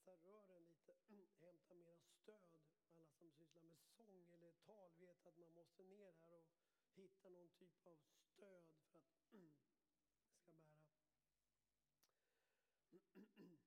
rensa 0.00 0.16
rören 0.24 0.64
lite, 0.66 0.94
hämta 1.40 1.74
mera 1.74 1.98
stöd. 2.02 2.48
Alla 2.92 3.06
som 3.06 3.30
sysslar 3.30 3.62
med 3.62 3.78
sång 3.96 4.26
eller 4.32 4.52
tal 4.52 4.90
vet 4.98 5.26
att 5.26 5.38
man 5.38 5.52
måste 5.54 5.84
ner 5.84 6.12
här 6.12 6.32
och 6.32 6.46
hitta 6.94 7.28
någon 7.28 7.48
typ 7.48 7.86
av 7.86 7.98
stöd 8.20 8.64
för 8.92 8.98
att 8.98 9.10
det 9.30 9.30
ska 10.40 10.50
bära. 10.52 10.80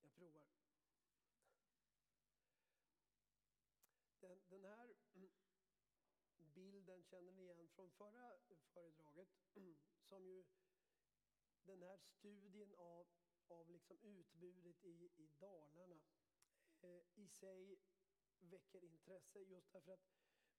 Jag 0.00 0.12
provar. 0.12 0.46
Den, 4.20 4.42
den 4.48 4.64
här 4.64 4.94
bilden 6.36 7.02
känner 7.02 7.32
ni 7.32 7.42
igen 7.42 7.68
från 7.68 7.90
förra 7.90 8.38
föredraget. 8.72 9.28
Som 10.08 10.26
ju 10.26 10.44
den 11.68 11.82
här 11.82 11.96
studien 11.96 12.72
av, 12.74 13.06
av 13.48 13.70
liksom 13.70 13.98
utbudet 14.02 14.84
i, 14.84 15.10
i 15.16 15.28
Dalarna 15.40 16.00
eh, 16.80 17.02
i 17.14 17.28
sig 17.28 17.78
väcker 18.40 18.84
intresse 18.84 19.40
just 19.40 19.72
därför 19.72 19.92
att 19.92 20.06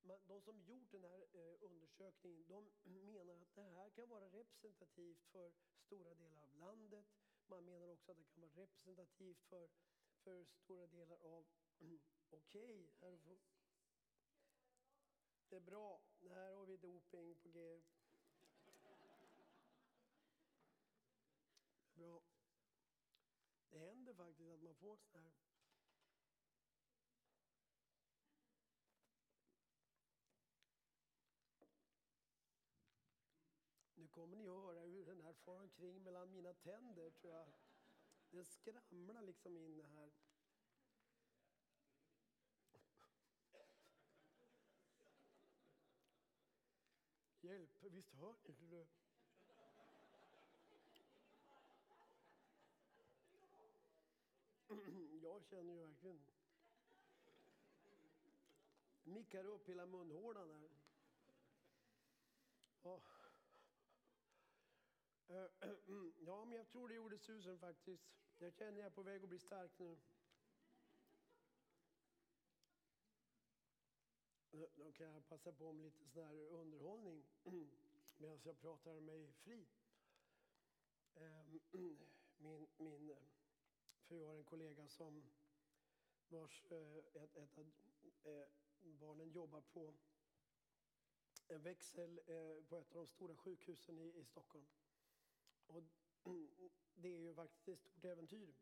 man, 0.01 0.19
de 0.27 0.41
som 0.41 0.61
gjort 0.61 0.91
den 0.91 1.03
här 1.03 1.27
eh, 1.33 1.55
undersökningen 1.61 2.45
de 2.47 2.69
menar 2.83 3.41
att 3.41 3.55
det 3.55 3.61
här 3.61 3.89
kan 3.89 4.09
vara 4.09 4.29
representativt 4.29 5.25
för 5.31 5.53
stora 5.77 6.13
delar 6.15 6.43
av 6.43 6.55
landet. 6.55 7.05
Man 7.45 7.65
menar 7.65 7.87
också 7.87 8.11
att 8.11 8.17
det 8.17 8.23
kan 8.23 8.41
vara 8.41 8.51
representativt 8.51 9.43
för, 9.43 9.69
för 10.23 10.45
stora 10.45 10.87
delar 10.87 11.17
av... 11.17 11.45
Okej, 12.31 12.89
okay, 12.99 13.37
det 15.49 15.55
är 15.55 15.59
bra. 15.59 16.01
Här 16.21 16.53
har 16.53 16.65
vi 16.65 16.77
doping 16.77 17.35
på 17.35 17.49
G. 17.49 17.81
Bra. 21.93 22.21
Det 23.71 23.79
händer 23.79 24.13
faktiskt 24.13 24.51
att 24.51 24.61
man 24.61 24.75
får 24.75 24.97
sådana 24.97 25.29
här... 25.29 25.33
Nu 33.95 34.07
kommer 34.07 34.37
ni 34.37 34.47
att 34.47 34.63
höra 34.63 34.81
hur 34.81 35.05
den 35.05 35.21
här 35.21 35.33
far 35.33 35.59
omkring 35.59 36.03
mellan 36.03 36.31
mina 36.31 36.53
tänder, 36.53 37.11
tror 37.11 37.33
jag. 37.33 37.47
Den 38.29 38.45
skramlar 38.45 39.21
liksom 39.21 39.57
in 39.57 39.81
här. 39.81 40.11
Hjälp, 47.41 47.83
visst 47.83 48.13
hör 48.13 48.35
ni 48.47 48.67
det? 48.67 48.87
Jag 55.21 55.38
känner 55.49 55.73
ju 55.73 55.79
verkligen... 55.79 56.19
Mickar 59.03 59.45
upp 59.45 59.69
hela 59.69 59.85
munhålan 59.85 60.47
där. 60.47 60.69
Ja. 62.83 63.01
ja, 66.25 66.45
men 66.45 66.57
jag 66.57 66.67
tror 66.67 66.87
det 66.87 66.95
gjorde 66.95 67.17
susen 67.17 67.59
faktiskt. 67.59 68.03
Jag 68.37 68.53
känner 68.53 68.79
jag 68.79 68.85
är 68.85 68.89
på 68.89 69.03
väg 69.03 69.23
att 69.23 69.29
bli 69.29 69.39
stark 69.39 69.79
nu. 69.79 69.97
Då 74.75 74.91
kan 74.91 75.07
jag 75.07 75.27
passa 75.27 75.51
på 75.51 75.71
med 75.71 75.85
lite 75.85 76.09
sån 76.09 76.23
här 76.23 76.35
underhållning 76.35 77.23
medan 78.17 78.39
jag 78.43 78.59
pratar 78.59 78.99
mig 78.99 79.31
fri. 79.31 79.67
Ehm, 81.15 81.59
min, 82.37 82.67
min 82.77 83.15
fru 84.09 84.25
har 84.25 84.35
en 84.35 84.43
kollega 84.43 84.87
som 84.87 85.23
vars 86.31 86.65
eh, 86.71 86.97
ett, 86.97 87.35
ett 87.35 87.57
av 87.57 87.71
eh, 88.23 88.47
barnen 88.81 89.31
jobbar 89.31 89.61
på 89.61 89.93
en 91.47 91.61
växel 91.61 92.21
eh, 92.27 92.63
på 92.63 92.77
ett 92.77 92.95
av 92.95 92.97
de 92.97 93.07
stora 93.07 93.35
sjukhusen 93.35 93.99
i, 93.99 94.19
i 94.19 94.25
Stockholm. 94.25 94.65
Och 95.67 95.83
det 96.95 97.09
är 97.09 97.19
ju 97.19 97.33
faktiskt 97.33 97.67
ett 97.67 97.79
stort 97.79 98.05
äventyr. 98.05 98.53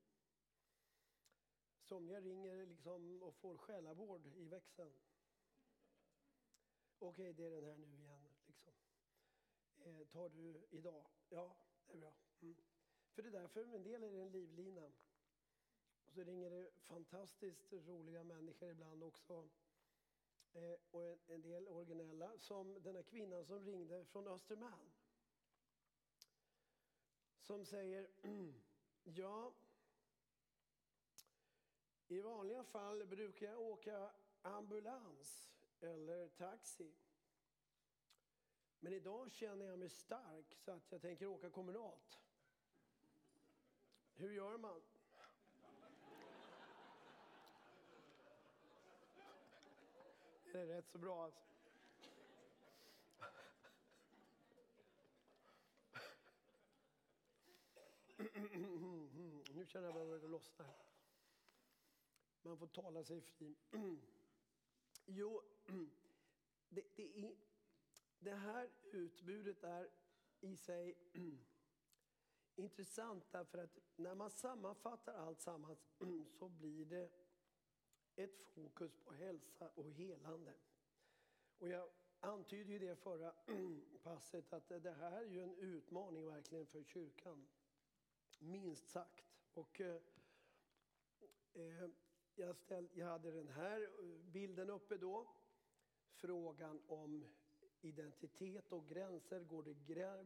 Somliga 1.82 2.22
ringer 2.22 2.66
liksom 2.66 3.24
och 3.24 3.36
får 3.36 3.58
själavård 3.58 4.26
i 4.26 4.46
växeln. 4.48 4.94
Okej, 7.00 7.34
det 7.34 7.46
är 7.46 7.52
den 7.52 7.64
här 7.64 7.78
nu 7.78 8.04
igen. 8.04 8.28
Liksom. 8.48 8.74
Eh, 9.78 10.08
tar 10.08 10.30
du 10.30 10.68
idag? 10.70 11.06
Ja, 11.30 11.58
det 11.88 11.94
är 11.94 11.98
bra. 11.98 12.14
Mm. 12.42 12.56
För 13.12 13.24
det 13.24 13.30
där, 13.30 13.48
för 13.48 13.64
en 13.64 13.84
del 13.84 14.04
är 14.04 14.12
det 14.12 14.22
en 14.22 14.32
livlina. 14.32 14.92
Och 16.18 16.24
så 16.24 16.30
ringer 16.30 16.50
det 16.50 16.70
fantastiskt 16.78 17.74
roliga 17.74 18.24
människor 18.24 18.70
ibland 18.70 19.04
också. 19.04 19.50
Eh, 20.54 20.76
och 20.92 21.04
en, 21.04 21.20
en, 21.28 21.42
del 21.42 21.68
originella, 21.68 22.38
som 22.38 22.84
den 22.84 22.96
här 22.96 23.04
kvinnan 23.04 23.46
som 23.46 23.66
ringde 23.66 24.06
från 24.06 24.28
Östermalm. 24.28 24.92
Som 27.40 27.66
säger, 27.66 28.10
ja, 29.04 29.54
i 32.08 32.22
vanliga 32.22 32.64
fall 32.64 33.06
brukar 33.06 33.46
jag 33.46 33.62
åka 33.62 34.12
ambulans 34.42 35.52
eller 35.80 36.28
taxi. 36.28 36.96
Men 38.80 38.94
idag 38.94 39.32
känner 39.32 39.66
jag 39.66 39.80
mig 39.80 39.90
stark 39.90 40.56
så 40.56 40.72
att 40.72 40.92
jag 40.92 41.02
tänker 41.02 41.26
åka 41.26 41.50
kommunalt. 41.50 42.20
Hur 44.16 44.32
gör 44.32 44.58
man? 44.58 44.82
Det 50.58 50.62
är 50.62 50.68
rätt 50.68 50.90
så 50.90 50.98
bra 50.98 51.24
alltså. 51.24 51.44
Nu 59.54 59.66
känner 59.66 59.88
jag 59.88 60.16
att 60.16 60.22
det 60.22 60.28
lossnar. 60.28 60.68
Man 62.42 62.58
får 62.58 62.68
tala 62.68 63.04
sig 63.04 63.22
fri. 63.22 63.56
Jo, 65.06 65.42
det, 66.70 66.84
det, 66.96 67.26
är, 67.26 67.36
det 68.20 68.36
här 68.36 68.70
utbudet 68.92 69.64
är 69.64 69.90
i 70.40 70.56
sig 70.56 70.98
intressant 72.56 73.32
därför 73.32 73.58
att 73.58 73.80
när 73.96 74.16
man 74.16 74.32
sammanfattar 74.32 75.14
allt 75.14 75.42
sammans 75.42 75.80
så 76.28 76.50
blir 76.50 76.86
det 76.86 77.10
ett 78.18 78.42
fokus 78.42 78.98
på 79.06 79.14
hälsa 79.14 79.70
och 79.76 79.90
helande. 79.90 80.54
Och 81.58 81.70
jag 81.70 81.90
antydde 82.20 82.72
ju 82.72 82.80
det 82.80 82.96
förra 82.96 83.34
passet 84.04 84.54
att 84.54 84.68
det 84.68 84.96
här 85.00 85.22
är 85.22 85.26
ju 85.26 85.44
en 85.44 85.56
utmaning 85.56 86.28
verkligen 86.28 86.66
för 86.66 86.84
kyrkan. 86.84 87.48
Minst 88.40 88.90
sagt. 88.90 89.26
Och, 89.54 89.82
eh, 89.82 90.02
eh 91.54 91.90
jag, 92.36 92.56
ställ, 92.56 92.90
jag 92.94 93.08
hade 93.08 93.32
den 93.32 93.48
här 93.48 93.82
eh, 93.82 94.06
bilden 94.32 94.70
uppe 94.70 94.98
då. 94.98 95.28
Frågan 96.12 96.82
om 96.88 97.26
identitet 97.82 98.72
och 98.72 98.88
gränser. 98.88 99.40
Går 99.40 99.64
det, 99.64 99.74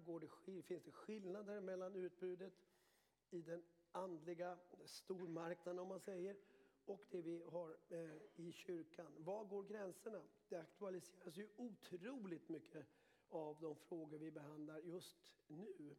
går 0.06 0.20
det, 0.20 0.64
finns 0.64 0.84
det 0.84 0.92
skillnader 0.92 1.62
mellan 1.62 1.96
utbudet 1.96 2.54
i 3.30 3.42
den 3.42 3.64
andliga 3.92 4.58
stormarknaden 4.86 5.80
om 5.80 5.88
man 5.88 6.00
säger 6.00 6.36
och 6.92 7.06
det 7.10 7.22
vi 7.22 7.44
har 7.44 7.78
eh, 7.90 8.16
i 8.36 8.52
kyrkan. 8.52 9.14
Var 9.18 9.46
går 9.46 9.64
gränserna? 9.64 10.22
Det 10.50 10.56
aktualiseras 10.56 11.38
ju 11.38 11.50
otroligt 11.56 12.50
mycket 12.50 12.86
av 13.30 13.58
de 13.62 13.76
frågor 13.76 14.18
vi 14.18 14.32
behandlar 14.32 14.80
just 14.80 15.34
nu. 15.48 15.96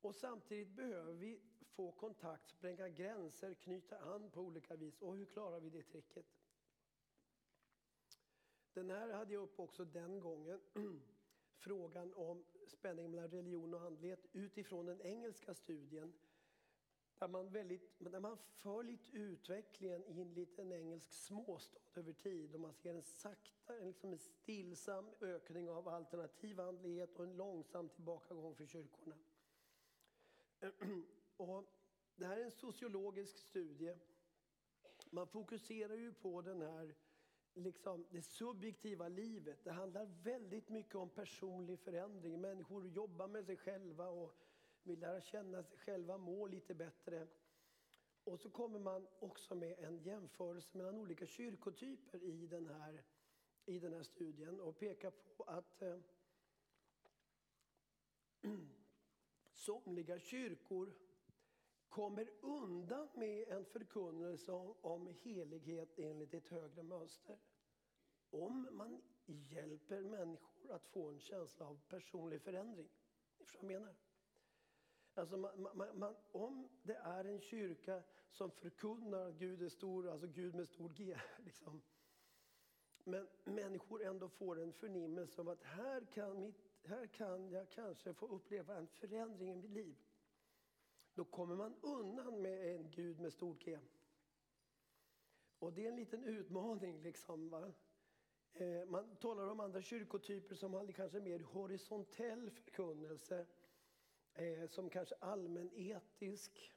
Och 0.00 0.14
samtidigt 0.14 0.68
behöver 0.68 1.12
vi 1.12 1.40
få 1.66 1.92
kontakt, 1.92 2.48
spränga 2.48 2.88
gränser, 2.88 3.54
knyta 3.54 3.98
an 3.98 4.30
på 4.30 4.40
olika 4.40 4.76
vis. 4.76 5.02
Och 5.02 5.16
hur 5.16 5.24
klarar 5.24 5.60
vi 5.60 5.70
det 5.70 5.82
tricket? 5.82 6.26
Den 8.72 8.90
här 8.90 9.12
hade 9.12 9.34
jag 9.34 9.42
upp 9.42 9.60
också 9.60 9.84
den 9.84 10.20
gången. 10.20 10.60
Frågan 11.56 12.14
om 12.14 12.44
spänning 12.66 13.10
mellan 13.10 13.30
religion 13.30 13.74
och 13.74 13.80
andlighet 13.80 14.26
utifrån 14.32 14.86
den 14.86 15.00
engelska 15.00 15.54
studien. 15.54 16.12
Där 17.18 17.28
man, 17.28 17.48
väldigt, 17.48 17.98
där 17.98 18.20
man 18.20 18.36
följt 18.36 19.10
utvecklingen 19.12 20.04
i 20.04 20.20
en 20.20 20.34
liten 20.34 20.72
engelsk 20.72 21.12
småstad 21.12 21.80
över 21.94 22.12
tid. 22.12 22.54
Och 22.54 22.60
man 22.60 22.74
ser 22.74 22.94
en 22.94 23.02
sakta, 23.02 23.72
liksom 23.72 24.12
en 24.12 24.18
stillsam 24.18 25.10
ökning 25.20 25.70
av 25.70 25.88
alternativ 25.88 26.60
andlighet 26.60 27.18
och 27.18 27.24
en 27.24 27.36
långsam 27.36 27.88
tillbakagång 27.88 28.54
för 28.54 28.66
kyrkorna. 28.66 29.16
Och 31.36 31.64
det 32.16 32.26
här 32.26 32.36
är 32.36 32.44
en 32.44 32.50
sociologisk 32.50 33.38
studie. 33.38 33.94
Man 35.10 35.26
fokuserar 35.26 35.94
ju 35.94 36.12
på 36.12 36.42
den 36.42 36.62
här, 36.62 36.94
liksom, 37.54 38.06
det 38.10 38.22
subjektiva 38.22 39.08
livet. 39.08 39.64
Det 39.64 39.72
handlar 39.72 40.06
väldigt 40.06 40.68
mycket 40.68 40.94
om 40.94 41.10
personlig 41.10 41.80
förändring. 41.80 42.40
Människor 42.40 42.86
jobbar 42.86 43.28
med 43.28 43.46
sig 43.46 43.56
själva 43.56 44.08
och 44.08 44.36
vill 44.86 45.00
lära 45.00 45.20
känna 45.20 45.62
sig 45.62 45.78
själva, 45.78 46.18
må 46.18 46.46
lite 46.46 46.74
bättre. 46.74 47.26
Och 48.24 48.40
så 48.40 48.50
kommer 48.50 48.78
man 48.78 49.06
också 49.18 49.54
med 49.54 49.78
en 49.78 49.98
jämförelse 49.98 50.76
mellan 50.78 50.98
olika 50.98 51.26
kyrkotyper 51.26 52.22
i 52.22 52.46
den 52.46 52.66
här, 52.66 53.02
i 53.66 53.78
den 53.78 53.92
här 53.92 54.02
studien 54.02 54.60
och 54.60 54.78
pekar 54.78 55.10
på 55.10 55.42
att 55.42 55.82
eh, 55.82 55.98
somliga 59.52 60.18
kyrkor 60.18 60.92
kommer 61.88 62.30
undan 62.40 63.08
med 63.14 63.48
en 63.48 63.64
förkunnelse 63.64 64.52
om, 64.52 64.74
om 64.80 65.06
helighet 65.06 65.98
enligt 65.98 66.34
ett 66.34 66.48
högre 66.48 66.82
mönster. 66.82 67.38
Om 68.30 68.68
man 68.72 69.02
hjälper 69.26 70.00
människor 70.00 70.70
att 70.70 70.86
få 70.86 71.08
en 71.08 71.20
känsla 71.20 71.66
av 71.66 71.80
personlig 71.88 72.42
förändring. 72.42 72.88
Ni 73.38 73.44
förstår 73.44 73.62
vad 73.62 73.72
jag 73.72 73.80
menar? 73.80 73.94
Alltså 75.14 75.36
man, 75.36 75.68
man, 75.74 75.98
man, 75.98 76.14
om 76.32 76.68
det 76.82 76.94
är 76.94 77.24
en 77.24 77.40
kyrka 77.40 78.02
som 78.30 78.50
förkunnar 78.50 79.28
att 79.28 79.34
Gud 79.34 79.62
är 79.62 79.68
stor, 79.68 80.08
alltså 80.10 80.26
Gud 80.26 80.54
med 80.54 80.68
stor 80.68 80.88
G, 80.88 81.16
liksom. 81.44 81.82
men 83.04 83.28
människor 83.44 84.02
ändå 84.02 84.28
får 84.28 84.60
en 84.60 84.72
förnimmelse 84.72 85.40
av 85.40 85.48
att 85.48 85.62
här 85.62 86.04
kan, 86.04 86.40
mitt, 86.40 86.70
här 86.84 87.06
kan 87.06 87.50
jag 87.50 87.70
kanske 87.70 88.14
få 88.14 88.26
uppleva 88.26 88.76
en 88.76 88.86
förändring 88.86 89.52
i 89.52 89.56
mitt 89.56 89.70
liv. 89.70 89.96
Då 91.14 91.24
kommer 91.24 91.56
man 91.56 91.74
undan 91.80 92.42
med 92.42 92.74
en 92.74 92.90
Gud 92.90 93.20
med 93.20 93.32
stort 93.32 93.64
G. 93.64 93.78
Och 95.58 95.72
det 95.72 95.84
är 95.84 95.88
en 95.88 95.96
liten 95.96 96.24
utmaning. 96.24 97.02
liksom 97.02 97.48
va? 97.48 97.72
Eh, 98.52 98.84
man 98.86 99.16
talar 99.16 99.48
om 99.48 99.60
andra 99.60 99.82
kyrkotyper 99.82 100.54
som 100.54 100.74
har 100.74 100.92
kanske 100.92 101.20
mer 101.20 101.40
horisontell 101.40 102.50
förkunnelse 102.50 103.46
eh, 104.34 104.66
som 104.68 104.90
kanske 104.90 105.14
allmänetisk. 105.14 106.72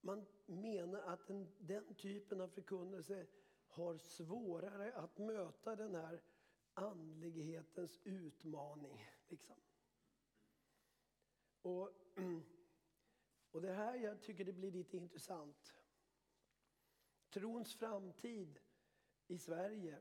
Man 0.00 0.26
menar 0.46 1.00
att 1.00 1.26
den, 1.26 1.48
den 1.58 1.94
typen 1.94 2.40
av 2.40 2.48
förkunnelse 2.48 3.26
har 3.66 3.98
svårare 3.98 4.92
att 4.92 5.18
möta 5.18 5.76
den 5.76 5.94
här 5.94 6.22
andlighetens 6.74 8.00
utmaning. 8.04 9.06
Liksom. 9.28 9.56
Och, 11.62 11.90
och 13.50 13.60
det 13.62 13.72
här 13.72 13.94
jag 13.94 14.22
tycker 14.22 14.44
det 14.44 14.52
blir 14.52 14.70
lite 14.70 14.96
intressant. 14.96 15.74
Trons 17.30 17.74
framtid 17.74 18.58
i 19.26 19.38
Sverige, 19.38 19.98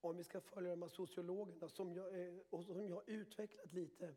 om 0.00 0.16
vi 0.16 0.24
ska 0.24 0.40
följa 0.40 0.70
de 0.70 0.82
här 0.82 0.88
sociologerna 0.88 1.68
som 1.68 1.92
jag, 1.92 2.20
eh, 2.20 2.38
och 2.50 2.64
som 2.64 2.88
jag 2.88 3.08
utvecklat 3.08 3.72
lite 3.72 4.14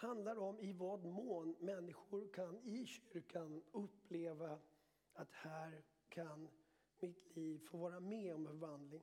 handlar 0.00 0.38
om 0.38 0.60
i 0.60 0.72
vad 0.72 1.04
mån 1.04 1.56
människor 1.60 2.28
kan 2.32 2.58
i 2.64 2.86
kyrkan 2.86 3.62
uppleva 3.72 4.58
att 5.12 5.32
här 5.32 5.82
kan 6.08 6.48
mitt 6.98 7.36
liv 7.36 7.58
få 7.58 7.78
vara 7.78 8.00
med 8.00 8.34
om 8.34 8.46
förvandling. 8.46 9.02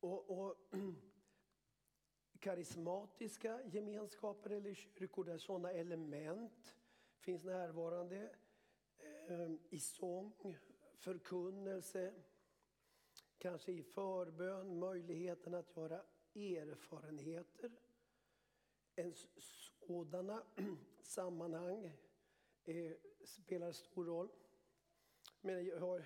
Och, 0.00 0.38
och 0.38 0.56
karismatiska 2.38 3.62
gemenskaper 3.64 4.50
eller 4.50 4.74
kyrkor 4.74 5.24
där 5.24 5.38
sådana 5.38 5.72
element 5.72 6.76
finns 7.20 7.44
närvarande 7.44 8.34
eh, 9.28 9.50
i 9.70 9.78
sång, 9.78 10.58
förkunnelse, 10.94 12.14
kanske 13.38 13.72
i 13.72 13.82
förbön, 13.82 14.78
möjligheten 14.78 15.54
att 15.54 15.76
göra 15.76 16.02
erfarenheter 16.34 17.72
sådana 19.36 20.42
sammanhang 21.02 21.92
eh, 22.64 22.92
spelar 23.24 23.72
stor 23.72 24.04
roll. 24.04 24.28
Men 25.40 25.66
jag, 25.66 25.80
har, 25.80 26.04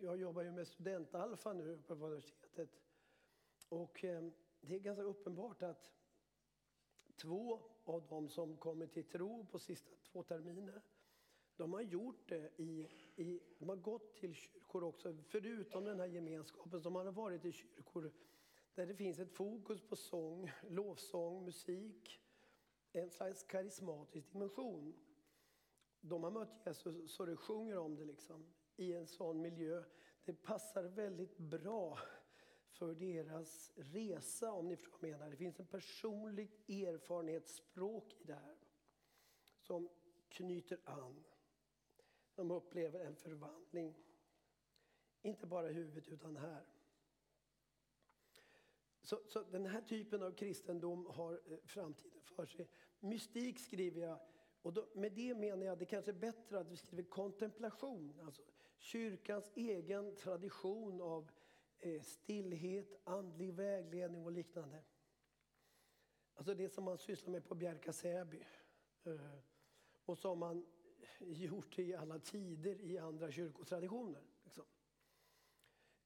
jag 0.00 0.20
jobbar 0.20 0.42
ju 0.42 0.52
med 0.52 0.68
studentalfa 0.68 1.52
nu 1.52 1.78
på 1.86 1.94
universitetet. 1.94 2.80
Och 3.68 4.04
eh, 4.04 4.28
det 4.60 4.74
är 4.74 4.78
ganska 4.78 5.02
uppenbart 5.02 5.62
att 5.62 5.92
två 7.16 7.60
av 7.84 8.06
dem 8.06 8.28
som 8.28 8.56
kommer 8.56 8.86
till 8.86 9.04
tro 9.04 9.46
på 9.46 9.58
sista 9.58 9.90
två 10.12 10.22
terminer 10.22 10.82
de 11.58 11.72
har 11.72 11.80
gjort 11.80 12.28
det 12.28 12.50
i, 12.56 12.88
i, 13.16 13.40
de 13.58 13.68
har 13.68 13.76
gått 13.76 14.16
till 14.16 14.34
kyrkor 14.34 14.84
också, 14.84 15.16
förutom 15.28 15.84
den 15.84 16.00
här 16.00 16.06
gemenskapen 16.06 16.80
som 16.80 16.94
har 16.94 17.04
varit 17.04 17.44
i 17.44 17.52
kyrkor 17.52 18.12
där 18.74 18.86
det 18.86 18.94
finns 18.94 19.18
ett 19.18 19.32
fokus 19.32 19.82
på 19.82 19.96
sång, 19.96 20.50
lovsång, 20.68 21.44
musik, 21.44 22.20
en 22.92 23.10
slags 23.10 23.42
karismatisk 23.42 24.32
dimension. 24.32 24.94
De 26.00 26.24
har 26.24 26.30
mött 26.30 26.66
Jesus 26.66 27.12
så 27.12 27.24
det 27.24 27.36
sjunger 27.36 27.78
om 27.78 27.96
det 27.96 28.04
liksom, 28.04 28.46
i 28.76 28.92
en 28.92 29.06
sån 29.06 29.40
miljö. 29.40 29.84
Det 30.24 30.32
passar 30.32 30.82
väldigt 30.82 31.38
bra 31.38 31.98
för 32.70 32.94
deras 32.94 33.72
resa 33.76 34.52
om 34.52 34.68
ni 34.68 34.76
förstår 34.76 34.98
vad 35.00 35.10
jag 35.10 35.18
menar. 35.18 35.30
Det 35.30 35.36
finns 35.36 35.60
en 35.60 35.66
personligt 35.66 36.68
erfarenhetsspråk 36.68 38.14
i 38.20 38.24
det 38.24 38.34
här 38.34 38.56
som 39.60 39.88
knyter 40.28 40.80
an. 40.84 41.24
De 42.34 42.50
upplever 42.50 43.00
en 43.00 43.16
förvandling, 43.16 43.94
inte 45.22 45.46
bara 45.46 45.70
i 45.70 45.72
huvudet 45.72 46.08
utan 46.08 46.36
här. 46.36 46.66
Så, 49.08 49.20
så, 49.28 49.42
den 49.42 49.66
här 49.66 49.80
typen 49.80 50.22
av 50.22 50.30
kristendom 50.30 51.06
har 51.06 51.32
eh, 51.32 51.58
framtiden 51.64 52.20
för 52.22 52.46
sig. 52.46 52.68
Mystik 53.00 53.60
skriver 53.60 54.00
jag, 54.00 54.20
och 54.62 54.72
då, 54.72 54.88
med 54.94 55.12
det 55.12 55.34
menar 55.34 55.66
jag 55.66 55.72
att 55.72 55.78
det 55.78 55.84
kanske 55.84 56.10
är 56.10 56.14
bättre 56.14 56.58
att 56.58 56.68
vi 56.68 56.76
skriver 56.76 57.02
kontemplation. 57.02 58.20
Alltså 58.24 58.42
kyrkans 58.78 59.52
egen 59.54 60.16
tradition 60.16 61.00
av 61.00 61.30
eh, 61.78 62.02
stillhet, 62.02 63.00
andlig 63.04 63.54
vägledning 63.54 64.24
och 64.24 64.32
liknande. 64.32 64.84
Alltså 66.34 66.54
det 66.54 66.68
som 66.68 66.84
man 66.84 66.98
sysslar 66.98 67.30
med 67.30 67.44
på 67.44 67.54
Bjärka 67.54 67.92
Säby. 67.92 68.44
Eh, 69.04 69.38
och 70.04 70.18
som 70.18 70.38
man 70.38 70.66
gjort 71.18 71.78
i 71.78 71.94
alla 71.94 72.18
tider 72.18 72.80
i 72.80 72.98
andra 72.98 73.30
kyrkotraditioner. 73.30 74.22
Liksom. 74.44 74.64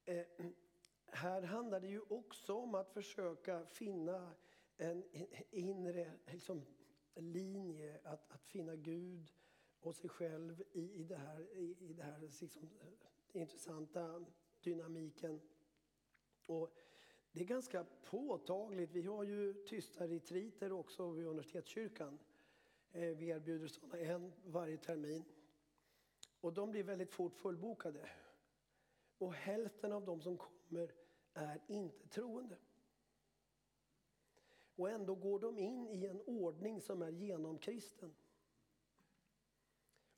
Eh, 0.05 0.25
här 1.15 1.41
handlar 1.41 1.79
det 1.79 1.87
ju 1.87 2.01
också 2.09 2.53
om 2.53 2.75
att 2.75 2.89
försöka 2.89 3.65
finna 3.65 4.31
en 4.77 5.03
inre 5.51 6.11
liksom, 6.25 6.65
linje, 7.15 7.99
att, 8.03 8.31
att 8.31 8.45
finna 8.45 8.75
Gud 8.75 9.31
och 9.79 9.95
sig 9.95 10.09
själv 10.09 10.63
i, 10.71 10.93
i 10.93 11.03
det 11.03 11.15
här, 11.15 11.57
i, 11.57 11.75
i 11.79 11.93
det 11.93 12.03
här 12.03 12.19
liksom, 12.19 12.69
intressanta 13.31 14.25
dynamiken. 14.61 15.41
Och 16.45 16.75
det 17.31 17.41
är 17.41 17.45
ganska 17.45 17.85
påtagligt. 18.03 18.91
Vi 18.91 19.01
har 19.01 19.23
ju 19.23 19.53
tysta 19.53 20.07
retriter 20.07 20.71
också 20.71 21.11
vid 21.11 21.25
universitetskyrkan. 21.25 22.19
Eh, 22.91 23.01
vi 23.01 23.27
erbjuder 23.27 23.67
sådana 23.67 23.97
en 23.97 24.33
varje 24.45 24.77
termin. 24.77 25.23
Och 26.41 26.53
de 26.53 26.71
blir 26.71 26.83
väldigt 26.83 27.11
fort 27.11 27.35
fullbokade. 27.35 28.09
Och 29.17 29.33
hälften 29.33 29.91
av 29.91 30.05
de 30.05 30.21
som 30.21 30.37
kommer 30.37 30.91
är 31.33 31.61
inte 31.67 32.07
troende. 32.07 32.57
Och 34.75 34.89
ändå 34.89 35.15
går 35.15 35.39
de 35.39 35.59
in 35.59 35.87
i 35.87 36.05
en 36.05 36.21
ordning 36.21 36.81
som 36.81 37.01
är 37.01 37.11
genomkristen. 37.11 38.15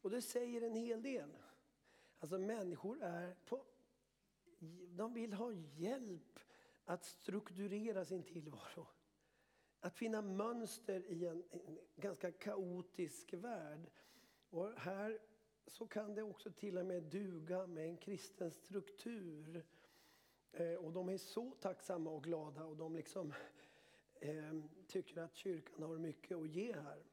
Och 0.01 0.09
det 0.09 0.21
säger 0.21 0.61
en 0.61 0.75
hel 0.75 1.01
del. 1.01 1.37
Alltså 2.19 2.37
människor 2.37 3.03
är 3.03 3.35
på, 3.45 3.65
de 4.89 5.13
vill 5.13 5.33
ha 5.33 5.51
hjälp 5.51 6.39
att 6.85 7.03
strukturera 7.03 8.05
sin 8.05 8.23
tillvaro. 8.23 8.87
Att 9.79 9.95
finna 9.95 10.21
mönster 10.21 11.05
i 11.05 11.25
en, 11.25 11.43
en 11.51 11.79
ganska 11.95 12.31
kaotisk 12.31 13.33
värld. 13.33 13.89
Och 14.49 14.71
här 14.71 15.19
så 15.67 15.87
kan 15.87 16.15
det 16.15 16.23
också 16.23 16.51
till 16.51 16.77
och 16.77 16.85
med 16.85 17.03
duga 17.03 17.67
med 17.67 17.85
en 17.85 17.97
kristen 17.97 18.51
struktur. 18.51 19.65
Eh, 20.57 20.73
och 20.73 20.91
de 20.93 21.09
är 21.09 21.17
så 21.17 21.51
tacksamma 21.59 22.09
och 22.09 22.23
glada 22.23 22.65
och 22.65 22.77
de 22.77 22.95
liksom 22.95 23.33
eh, 24.19 24.53
tycker 24.87 25.21
att 25.21 25.35
kyrkan 25.35 25.83
har 25.83 25.97
mycket 25.97 26.37
att 26.37 26.49
ge 26.49 26.73
här. 26.73 27.03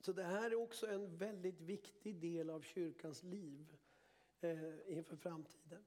Så 0.00 0.12
det 0.12 0.22
här 0.22 0.50
är 0.50 0.54
också 0.54 0.86
en 0.86 1.16
väldigt 1.16 1.60
viktig 1.60 2.16
del 2.16 2.50
av 2.50 2.60
kyrkans 2.60 3.22
liv 3.22 3.76
eh, 4.40 4.96
inför 4.96 5.16
framtiden. 5.16 5.84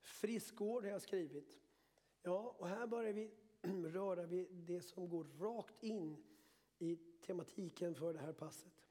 Friskvård 0.00 0.84
har 0.84 0.90
jag 0.90 1.02
skrivit. 1.02 1.60
Ja, 2.22 2.56
och 2.58 2.68
här 2.68 2.86
börjar 2.86 3.12
vi 3.12 3.30
röra 3.92 4.26
vid 4.26 4.48
det 4.50 4.80
som 4.80 5.08
går 5.08 5.26
rakt 5.38 5.82
in 5.82 6.24
i 6.78 6.96
tematiken 6.96 7.94
för 7.94 8.12
det 8.12 8.20
här 8.20 8.32
passet. 8.32 8.83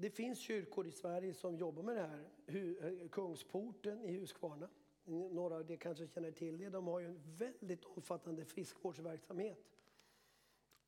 Det 0.00 0.10
finns 0.10 0.38
kyrkor 0.38 0.86
i 0.86 0.90
Sverige 0.90 1.34
som 1.34 1.56
jobbar 1.56 1.82
med 1.82 1.96
det 1.96 2.02
här. 2.02 2.28
Eh, 2.46 3.08
Kungsporten 3.08 4.04
i 4.04 4.18
Huskvarna 4.18 4.68
några 5.04 5.56
av 5.56 5.70
er 5.70 5.76
kanske 5.76 6.06
känner 6.06 6.30
till 6.30 6.58
det. 6.58 6.68
De 6.68 6.86
har 6.86 7.00
ju 7.00 7.06
en 7.06 7.20
väldigt 7.24 7.84
omfattande 7.84 8.44
friskvårdsverksamhet. 8.44 9.64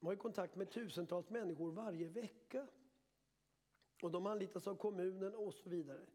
De 0.01 0.07
har 0.07 0.17
kontakt 0.17 0.57
med 0.57 0.71
tusentals 0.71 1.31
människor 1.31 1.73
varje 1.73 2.09
vecka. 2.09 2.67
Och 4.03 4.11
de 4.11 4.27
anlitas 4.27 4.67
av 4.67 4.75
kommunen 4.75 5.35
och 5.35 5.55
så 5.55 5.71
vidare. 5.71 6.07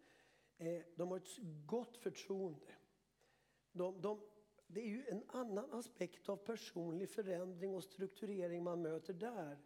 Eh, 0.57 0.81
de 0.95 1.09
har 1.09 1.17
ett 1.17 1.37
gott 1.65 1.97
förtroende. 1.97 2.75
De, 3.71 4.01
de, 4.01 4.21
det 4.67 4.81
är 4.81 4.87
ju 4.87 5.05
en 5.07 5.23
annan 5.27 5.71
aspekt 5.71 6.29
av 6.29 6.35
personlig 6.35 7.09
förändring 7.09 7.75
och 7.75 7.83
strukturering 7.83 8.63
man 8.63 8.81
möter 8.81 9.13
där. 9.13 9.57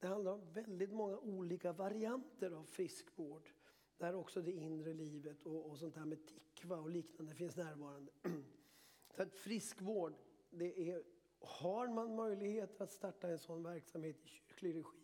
Det 0.00 0.06
handlar 0.06 0.32
om 0.32 0.52
väldigt 0.52 0.92
många 0.92 1.18
olika 1.18 1.72
varianter 1.72 2.50
av 2.50 2.64
friskvård. 2.64 3.50
Där 3.98 4.14
också 4.14 4.42
det 4.42 4.52
inre 4.52 4.94
livet 4.94 5.46
och, 5.46 5.70
och 5.70 5.78
sånt 5.78 5.94
där 5.94 6.04
med 6.04 6.26
tikva 6.26 6.76
och 6.76 6.90
liknande 6.90 7.34
finns 7.34 7.56
närvarande. 7.56 8.12
Så 9.16 9.22
att 9.22 9.34
friskvård, 9.34 10.14
det 10.50 10.90
är, 10.90 11.02
har 11.40 11.88
man 11.88 12.16
möjlighet 12.16 12.80
att 12.80 12.90
starta 12.90 13.28
en 13.28 13.38
sån 13.38 13.62
verksamhet 13.62 14.16
i 14.24 14.28
kyrklig 14.28 14.76
regi 14.76 15.00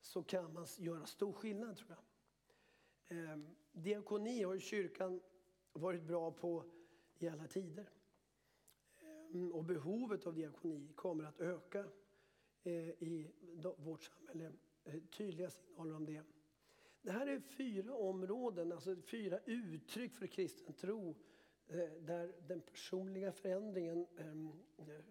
så 0.00 0.22
kan 0.22 0.52
man 0.52 0.66
göra 0.78 1.06
stor 1.06 1.32
skillnad 1.32 1.76
tror 1.76 1.96
jag. 3.08 3.18
Eh, 3.18 3.38
diakoni 3.72 4.42
har 4.42 4.58
kyrkan 4.58 5.20
varit 5.72 6.02
bra 6.02 6.30
på 6.30 6.64
i 7.18 7.28
alla 7.28 7.46
tider. 7.46 7.88
Eh, 8.98 9.48
och 9.48 9.64
behovet 9.64 10.26
av 10.26 10.34
diakoni 10.34 10.92
kommer 10.92 11.24
att 11.24 11.40
öka 11.40 11.84
Eh, 12.66 12.88
i 12.88 13.30
vårt 13.76 14.02
samhälle. 14.02 14.52
Eh, 14.84 15.00
tydliga 15.10 15.50
signaler 15.50 15.94
om 15.94 16.06
det. 16.06 16.22
Det 17.02 17.12
här 17.12 17.26
är 17.26 17.40
fyra 17.40 17.94
områden, 17.94 18.72
alltså 18.72 18.96
fyra 18.96 19.40
uttryck 19.44 20.14
för 20.14 20.26
kristen 20.26 20.74
tro 20.74 21.14
eh, 21.68 21.90
där 22.00 22.34
den 22.48 22.60
personliga 22.60 23.32
förändringen 23.32 24.06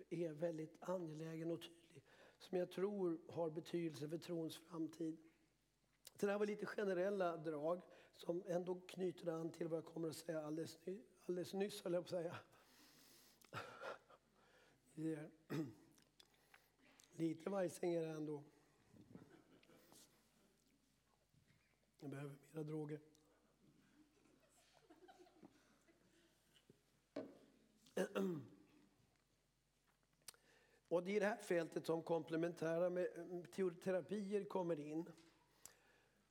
är 0.09 0.33
väldigt 0.33 0.75
angelägen 0.79 1.51
och 1.51 1.61
tydlig. 1.61 2.03
Som 2.37 2.57
jag 2.57 2.71
tror 2.71 3.19
har 3.27 3.49
betydelse 3.49 4.09
för 4.09 4.17
trons 4.17 4.57
framtid. 4.57 5.17
Så 6.15 6.25
det 6.25 6.31
här 6.31 6.39
var 6.39 6.45
lite 6.45 6.65
generella 6.65 7.37
drag 7.37 7.81
som 8.15 8.43
ändå 8.47 8.81
knyter 8.87 9.27
an 9.31 9.51
till 9.51 9.67
vad 9.67 9.77
jag 9.77 9.85
kommer 9.85 10.09
att 10.09 10.15
säga 10.15 10.41
alldeles, 10.41 10.85
ny, 10.85 11.01
alldeles 11.25 11.53
nyss, 11.53 11.81
höll 11.81 11.93
jag 11.93 12.07
på 12.07 12.15
att 12.15 12.21
säga. 12.23 12.37
Lite 17.17 17.49
vajsing 17.49 17.93
är 17.93 18.01
det 18.01 18.07
ändå. 18.07 18.43
Jag 21.99 22.09
behöver 22.09 22.35
mera 22.51 22.63
droger. 22.63 22.99
Och 30.87 31.03
det 31.03 31.11
är 31.11 31.15
i 31.15 31.19
det 31.19 31.25
här 31.25 31.37
fältet 31.37 31.85
som 31.85 32.03
komplementära 32.03 32.85
mm, 32.85 33.43
terapier 33.83 34.43
kommer 34.43 34.79
in 34.79 35.05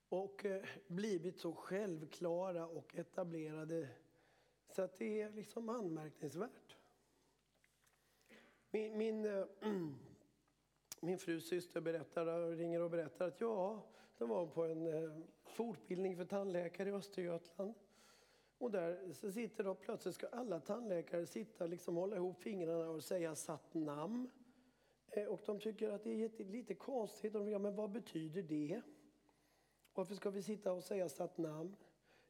och 0.08 0.44
eh, 0.44 0.64
blivit 0.86 1.38
så 1.38 1.52
självklara 1.52 2.66
och 2.66 2.96
etablerade 2.96 3.88
så 4.68 4.82
att 4.82 4.98
det 4.98 5.20
är 5.20 5.30
liksom 5.30 5.68
anmärkningsvärt. 5.68 6.76
Min, 8.70 8.98
min, 8.98 9.24
eh, 9.24 9.44
min 11.04 11.18
frus 11.18 11.48
syster 11.48 11.80
berättar, 11.80 12.56
ringer 12.56 12.82
och 12.82 12.90
berättar 12.90 13.28
att 13.28 13.40
ja, 13.40 13.82
de 14.18 14.28
var 14.28 14.46
på 14.46 14.64
en 14.64 14.86
eh, 14.86 15.10
fortbildning 15.44 16.16
för 16.16 16.24
tandläkare 16.24 16.88
i 16.88 16.92
Östergötland. 16.92 17.74
Och 18.58 18.70
där 18.70 19.12
så 19.12 19.32
sitter 19.32 19.64
då, 19.64 19.74
plötsligt 19.74 20.14
ska 20.14 20.26
alla 20.26 20.60
tandläkare 20.60 21.26
sitta 21.26 21.66
liksom 21.66 21.96
hålla 21.96 22.16
ihop 22.16 22.42
fingrarna 22.42 22.90
och 22.90 23.04
säga 23.04 23.34
satt 23.34 23.74
namn. 23.74 24.30
Eh, 25.06 25.24
och 25.24 25.40
de 25.46 25.60
tycker 25.60 25.90
att 25.90 26.04
det 26.04 26.24
är 26.24 26.44
lite 26.44 26.74
konstigt. 26.74 27.32
De 27.32 27.48
ja, 27.48 27.58
men 27.58 27.76
vad 27.76 27.90
betyder 27.90 28.42
det? 28.42 28.80
Varför 29.94 30.14
ska 30.14 30.30
vi 30.30 30.42
sitta 30.42 30.72
och 30.72 30.84
säga 30.84 31.08
satt 31.08 31.38
namn? 31.38 31.76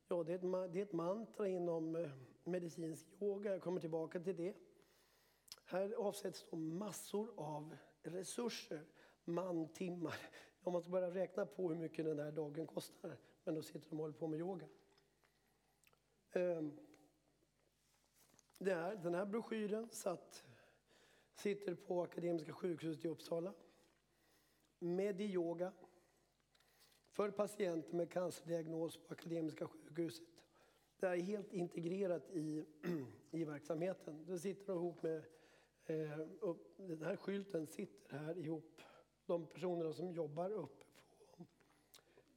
Ja, 0.09 0.23
det 0.23 0.33
är, 0.33 0.37
ett, 0.65 0.73
det 0.73 0.79
är 0.79 0.83
ett 0.83 0.93
mantra 0.93 1.49
inom 1.49 1.97
eh, 1.97 2.11
medicinsk 2.45 3.07
yoga. 3.21 3.51
Jag 3.51 3.63
kommer 3.63 3.81
tillbaka 3.81 4.21
till 4.21 4.37
det. 4.37 4.55
Här 5.65 5.93
avsätts 5.93 6.47
då 6.51 6.57
massor 6.57 7.33
av 7.37 7.77
resurser, 8.05 8.85
mantimmar. 9.25 10.17
Om 10.63 10.73
man 10.73 10.83
ska 10.83 10.91
börja 10.91 11.11
räkna 11.11 11.47
på 11.47 11.69
hur 11.69 11.77
mycket 11.77 12.05
den 12.05 12.19
här 12.19 12.33
dagen 12.33 12.67
kostar. 12.67 13.17
Men 13.45 13.55
då 13.55 13.63
sitter 13.63 13.91
de 13.91 13.97
och 13.97 14.01
håller 14.01 14.19
på 14.19 14.27
med 14.27 14.41
yoga. 14.41 14.67
Ehm, 16.33 16.79
det 18.59 18.75
här, 18.75 18.97
den 18.97 19.15
här 19.15 19.27
broschyren 19.27 19.89
satt, 19.91 20.45
sitter 21.35 21.75
på 21.75 22.03
Akademiska 22.03 22.53
sjukhuset 22.53 23.05
i 23.05 23.09
Uppsala. 23.09 23.55
Mediyoga 24.79 25.73
för 27.11 27.31
patienter 27.31 27.95
med 27.95 28.11
cancerdiagnos 28.11 28.97
på 28.97 29.13
Akademiska 29.13 29.67
sjukhuset. 29.67 30.29
Det 30.97 31.07
är 31.07 31.17
helt 31.17 31.53
integrerat 31.53 32.31
i, 32.31 32.65
i 33.31 33.45
verksamheten. 33.45 34.25
Det 34.27 34.39
sitter 34.39 34.73
ihop 34.73 35.03
med, 35.03 35.25
Eh, 35.87 36.21
upp, 36.41 36.77
den 36.77 37.03
här 37.03 37.17
skylten 37.17 37.67
sitter 37.67 38.19
här 38.19 38.39
ihop. 38.39 38.83
De 39.27 39.47
personerna 39.47 39.93
som 39.93 40.13
jobbar 40.13 40.51
uppe 40.51 40.85
på, 41.37 41.47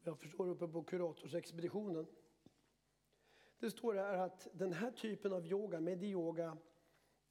jag 0.03 0.19
förstår 0.19 0.49
uppe 0.49 0.67
på 0.67 0.83
kuratorsexpeditionen. 0.83 2.07
Det 3.59 3.71
står 3.71 3.93
här 3.93 4.17
att 4.17 4.47
den 4.53 4.73
här 4.73 4.91
typen 4.91 5.33
av 5.33 5.45
yoga, 5.45 5.79
mediyoga, 5.79 6.57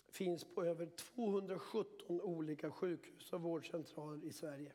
finns 0.09 0.45
på 0.45 0.65
över 0.65 0.87
217 0.87 2.21
olika 2.21 2.71
sjukhus 2.71 3.33
och 3.33 3.43
vårdcentraler 3.43 4.25
i 4.25 4.33
Sverige. 4.33 4.73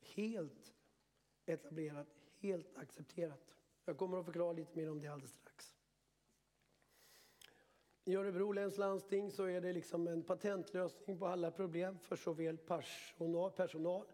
Helt 0.00 0.74
etablerat, 1.46 2.08
helt 2.38 2.76
accepterat. 2.76 3.54
Jag 3.84 3.96
kommer 3.96 4.18
att 4.18 4.24
förklara 4.24 4.52
lite 4.52 4.78
mer 4.78 4.90
om 4.90 5.00
det 5.00 5.08
alldeles 5.08 5.30
strax. 5.30 5.47
I 8.08 8.16
Örebro 8.16 8.52
läns 8.52 8.78
landsting 8.78 9.30
så 9.30 9.44
är 9.44 9.60
det 9.60 9.72
liksom 9.72 10.06
en 10.06 10.22
patentlösning 10.22 11.18
på 11.18 11.26
alla 11.26 11.50
problem 11.50 11.98
för 11.98 12.16
såväl 12.16 12.58
personal, 12.58 13.52
personal 13.52 14.06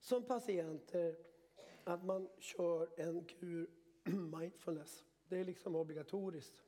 som 0.00 0.22
patienter 0.22 1.16
att 1.84 2.04
man 2.04 2.28
kör 2.38 3.00
en 3.00 3.24
kur 3.24 3.70
mindfulness. 4.38 5.04
Det 5.28 5.38
är 5.38 5.44
liksom 5.44 5.76
obligatoriskt. 5.76 6.62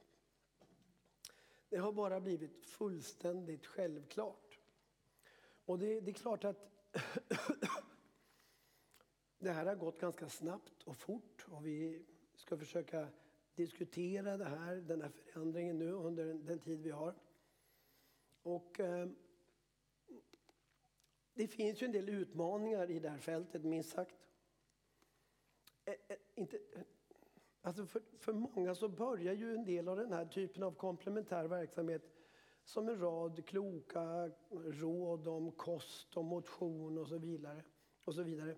Det 1.69 1.77
har 1.77 1.93
bara 1.93 2.21
blivit 2.21 2.67
fullständigt 2.67 3.67
självklart. 3.67 4.59
Och 5.65 5.79
det, 5.79 6.01
det 6.01 6.11
är 6.11 6.15
klart 6.15 6.45
att 6.45 6.71
det 9.39 9.51
här 9.51 9.67
har 9.67 9.75
gått 9.75 10.01
ganska 10.01 10.29
snabbt 10.29 10.83
och 10.83 10.97
fort 10.97 11.47
och 11.51 11.67
vi 11.67 12.07
ska 12.35 12.57
försöka 12.57 13.09
diskutera 13.59 14.37
det 14.37 14.45
här, 14.45 14.77
den 14.77 15.03
här 15.03 15.09
förändringen 15.09 15.79
nu 15.79 15.93
under 15.93 16.25
den 16.35 16.59
tid 16.59 16.81
vi 16.83 16.91
har. 16.91 17.15
Och 18.43 18.81
eh, 18.81 19.09
det 21.35 21.49
finns 21.49 21.83
ju 21.83 21.85
en 21.85 21.93
del 21.93 22.09
utmaningar 22.09 22.91
i 22.91 22.99
det 22.99 23.09
här 23.09 23.19
fältet, 23.19 23.65
minst 23.65 23.91
sagt. 23.91 24.17
Eh, 25.85 25.95
eh, 26.09 26.17
inte, 26.35 26.59
alltså 27.61 27.87
för, 27.87 28.03
för 28.19 28.33
många 28.33 28.75
så 28.75 28.89
börjar 28.89 29.35
ju 29.35 29.55
en 29.55 29.65
del 29.65 29.89
av 29.89 29.97
den 29.97 30.13
här 30.13 30.27
typen 30.27 30.63
av 30.63 30.73
komplementär 30.73 31.45
verksamhet 31.45 32.03
som 32.65 32.89
en 32.89 33.01
rad 33.01 33.47
kloka 33.47 34.31
råd 34.51 35.29
om 35.29 35.53
kost 35.53 36.17
och 36.17 36.25
motion 36.25 36.99
och 36.99 37.09
så 37.09 37.19
vidare. 37.19 37.65
Och 38.05 38.15
så 38.15 38.23
vidare. 38.23 38.57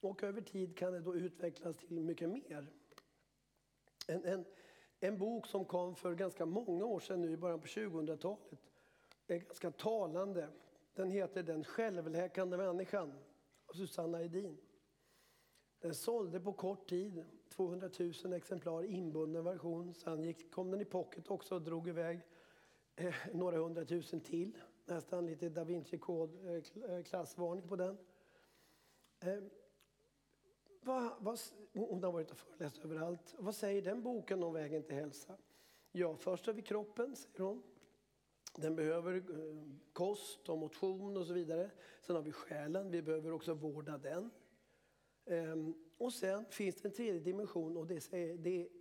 Och 0.00 0.22
över 0.22 0.40
tid 0.40 0.76
kan 0.76 0.92
det 0.92 1.00
då 1.00 1.16
utvecklas 1.16 1.76
till 1.76 2.00
mycket 2.00 2.30
mer. 2.30 2.72
En, 4.06 4.24
en, 4.24 4.44
en 5.00 5.18
bok 5.18 5.46
som 5.46 5.64
kom 5.64 5.96
för 5.96 6.14
ganska 6.14 6.46
många 6.46 6.84
år 6.84 7.00
sedan 7.00 7.20
nu 7.20 7.32
i 7.32 7.36
början 7.36 7.60
på 7.60 7.66
2000-talet 7.66 8.60
är 9.26 9.38
ganska 9.38 9.70
talande. 9.70 10.48
Den 10.94 11.10
heter 11.10 11.42
Den 11.42 11.64
självläkande 11.64 12.56
människan 12.56 13.12
av 13.66 13.72
Susanna 13.72 14.22
Edin. 14.22 14.58
Den 15.80 15.94
sålde 15.94 16.40
på 16.40 16.52
kort 16.52 16.88
tid 16.88 17.24
200 17.48 17.90
000 18.24 18.32
exemplar 18.32 18.84
inbunden 18.84 19.44
version. 19.44 19.94
Sen 19.94 20.22
gick, 20.22 20.52
kom 20.52 20.70
den 20.70 20.80
i 20.80 20.84
pocket 20.84 21.30
också 21.30 21.54
och 21.54 21.62
drog 21.62 21.88
iväg 21.88 22.20
eh, 22.96 23.14
några 23.32 23.56
hundratusen 23.56 24.20
till. 24.20 24.58
Nästan 24.84 25.26
lite 25.26 25.48
da 25.48 25.64
Vinci-kod-klassvarning 25.64 27.62
eh, 27.62 27.64
eh 27.64 27.68
på 27.68 27.76
den. 27.76 27.98
Eh, 29.20 29.42
vad, 30.84 31.12
vad, 31.18 31.38
hon 31.72 32.04
har 32.04 32.12
varit 32.12 32.30
och 32.30 32.38
föreläst 32.38 32.84
överallt. 32.84 33.34
Vad 33.38 33.54
säger 33.54 33.82
den 33.82 34.02
boken 34.02 34.42
om 34.42 34.52
vägen 34.52 34.82
till 34.82 34.94
hälsa? 34.94 35.36
Ja, 35.92 36.16
först 36.16 36.46
har 36.46 36.52
vi 36.52 36.62
kroppen, 36.62 37.16
säger 37.16 37.44
hon. 37.44 37.62
Den 38.56 38.76
behöver 38.76 39.16
eh, 39.16 39.62
kost 39.92 40.48
och 40.48 40.58
motion 40.58 41.16
och 41.16 41.26
så 41.26 41.32
vidare. 41.32 41.70
Sen 42.02 42.16
har 42.16 42.22
vi 42.22 42.32
själen, 42.32 42.90
vi 42.90 43.02
behöver 43.02 43.32
också 43.32 43.54
vårda 43.54 43.98
den. 43.98 44.30
Ehm, 45.24 45.74
och 45.98 46.12
sen 46.12 46.44
finns 46.50 46.76
det 46.76 46.88
en 46.88 46.94
tredje 46.94 47.20
dimension 47.20 47.76
och 47.76 47.86
det 47.86 48.12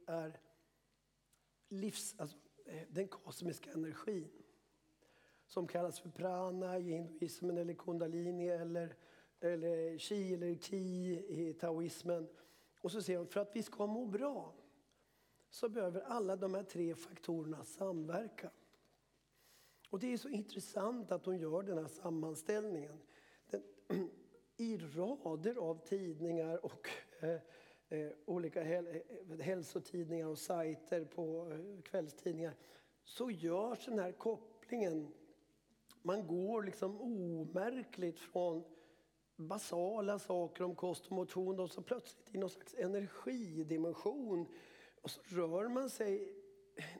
är 0.07 0.39
livs, 1.69 2.15
alltså, 2.19 2.37
eh, 2.65 2.81
den 2.89 3.07
kosmiska 3.07 3.71
energin. 3.71 4.29
Som 5.47 5.67
kallas 5.67 5.99
för 5.99 6.09
prana 6.09 6.77
i 6.77 6.81
hinduismen 6.81 7.57
eller 7.57 7.73
kundalini 7.73 8.47
eller 8.47 8.95
eller 9.43 9.97
chi 9.97 10.33
eller 10.33 10.55
ki 10.55 11.13
i 11.27 11.53
taoismen. 11.53 12.27
Och 12.81 12.91
så 12.91 13.01
säger 13.01 13.19
hon, 13.19 13.27
för 13.27 13.39
att 13.39 13.55
vi 13.55 13.63
ska 13.63 13.87
må 13.87 14.05
bra 14.05 14.53
så 15.49 15.69
behöver 15.69 16.01
alla 16.01 16.35
de 16.35 16.53
här 16.53 16.63
tre 16.63 16.95
faktorerna 16.95 17.63
samverka. 17.63 18.51
Och 19.89 19.99
det 19.99 20.13
är 20.13 20.17
så 20.17 20.29
intressant 20.29 21.11
att 21.11 21.25
hon 21.25 21.37
gör 21.37 21.63
den 21.63 21.77
här 21.77 21.87
sammanställningen. 21.87 22.99
Den, 23.49 23.63
I 24.57 24.77
rader 24.77 25.55
av 25.55 25.85
tidningar 25.85 26.65
och 26.65 26.89
eh, 27.19 27.39
eh, 27.89 28.11
olika 28.25 28.63
häl 28.63 28.87
eh, 29.29 29.37
hälsotidningar 29.39 30.27
och 30.27 30.39
sajter 30.39 31.05
på 31.05 31.51
eh, 31.51 31.81
kvällstidningar 31.81 32.53
så 33.03 33.31
görs 33.31 33.85
den 33.85 33.99
här 33.99 34.11
kopplingen. 34.11 35.13
Man 36.01 36.27
går 36.27 36.63
liksom 36.63 37.01
omärkligt 37.01 38.19
från 38.19 38.63
basala 39.47 40.19
saker 40.19 40.63
om 40.63 40.75
kost 40.75 41.05
och 41.05 41.11
motion 41.11 41.59
och 41.59 41.71
så 41.71 41.81
plötsligt 41.81 42.35
i 42.35 42.37
någon 42.37 42.49
slags 42.49 42.73
energidimension. 42.73 44.47
Och 45.01 45.11
så 45.11 45.21
rör 45.23 45.67
man 45.67 45.89
sig 45.89 46.35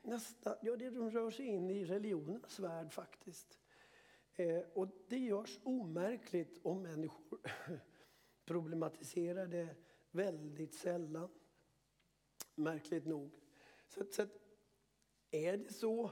nästan, 0.02 0.56
ja 0.62 0.76
det 0.76 0.90
rör 0.90 1.32
sig 1.32 1.46
in 1.46 1.70
i 1.70 1.86
religionens 1.86 2.60
värld 2.60 2.94
faktiskt. 2.94 3.60
Eh, 4.36 4.62
och 4.74 4.88
det 5.08 5.18
görs 5.18 5.60
omärkligt 5.64 6.60
om 6.64 6.82
människor 6.82 7.40
problematiserar 8.46 9.48
det 9.48 9.76
väldigt 10.12 10.74
sällan. 10.74 11.30
Märkligt 12.56 13.06
nog. 13.06 13.32
Så, 13.88 14.04
så 14.12 14.26
är 15.32 15.58
det 15.58 15.74
så 15.74 16.12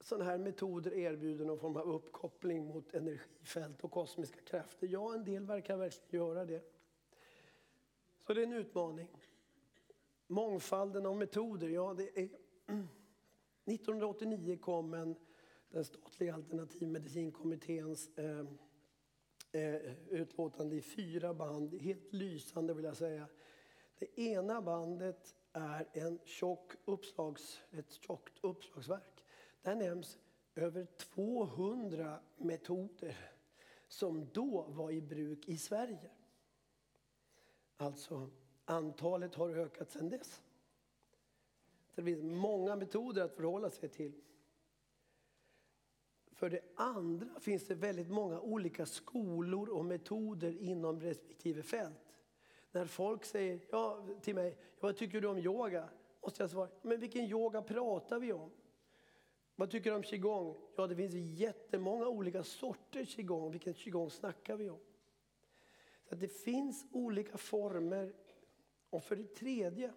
sådana 0.00 0.24
här 0.24 0.38
metoder 0.38 0.94
erbjuder 0.94 1.44
någon 1.44 1.58
form 1.58 1.76
av 1.76 1.94
uppkoppling 1.94 2.66
mot 2.66 2.94
energifält 2.94 3.84
och 3.84 3.90
kosmiska 3.90 4.40
krafter? 4.40 4.86
Ja, 4.86 5.14
en 5.14 5.24
del 5.24 5.44
verkar 5.44 5.76
verkligen 5.76 6.26
göra 6.26 6.44
det. 6.44 6.64
Så 8.26 8.34
det 8.34 8.40
är 8.40 8.46
en 8.46 8.52
utmaning. 8.52 9.08
Mångfalden 10.26 11.06
av 11.06 11.16
metoder, 11.16 11.68
ja 11.68 11.94
det 11.94 12.18
är... 12.20 12.28
1989 13.64 14.58
kom 14.60 14.94
en, 14.94 15.16
den 15.70 15.84
statliga 15.84 16.34
alternativmedicinkommitténs 16.34 18.18
eh, 18.18 18.46
eh, 19.52 19.94
utlåtande 20.10 20.76
i 20.76 20.82
fyra 20.82 21.34
band. 21.34 21.74
Helt 21.74 22.12
lysande 22.12 22.74
vill 22.74 22.84
jag 22.84 22.96
säga. 22.96 23.28
Det 23.98 24.18
ena 24.18 24.62
bandet 24.62 25.34
är 25.52 25.88
en 25.92 26.18
tjock 26.24 26.72
uppslags, 26.84 27.60
ett 27.70 27.92
tjockt 27.92 28.38
uppslagsverk. 28.40 29.17
Där 29.62 29.74
nämns 29.74 30.18
över 30.54 30.84
200 30.84 32.20
metoder 32.36 33.16
som 33.88 34.28
då 34.32 34.62
var 34.62 34.90
i 34.90 35.00
bruk 35.00 35.48
i 35.48 35.58
Sverige. 35.58 36.10
Alltså, 37.76 38.30
antalet 38.64 39.34
har 39.34 39.50
ökat 39.50 39.90
sedan 39.90 40.08
dess. 40.08 40.42
det 41.94 42.02
finns 42.02 42.22
många 42.22 42.76
metoder 42.76 43.24
att 43.24 43.34
förhålla 43.34 43.70
sig 43.70 43.88
till. 43.88 44.12
För 46.32 46.50
det 46.50 46.60
andra 46.74 47.40
finns 47.40 47.66
det 47.66 47.74
väldigt 47.74 48.10
många 48.10 48.40
olika 48.40 48.86
skolor 48.86 49.68
och 49.68 49.84
metoder 49.84 50.62
inom 50.62 51.00
respektive 51.00 51.62
fält. 51.62 52.18
När 52.70 52.86
folk 52.86 53.24
säger 53.24 53.60
ja, 53.70 54.06
till 54.22 54.34
mig, 54.34 54.56
vad 54.80 54.96
tycker 54.96 55.20
du 55.20 55.28
om 55.28 55.38
yoga? 55.38 55.88
Måste 56.22 56.42
jag 56.42 56.50
svara, 56.50 56.68
men 56.82 57.00
vilken 57.00 57.24
yoga 57.24 57.62
pratar 57.62 58.18
vi 58.18 58.32
om? 58.32 58.50
Vad 59.58 59.70
tycker 59.70 59.90
du 59.90 59.96
om 59.96 60.02
qigong? 60.02 60.56
Ja, 60.76 60.86
det 60.86 60.96
finns 60.96 61.14
jättemånga 61.14 62.08
olika 62.08 62.42
sorter. 62.42 63.04
qigong. 63.04 63.50
Vilken 63.50 63.74
qigong 63.74 64.10
snackar 64.10 64.56
vi 64.56 64.70
om? 64.70 64.80
Så 66.08 66.14
det 66.14 66.28
finns 66.28 66.86
olika 66.92 67.38
former. 67.38 68.14
Och 68.90 69.04
för 69.04 69.16
det 69.16 69.34
tredje 69.34 69.92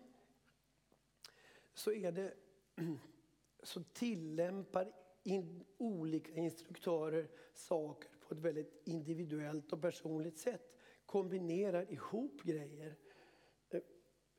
så 1.74 1.92
är 1.92 2.12
det 2.12 2.34
så 3.64 3.84
tillämpar 3.84 4.94
in, 5.24 5.64
olika 5.78 6.32
instruktörer 6.32 7.28
saker 7.54 8.10
på 8.20 8.34
ett 8.34 8.40
väldigt 8.40 8.82
individuellt 8.84 9.74
och 9.74 9.82
personligt 9.82 10.38
sätt. 10.38 10.78
Kombinerar 11.06 11.92
ihop 11.92 12.42
grejer 12.44 12.96
eh, 13.70 13.82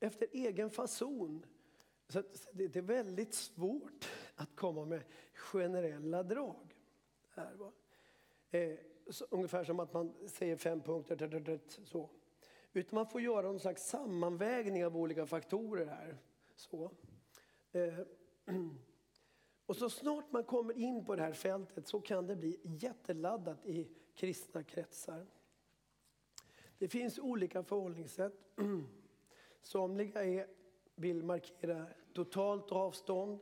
efter 0.00 0.26
egen 0.32 0.70
fason. 0.70 1.46
Så 2.08 2.22
det 2.52 2.76
är 2.76 2.82
väldigt 2.82 3.34
svårt 3.34 4.08
att 4.42 4.56
komma 4.56 4.84
med 4.84 5.02
generella 5.34 6.22
drag. 6.22 6.76
Här, 7.28 7.54
va? 7.54 7.72
Eh, 8.50 8.78
så, 9.10 9.26
ungefär 9.30 9.64
som 9.64 9.80
att 9.80 9.92
man 9.92 10.14
säger 10.28 10.56
fem 10.56 10.80
punkter. 10.80 11.60
Så. 11.84 12.10
Utan 12.72 12.94
man 12.94 13.06
får 13.06 13.20
göra 13.20 13.46
någon 13.46 13.60
slags 13.60 13.88
sammanvägning 13.88 14.86
av 14.86 14.96
olika 14.96 15.26
faktorer 15.26 15.86
här. 15.86 16.16
Så. 16.56 16.90
Eh, 17.72 17.98
och 19.66 19.76
så 19.76 19.90
snart 19.90 20.32
man 20.32 20.44
kommer 20.44 20.78
in 20.78 21.04
på 21.04 21.16
det 21.16 21.22
här 21.22 21.32
fältet 21.32 21.88
så 21.88 22.00
kan 22.00 22.26
det 22.26 22.36
bli 22.36 22.60
jätteladdat 22.62 23.66
i 23.66 23.88
kristna 24.14 24.62
kretsar. 24.62 25.26
Det 26.78 26.88
finns 26.88 27.18
olika 27.18 27.62
förhållningssätt. 27.62 28.34
Somliga 29.62 30.24
är, 30.24 30.46
vill 30.94 31.22
markera 31.22 31.86
totalt 32.12 32.72
avstånd. 32.72 33.40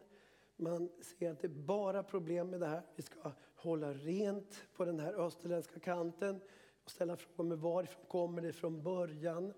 Man 0.61 0.91
ser 1.01 1.31
att 1.31 1.41
det 1.41 1.47
är 1.47 1.49
bara 1.49 2.03
problem 2.03 2.51
med 2.51 2.61
det 2.61 2.67
här. 2.67 2.83
Vi 2.95 3.03
ska 3.03 3.33
hålla 3.55 3.93
rent 3.93 4.63
på 4.77 4.85
den 4.85 5.01
här 5.01 5.15
österländska 5.15 5.81
kanten 5.81 6.41
och 6.85 6.91
ställa 6.91 7.17
frågor 7.17 7.45
med 7.45 7.59
varifrån 7.59 8.05
kommer 8.09 8.43
det 8.43 8.53
från 8.53 8.83
början. 8.83 9.53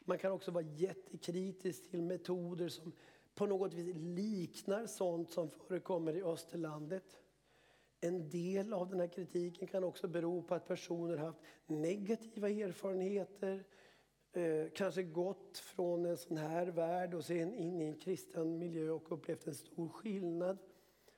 Man 0.00 0.18
kan 0.18 0.32
också 0.32 0.50
vara 0.50 0.64
jättekritisk 0.64 1.90
till 1.90 2.02
metoder 2.02 2.68
som 2.68 2.92
på 3.34 3.46
något 3.46 3.74
vis 3.74 3.96
liknar 3.96 4.86
sånt 4.86 5.30
som 5.30 5.50
förekommer 5.50 6.16
i 6.16 6.22
Österlandet. 6.22 7.20
En 8.00 8.30
del 8.30 8.72
av 8.72 8.90
den 8.90 9.00
här 9.00 9.08
kritiken 9.08 9.68
kan 9.68 9.84
också 9.84 10.08
bero 10.08 10.42
på 10.42 10.54
att 10.54 10.68
personer 10.68 11.16
haft 11.16 11.40
negativa 11.66 12.50
erfarenheter, 12.50 13.64
eh, 14.32 14.70
kanske 14.74 15.02
gått 15.02 15.58
från 15.58 16.06
en 16.06 16.16
sån 16.16 16.36
här 16.36 16.66
värld 16.66 17.14
och 17.14 17.24
sen 17.24 17.54
in 17.54 17.80
i 17.80 17.84
en 17.84 17.98
kristen 17.98 18.58
miljö 18.58 18.90
och 18.90 19.12
upplevt 19.12 19.46
en 19.46 19.54
stor 19.54 19.88
skillnad. 19.88 20.58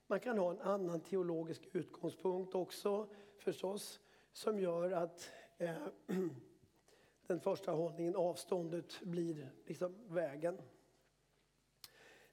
Man 0.07 0.21
kan 0.21 0.39
ha 0.39 0.51
en 0.51 0.61
annan 0.61 1.01
teologisk 1.01 1.69
utgångspunkt 1.73 2.55
också 2.55 3.09
förstås, 3.39 4.01
som 4.33 4.59
gör 4.59 4.91
att 4.91 5.31
eh, 5.59 5.87
den 7.27 7.41
första 7.41 7.73
hållningen, 7.73 8.17
avståndet, 8.17 9.01
blir 9.03 9.51
liksom 9.67 9.95
vägen. 10.09 10.59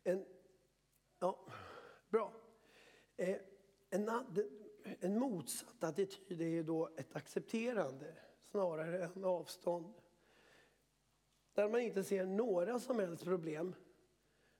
En, 0.04 0.26
ja, 1.20 1.46
bra. 2.10 2.34
Eh, 3.18 3.38
en, 3.90 4.10
en 5.00 5.20
motsatt 5.20 5.84
attityd 5.84 6.42
är 6.42 6.64
då 6.64 6.90
ett 6.98 7.16
accepterande 7.16 8.14
snarare 8.52 9.04
än 9.04 9.24
avstånd. 9.24 9.94
Där 11.60 11.70
man 11.70 11.82
inte 11.82 12.04
ser 12.04 12.26
några 12.26 12.80
som 12.80 13.00
helst 13.00 13.24
problem 13.24 13.76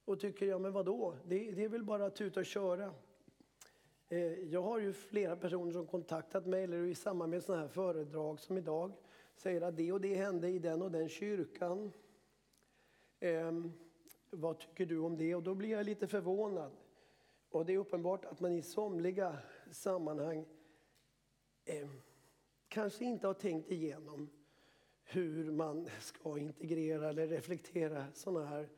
och 0.06 0.20
tycker, 0.20 0.46
ja 0.46 0.60
men 0.60 0.72
vadå, 0.72 1.16
det, 1.26 1.52
det 1.52 1.64
är 1.64 1.70
väl 1.70 1.84
bara 1.84 2.06
att 2.06 2.16
tuta 2.16 2.40
och 2.40 2.46
köra. 2.46 2.94
Eh, 4.10 4.34
jag 4.34 4.62
har 4.62 4.80
ju 4.80 4.94
flera 4.94 5.36
personer 5.36 5.72
som 5.72 5.88
kontaktat 5.88 6.46
mig 6.46 6.64
eller 6.64 6.78
i 6.78 6.96
samband 6.96 7.30
med 7.32 7.44
sådana 7.44 7.62
här 7.62 7.70
föredrag 7.70 8.40
som 8.40 8.58
idag 8.58 8.92
säger 9.36 9.62
att 9.62 9.78
det 9.78 9.92
och 9.92 10.02
det 10.02 10.16
hände 10.16 10.50
i 10.50 10.60
den 10.60 10.82
och 10.82 10.92
den 10.92 11.10
kyrkan. 11.10 11.92
Eh, 13.20 13.52
vad 14.30 14.60
tycker 14.60 14.86
du 14.86 15.00
om 15.00 15.18
det? 15.18 15.36
Och 15.36 15.44
då 15.44 15.56
blir 15.56 15.70
jag 15.70 15.86
lite 15.86 16.08
förvånad. 16.08 16.72
Och 17.50 17.66
det 17.66 17.74
är 17.74 17.78
uppenbart 17.78 18.26
att 18.26 18.40
man 18.40 18.52
i 18.52 18.62
somliga 18.62 19.38
sammanhang 19.72 20.46
eh, 21.66 21.90
kanske 22.68 23.06
inte 23.06 23.28
har 23.28 23.34
tänkt 23.34 23.72
igenom 23.72 24.30
hur 25.12 25.52
man 25.52 25.90
ska 26.00 26.38
integrera 26.38 27.10
eller 27.10 27.28
reflektera 27.28 28.06
sådana 28.14 28.46
här 28.46 28.70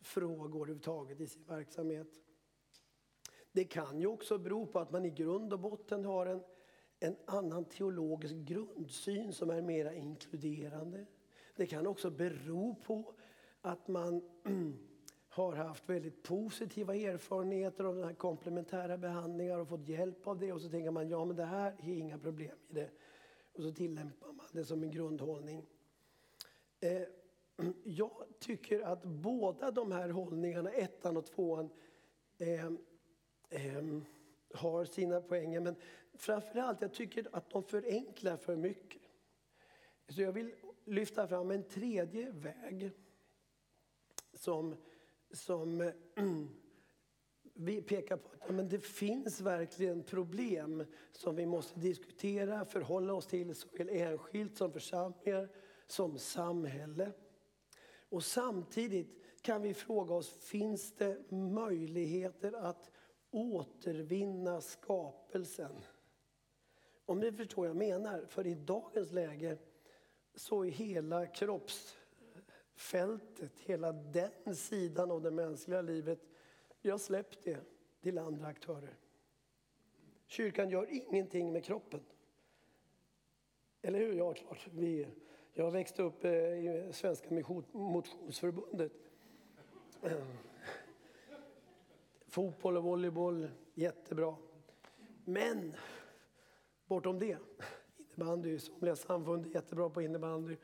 frågor 0.00 0.60
överhuvudtaget 0.60 1.20
i 1.20 1.26
sin 1.26 1.44
verksamhet. 1.44 2.08
Det 3.52 3.64
kan 3.64 4.00
ju 4.00 4.06
också 4.06 4.38
bero 4.38 4.66
på 4.66 4.78
att 4.78 4.92
man 4.92 5.04
i 5.04 5.10
grund 5.10 5.52
och 5.52 5.60
botten 5.60 6.04
har 6.04 6.26
en, 6.26 6.42
en 7.00 7.16
annan 7.24 7.64
teologisk 7.64 8.34
grundsyn 8.34 9.32
som 9.32 9.50
är 9.50 9.62
mera 9.62 9.94
inkluderande. 9.94 11.06
Det 11.56 11.66
kan 11.66 11.86
också 11.86 12.10
bero 12.10 12.74
på 12.74 13.14
att 13.60 13.88
man 13.88 14.22
har 15.28 15.52
haft 15.52 15.88
väldigt 15.88 16.22
positiva 16.22 16.94
erfarenheter 16.94 17.84
av 17.84 17.94
den 17.94 18.04
här 18.04 18.14
komplementära 18.14 18.98
behandlingar 18.98 19.58
och 19.58 19.68
fått 19.68 19.88
hjälp 19.88 20.26
av 20.26 20.38
det. 20.38 20.52
Och 20.52 20.60
så 20.60 20.68
tänker 20.68 20.90
man, 20.90 21.08
ja 21.08 21.24
men 21.24 21.36
det 21.36 21.44
här 21.44 21.76
är 21.82 21.92
inga 21.92 22.18
problem 22.18 22.56
i 22.68 22.74
det. 22.74 22.90
Och 23.52 23.62
så 23.62 23.72
tillämpar 23.72 24.32
man 24.32 24.46
det 24.52 24.64
som 24.64 24.82
en 24.82 24.90
grundhållning. 24.90 25.66
Eh, 26.80 27.02
jag 27.84 28.26
tycker 28.38 28.80
att 28.80 29.02
båda 29.04 29.70
de 29.70 29.92
här 29.92 30.08
hållningarna, 30.08 30.70
ettan 30.70 31.16
och 31.16 31.26
tvåan, 31.26 31.70
eh, 32.38 32.66
eh, 33.50 33.84
har 34.54 34.84
sina 34.84 35.20
poänger. 35.20 35.60
Men 35.60 35.76
framförallt, 36.14 36.80
jag 36.80 36.94
tycker 36.94 37.28
att 37.32 37.50
de 37.50 37.62
förenklar 37.62 38.36
för 38.36 38.56
mycket. 38.56 39.02
Så 40.08 40.22
jag 40.22 40.32
vill 40.32 40.54
lyfta 40.84 41.28
fram 41.28 41.50
en 41.50 41.62
tredje 41.62 42.30
väg 42.30 42.90
som, 44.34 44.76
som 45.30 45.92
vi 47.54 47.82
pekar 47.82 48.16
på 48.16 48.28
att 48.40 48.54
men 48.54 48.68
det 48.68 48.78
finns 48.78 49.40
verkligen 49.40 50.02
problem 50.02 50.84
som 51.12 51.36
vi 51.36 51.46
måste 51.46 51.80
diskutera, 51.80 52.64
förhålla 52.64 53.14
oss 53.14 53.26
till 53.26 53.54
såväl 53.54 53.88
enskilt 53.88 54.56
som 54.56 54.72
församlingar, 54.72 55.48
som 55.90 56.18
samhälle. 56.18 57.12
Och 58.08 58.24
samtidigt 58.24 59.42
kan 59.42 59.62
vi 59.62 59.74
fråga 59.74 60.14
oss, 60.14 60.30
finns 60.30 60.92
det 60.92 61.30
möjligheter 61.30 62.52
att 62.52 62.90
återvinna 63.30 64.60
skapelsen? 64.60 65.72
Om 67.04 67.20
ni 67.20 67.32
förstår 67.32 67.62
vad 67.62 67.68
jag 67.68 67.76
menar, 67.76 68.24
för 68.28 68.46
i 68.46 68.54
dagens 68.54 69.12
läge 69.12 69.58
så 70.34 70.64
är 70.64 70.70
hela 70.70 71.26
kroppsfältet, 71.26 73.60
hela 73.60 73.92
den 73.92 74.56
sidan 74.56 75.10
av 75.10 75.22
det 75.22 75.30
mänskliga 75.30 75.82
livet, 75.82 76.20
vi 76.82 76.90
har 76.90 76.98
släppt 76.98 77.44
det 77.44 77.60
till 78.00 78.18
andra 78.18 78.46
aktörer. 78.46 78.96
Kyrkan 80.26 80.70
gör 80.70 80.86
ingenting 80.90 81.52
med 81.52 81.64
kroppen. 81.64 82.00
Eller 83.82 83.98
hur? 83.98 84.12
Ja, 84.12 84.34
klart. 84.34 84.68
Vi, 84.72 85.06
jag 85.52 85.70
växte 85.70 86.02
upp 86.02 86.24
eh, 86.24 86.32
i 86.32 86.90
Svenska 86.92 87.28
Motionsförbundet. 87.72 88.92
Fotboll 92.28 92.76
och 92.76 92.84
volleyboll, 92.84 93.50
jättebra. 93.74 94.36
Men 95.24 95.74
bortom 96.86 97.18
det, 97.18 97.38
innebandy, 97.98 98.58
somliga 98.58 98.96
samfund 98.96 99.46
är 99.46 99.50
jättebra 99.50 99.90
på 99.90 100.02
innebandy. 100.02 100.56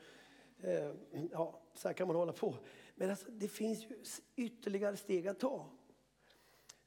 Eh, 0.60 0.92
ja, 1.32 1.62
så 1.74 1.88
här 1.88 1.92
kan 1.92 2.06
man 2.06 2.16
hålla 2.16 2.32
på. 2.32 2.54
Men 2.94 3.10
alltså, 3.10 3.30
det 3.30 3.48
finns 3.48 3.84
ju 3.84 4.02
ytterligare 4.36 4.96
steg 4.96 5.28
att 5.28 5.40
ta. 5.40 5.70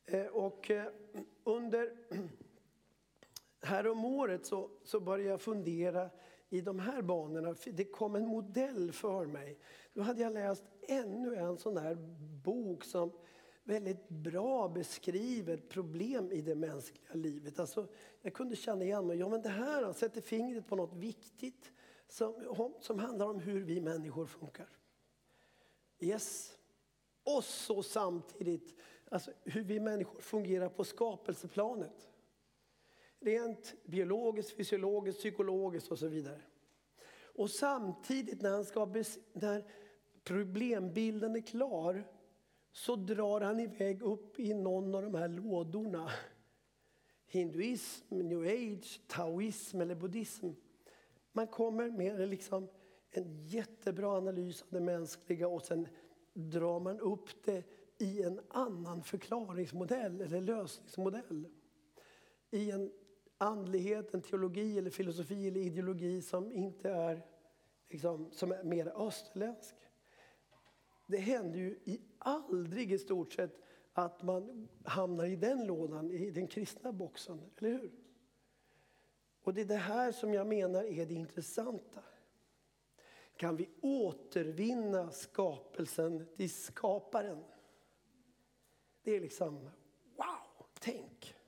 Eh, 0.06 0.26
och 0.26 0.72
under 1.44 1.98
Häromåret 3.62 4.46
så, 4.46 4.70
så 4.84 5.00
började 5.00 5.30
jag 5.30 5.42
fundera 5.42 6.10
i 6.50 6.62
de 6.62 6.80
här 6.80 7.02
banorna. 7.02 7.56
Det 7.66 7.86
kom 7.86 8.16
en 8.16 8.28
modell 8.28 8.92
för 8.92 9.26
mig. 9.26 9.60
Då 9.94 10.02
hade 10.02 10.22
jag 10.22 10.34
läst 10.34 10.64
ännu 10.88 11.36
en 11.36 11.58
sån 11.58 11.76
där 11.76 11.96
bok 12.44 12.84
som 12.84 13.12
väldigt 13.64 14.10
bra 14.10 14.70
beskriver 14.70 15.58
problem 15.58 16.32
i 16.32 16.42
det 16.42 16.56
mänskliga 16.56 17.14
livet. 17.14 17.60
Alltså, 17.60 17.88
jag 18.22 18.34
kunde 18.34 18.56
känna 18.56 18.84
igen 18.84 19.08
mig. 19.08 19.18
Ja, 19.18 19.30
men 19.30 19.42
det 19.42 19.50
här 19.50 19.94
sätter 19.94 20.22
fingret 20.22 20.68
på 20.68 20.76
något 20.76 20.94
viktigt 20.94 21.72
som, 22.08 22.74
som 22.82 23.00
handlar 23.00 23.26
om 23.26 23.40
hur 23.40 23.64
vi 23.64 23.82
människor 23.82 24.26
funkar. 24.26 24.70
Yes. 26.00 26.58
Och 27.24 27.44
så 27.44 27.84
samtidigt 27.84 28.76
alltså, 29.10 29.32
hur 29.44 29.64
vi 29.64 29.80
människor 29.80 30.22
fungerar 30.22 30.70
på 30.70 30.84
skapelseplanet. 30.84 32.09
Rent 33.20 33.76
biologiskt, 33.86 34.52
fysiologiskt, 34.52 35.20
psykologiskt 35.20 35.92
och 35.92 36.00
så 36.00 36.08
vidare. 36.08 36.42
Och 37.40 37.50
samtidigt 37.50 38.42
när, 38.42 38.52
han 38.52 38.66
ska, 38.66 38.86
när 39.34 39.72
problembilden 40.24 41.36
är 41.36 41.42
klar 41.42 42.08
så 42.72 42.96
drar 42.96 43.42
han 43.42 43.60
iväg 43.60 44.02
upp 44.02 44.40
i 44.40 44.54
någon 44.54 44.96
av 44.96 45.04
de 45.04 45.16
här 45.16 45.28
lådorna. 45.28 46.12
Hinduism, 47.26 48.18
new 48.18 48.42
age, 48.42 49.02
taoism 49.08 49.82
eller 49.82 49.96
buddhism. 49.96 50.50
Man 51.32 51.48
kommer 51.48 51.90
med 51.90 52.30
liksom 52.30 52.68
en 53.12 53.48
jättebra 53.48 54.18
analys 54.18 54.62
av 54.62 54.68
det 54.70 54.80
mänskliga 54.80 55.48
och 55.48 55.62
sen 55.62 55.88
drar 56.34 56.80
man 56.80 57.00
upp 57.00 57.30
det 57.46 57.64
i 57.98 58.24
en 58.24 58.40
annan 58.50 59.04
förklaringsmodell 59.04 60.22
eller 60.22 60.42
lösningsmodell. 60.42 61.48
I 62.52 62.72
en 62.72 62.92
andlighet, 63.40 64.14
en 64.14 64.22
teologi, 64.22 64.78
eller 64.78 64.90
filosofi 64.90 65.48
eller 65.48 65.62
ideologi 65.62 66.22
som 66.22 66.52
inte 66.52 66.90
är, 66.90 67.26
liksom, 67.90 68.32
som 68.32 68.52
är 68.52 68.64
mer 68.64 69.08
österländsk. 69.08 69.76
Det 71.08 71.18
händer 71.18 71.60
ju 71.60 71.80
i 71.84 72.02
aldrig 72.18 72.92
i 72.92 72.98
stort 72.98 73.34
sett 73.34 73.62
att 73.94 74.24
man 74.24 74.68
hamnar 74.84 75.26
i 75.26 75.36
den 75.36 75.68
lådan, 75.68 76.12
i 76.12 76.32
den 76.32 76.48
kristna 76.48 76.92
boxen, 76.92 77.42
eller 77.58 77.70
hur? 77.70 77.92
Och 79.42 79.54
det 79.54 79.62
är 79.62 79.66
det 79.66 79.76
här 79.76 80.12
som 80.12 80.34
jag 80.34 80.48
menar 80.48 80.84
är 80.84 81.06
det 81.06 81.14
intressanta. 81.14 82.04
Kan 83.36 83.56
vi 83.56 83.70
återvinna 83.82 85.12
skapelsen 85.12 86.28
till 86.36 86.50
skaparen? 86.50 87.44
Det 89.04 89.16
är 89.16 89.20
liksom, 89.20 89.56
wow, 90.16 90.66
tänk! 90.80 91.39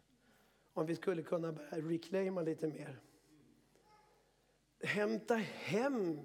Om 0.73 0.85
vi 0.85 0.95
skulle 0.95 1.23
kunna 1.23 1.51
börja 1.51 1.89
reclaima 1.89 2.41
lite 2.41 2.67
mer. 2.67 2.99
Hämta 4.83 5.35
hem 5.35 6.19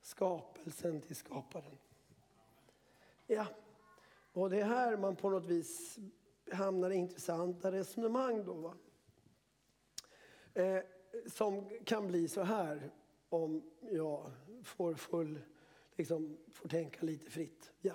skapelsen 0.00 1.00
till 1.00 1.16
skaparen. 1.16 1.78
Ja, 3.26 3.46
och 4.32 4.50
det 4.50 4.60
är 4.60 4.64
här 4.64 4.96
man 4.96 5.16
på 5.16 5.30
något 5.30 5.44
vis 5.44 5.98
hamnar 6.52 6.90
i 6.90 6.94
intressanta 6.94 7.72
resonemang. 7.72 8.44
Då, 8.44 8.52
va? 8.52 8.74
Eh, 10.54 10.82
som 11.26 11.70
kan 11.84 12.06
bli 12.06 12.28
så 12.28 12.42
här 12.42 12.90
om 13.28 13.62
jag 13.90 14.30
får, 14.62 14.94
full, 14.94 15.40
liksom, 15.96 16.38
får 16.52 16.68
tänka 16.68 17.06
lite 17.06 17.30
fritt. 17.30 17.72
Ja. 17.80 17.94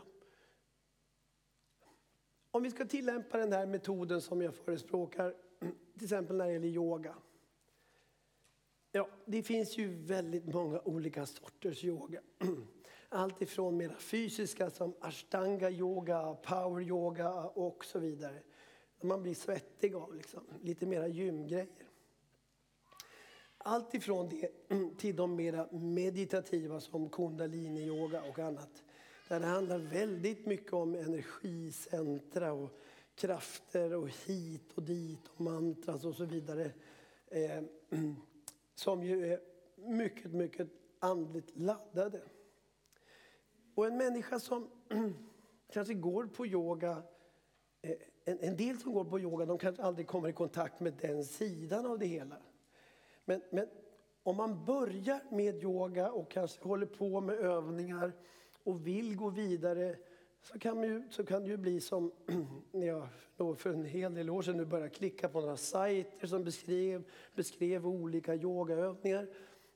Om 2.52 2.64
vi 2.64 2.72
ska 2.72 2.86
tillämpa 2.86 3.38
den 3.38 3.54
här 3.54 3.66
metoden 3.66 4.22
som 4.22 4.42
jag 4.42 4.56
förespråkar 4.56 5.36
till 5.98 6.06
exempel 6.06 6.36
när 6.36 6.46
det 6.46 6.54
gäller 6.54 6.68
yoga. 6.68 7.16
Ja, 8.92 9.10
det 9.26 9.44
finns 9.44 9.78
ju 9.78 9.96
väldigt 9.96 10.46
många 10.54 10.82
olika 10.86 11.26
sorters 11.26 11.84
yoga. 11.84 12.22
Allt 13.10 13.42
ifrån 13.42 13.78
mera 13.78 13.96
fysiska 13.96 14.70
som 14.70 14.94
ashtanga 15.00 15.70
yoga, 15.70 16.34
power 16.34 16.82
yoga 16.82 17.34
och 17.44 17.86
så 17.86 18.00
vidare. 18.00 18.40
Man 19.02 19.24
blir 19.24 19.34
svettig 19.34 19.96
av 19.96 20.16
liksom, 20.16 20.44
lite 20.62 20.86
mera 20.86 21.08
gymgrejer. 21.08 21.88
Allt 23.58 23.94
ifrån 23.94 24.30
det 24.30 24.52
till 24.98 25.16
de 25.16 25.36
mera 25.36 25.68
meditativa 25.72 26.80
som 26.80 27.10
kundalini-yoga 27.10 28.22
och 28.30 28.40
annat. 28.40 28.84
Där 29.28 29.40
det 29.40 29.46
handlar 29.46 29.78
väldigt 29.78 30.46
mycket 30.46 30.74
om 30.74 30.96
energicentra 30.96 32.54
och 32.54 32.70
krafter 33.18 33.94
och 33.94 34.10
hit 34.10 34.72
och 34.76 34.84
dit 34.84 35.28
och 35.28 35.42
mantras 35.42 36.06
och 36.06 36.16
så 36.16 36.26
vidare. 36.26 36.72
Eh, 37.28 37.64
som 38.76 39.04
ju 39.04 39.34
är 39.34 39.40
mycket, 39.76 40.34
mycket 40.34 40.68
andligt 41.00 41.58
laddade. 41.58 42.22
Och 43.76 43.88
en 43.88 43.98
människa 43.98 44.40
som 44.40 44.70
kanske 45.74 45.94
går 45.94 46.26
på 46.26 46.48
yoga, 46.48 47.04
eh, 47.82 47.98
en, 48.26 48.40
en, 48.40 48.58
del 48.58 48.78
som 48.78 48.94
går 48.94 49.06
på 49.06 49.20
yoga 49.20 49.46
de 49.46 49.58
kanske 49.58 49.84
aldrig 49.84 50.08
kommer 50.08 50.30
i 50.30 50.34
kontakt 50.34 50.80
med 50.80 50.94
den 51.02 51.26
sidan 51.26 51.86
av 51.86 52.00
det 52.00 52.06
hela. 52.06 52.38
Men, 53.26 53.42
men 53.50 53.68
om 54.24 54.38
man 54.38 54.66
börjar 54.66 55.22
med 55.30 55.64
yoga 55.64 56.12
och 56.12 56.32
kanske 56.32 56.68
håller 56.68 56.86
på 56.86 57.22
med 57.22 57.36
övningar 57.36 58.14
och 58.64 58.88
vill 58.88 59.16
gå 59.16 59.30
vidare 59.30 59.96
så 60.52 60.60
kan, 60.60 60.84
ju, 60.84 61.04
så 61.10 61.26
kan 61.26 61.44
det 61.44 61.50
ju 61.50 61.58
bli 61.58 61.82
som 61.82 62.12
när 62.72 62.88
jag 62.88 63.08
för 63.58 63.70
en 63.70 63.86
hel 63.86 64.14
del 64.14 64.30
år 64.30 64.42
sedan 64.42 64.58
nu 64.58 64.66
började 64.66 64.90
klicka 64.90 65.30
på 65.30 65.42
några 65.42 65.58
sajter 65.58 66.28
som 66.28 66.44
beskrev, 66.44 67.04
beskrev 67.36 67.88
olika 67.88 68.36
yogaövningar. 68.36 69.28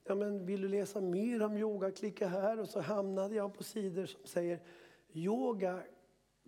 Ja, 0.03 0.15
men 0.15 0.45
vill 0.45 0.61
du 0.61 0.67
läsa 0.67 1.01
mer 1.01 1.41
om 1.41 1.57
yoga, 1.57 1.91
klicka 1.91 2.27
här. 2.27 2.59
Och 2.59 2.69
så 2.69 2.79
hamnade 2.79 3.35
jag 3.35 3.53
på 3.53 3.63
sidor 3.63 4.05
som 4.05 4.25
säger 4.25 4.59
yoga 5.13 5.83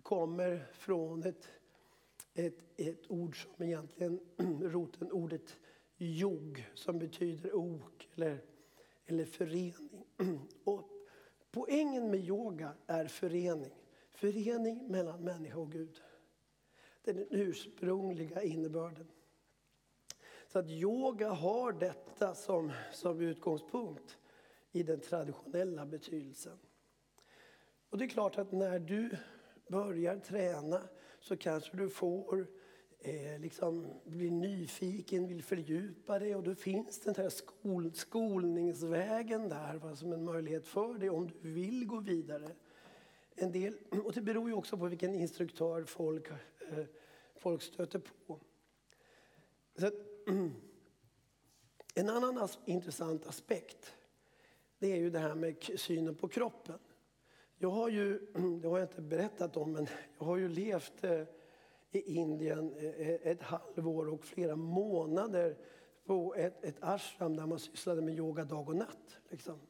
kommer 0.02 0.66
från 0.72 1.22
ett, 1.22 1.48
ett, 2.34 2.64
ett 2.76 3.10
ord 3.10 3.42
som 3.42 3.64
egentligen 3.64 4.20
roten 4.62 5.12
ordet 5.12 5.56
jog 5.96 6.66
som 6.74 6.98
betyder 6.98 7.54
ok 7.54 8.08
eller, 8.14 8.38
eller 9.06 9.24
förening. 9.24 10.06
Och 10.64 10.88
poängen 11.50 12.10
med 12.10 12.20
yoga 12.20 12.72
är 12.86 13.06
förening. 13.06 13.83
Förening 14.14 14.88
mellan 14.88 15.20
människa 15.20 15.58
och 15.58 15.72
Gud. 15.72 16.02
Det 17.02 17.10
är 17.10 17.14
den 17.14 17.26
ursprungliga 17.30 18.42
innebörden. 18.42 19.06
Så 20.46 20.58
att 20.58 20.70
yoga 20.70 21.30
har 21.30 21.72
detta 21.72 22.34
som, 22.34 22.72
som 22.92 23.20
utgångspunkt 23.20 24.18
i 24.72 24.82
den 24.82 25.00
traditionella 25.00 25.86
betydelsen. 25.86 26.58
Och 27.90 27.98
det 27.98 28.04
är 28.04 28.08
klart 28.08 28.38
att 28.38 28.52
när 28.52 28.78
du 28.78 29.10
börjar 29.68 30.18
träna 30.18 30.80
så 31.20 31.36
kanske 31.36 31.76
du 31.76 31.88
får 31.88 32.46
eh, 32.98 33.40
liksom 33.40 33.86
blir 34.04 34.30
nyfiken, 34.30 35.26
vill 35.26 35.42
fördjupa 35.42 36.18
dig 36.18 36.36
och 36.36 36.42
då 36.42 36.54
finns 36.54 37.00
den 37.00 37.14
här 37.14 37.28
skol, 37.28 37.94
skolningsvägen 37.94 39.48
där 39.48 39.74
va, 39.74 39.96
som 39.96 40.12
en 40.12 40.24
möjlighet 40.24 40.66
för 40.66 40.98
dig 40.98 41.10
om 41.10 41.26
du 41.26 41.50
vill 41.50 41.86
gå 41.86 42.00
vidare. 42.00 42.50
En 43.34 43.52
del, 43.52 43.78
och 44.04 44.12
det 44.12 44.20
beror 44.20 44.48
ju 44.48 44.54
också 44.54 44.76
på 44.76 44.86
vilken 44.86 45.14
instruktör 45.14 45.84
folk, 45.84 46.28
eh, 46.30 46.84
folk 47.36 47.62
stöter 47.62 48.02
på. 48.26 48.40
Så 49.76 49.86
att, 49.86 49.94
en 51.94 52.08
annan 52.08 52.38
as 52.38 52.58
intressant 52.64 53.26
aspekt 53.26 53.94
det 54.78 54.92
är 54.92 54.96
ju 54.96 55.10
det 55.10 55.18
här 55.18 55.34
med 55.34 55.56
synen 55.76 56.14
på 56.14 56.28
kroppen. 56.28 56.78
Jag 57.58 57.70
har 57.70 57.88
ju, 57.88 58.18
det 58.62 58.68
har 58.68 58.78
jag 58.78 58.88
inte 58.88 59.02
berättat 59.02 59.56
om, 59.56 59.72
men 59.72 59.86
jag 60.18 60.24
har 60.24 60.36
ju 60.36 60.48
levt 60.48 61.04
eh, 61.04 61.22
i 61.90 62.14
Indien 62.14 62.74
eh, 62.76 62.84
eh, 62.84 63.18
ett 63.22 63.42
halvår 63.42 64.08
och 64.08 64.24
flera 64.24 64.56
månader 64.56 65.56
på 66.04 66.34
ett, 66.34 66.64
ett 66.64 66.76
ashram 66.80 67.36
där 67.36 67.46
man 67.46 67.58
sysslade 67.58 68.02
med 68.02 68.14
yoga 68.14 68.44
dag 68.44 68.68
och 68.68 68.76
natt. 68.76 69.18
Liksom. 69.28 69.60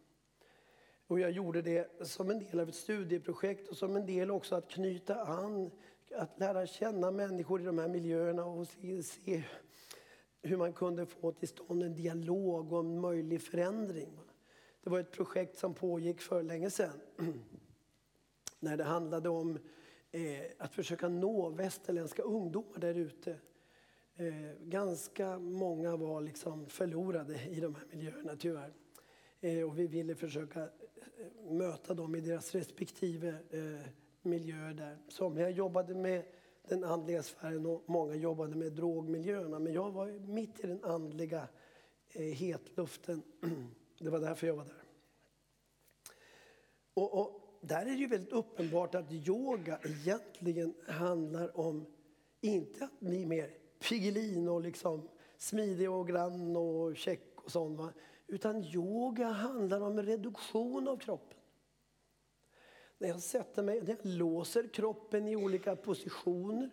Och 1.14 1.20
jag 1.20 1.31
gjorde 1.31 1.62
det 1.62 2.07
som 2.07 2.31
en 2.31 2.38
del 2.38 2.61
av 2.61 2.68
ett 2.68 2.74
studieprojekt 2.74 3.68
och 3.68 3.77
som 3.77 3.96
en 3.96 4.07
del 4.07 4.31
också 4.31 4.55
att 4.55 4.70
knyta 4.70 5.24
an, 5.24 5.70
att 6.14 6.38
lära 6.38 6.66
känna 6.66 7.11
människor 7.11 7.61
i 7.61 7.64
de 7.64 7.79
här 7.79 7.88
miljöerna 7.88 8.44
och 8.44 8.68
se, 8.68 9.03
se 9.03 9.42
hur 10.42 10.57
man 10.57 10.72
kunde 10.72 11.07
få 11.07 11.33
till 11.33 11.48
stånd 11.48 11.83
en 11.83 11.94
dialog 11.94 12.72
och 12.72 12.81
en 12.81 13.00
möjlig 13.00 13.42
förändring. 13.42 14.18
Det 14.83 14.90
var 14.90 15.00
ett 15.00 15.11
projekt 15.11 15.59
som 15.59 15.74
pågick 15.74 16.20
för 16.20 16.42
länge 16.42 16.70
sedan. 16.70 17.00
När 18.61 18.77
det 18.77 18.85
handlade 18.85 19.29
om 19.29 19.59
eh, 20.11 20.20
att 20.59 20.74
försöka 20.74 21.09
nå 21.09 21.48
västerländska 21.48 22.22
ungdomar 22.22 22.79
där 22.79 22.94
ute. 22.94 23.31
Eh, 24.16 24.62
ganska 24.62 25.38
många 25.38 25.96
var 25.96 26.20
liksom 26.20 26.66
förlorade 26.66 27.44
i 27.50 27.61
de 27.61 27.74
här 27.74 27.87
miljöerna 27.90 28.37
tyvärr. 28.37 28.72
Eh, 29.40 29.62
och 29.62 29.79
vi 29.79 29.87
ville 29.87 30.14
försöka 30.14 30.68
möta 31.50 31.94
dem 31.94 32.14
i 32.14 32.20
deras 32.20 32.55
respektive 32.55 33.29
eh, 33.29 33.88
miljöer 34.22 34.74
där. 34.74 34.98
Somliga 35.09 35.50
jobbade 35.50 35.94
med 35.94 36.24
den 36.68 36.85
andliga 36.85 37.22
sfären 37.22 37.66
och 37.66 37.83
många 37.87 38.14
jobbade 38.14 38.57
med 38.57 38.72
drogmiljöerna. 38.72 39.59
Men 39.59 39.72
jag 39.72 39.90
var 39.90 40.07
mitt 40.29 40.64
i 40.64 40.66
den 40.66 40.85
andliga 40.85 41.48
eh, 42.12 42.22
hetluften. 42.22 43.22
Det 43.98 44.11
var 44.11 44.20
därför 44.20 44.46
jag 44.46 44.57
var 44.57 44.64
där. 44.64 44.85
Och, 46.94 47.20
och, 47.20 47.59
där 47.61 47.81
är 47.81 47.90
det 47.90 47.96
ju 47.96 48.07
väldigt 48.07 48.33
uppenbart 48.33 48.94
att 48.94 49.12
yoga 49.12 49.79
egentligen 49.85 50.74
handlar 50.87 51.61
om 51.61 51.87
inte 52.40 52.85
att 52.85 53.00
bli 53.00 53.27
mer 53.27 53.50
Piggelin 53.88 54.48
och 54.48 54.61
liksom 54.61 55.09
smidig 55.38 55.90
och 55.90 56.09
grann 56.09 56.57
och 56.57 56.96
check 56.96 57.20
och 57.35 57.50
sånt. 57.50 57.79
Va? 57.79 57.92
Utan 58.26 58.64
yoga 58.64 59.26
handlar 59.26 59.80
om 59.80 60.02
reduktion 60.02 60.88
av 60.88 60.96
kroppen. 60.96 61.38
När 62.98 63.08
jag 63.08 63.20
sätter 63.20 63.62
mig, 63.62 63.80
när 63.80 63.88
jag 63.88 64.06
låser 64.06 64.68
kroppen 64.68 65.28
i 65.28 65.37
olika 65.37 65.76
positioner 65.76 66.70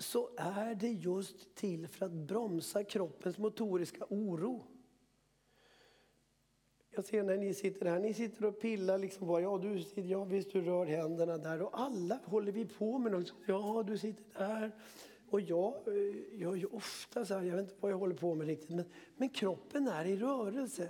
så 0.00 0.30
är 0.36 0.74
det 0.74 0.88
just 0.88 1.54
till 1.54 1.88
för 1.88 2.06
att 2.06 2.12
bromsa 2.12 2.84
kroppens 2.84 3.38
motoriska 3.38 4.06
oro. 4.08 4.64
Jag 6.90 7.04
ser 7.04 7.22
när 7.22 7.36
ni 7.36 7.54
sitter 7.54 7.86
här, 7.86 7.98
ni 8.00 8.14
sitter 8.14 8.44
och 8.44 8.60
pillar 8.60 8.98
liksom 8.98 9.26
bara, 9.26 9.40
ja 9.40 9.58
du 9.58 9.82
sitter, 9.82 10.02
ja 10.02 10.24
visst 10.24 10.52
du 10.52 10.60
rör 10.60 10.86
händerna 10.86 11.38
där 11.38 11.62
och 11.62 11.80
alla 11.80 12.18
håller 12.24 12.52
vi 12.52 12.64
på 12.64 12.98
med 12.98 13.12
något. 13.12 13.32
Ja 13.46 13.84
du 13.86 13.98
sitter 13.98 14.38
där. 14.38 14.72
Och 15.36 15.42
jag 15.42 15.74
eh, 15.86 16.40
gör 16.40 16.54
ju 16.54 16.66
ofta 16.66 17.24
så 17.24 17.34
här, 17.34 17.42
jag 17.42 17.56
vet 17.56 17.62
inte 17.62 17.74
vad 17.80 17.92
jag 17.92 17.98
håller 17.98 18.14
på 18.14 18.34
med 18.34 18.46
riktigt, 18.46 18.70
men, 18.70 18.84
men 19.16 19.28
kroppen 19.28 19.88
är 19.88 20.04
i 20.04 20.16
rörelse. 20.16 20.88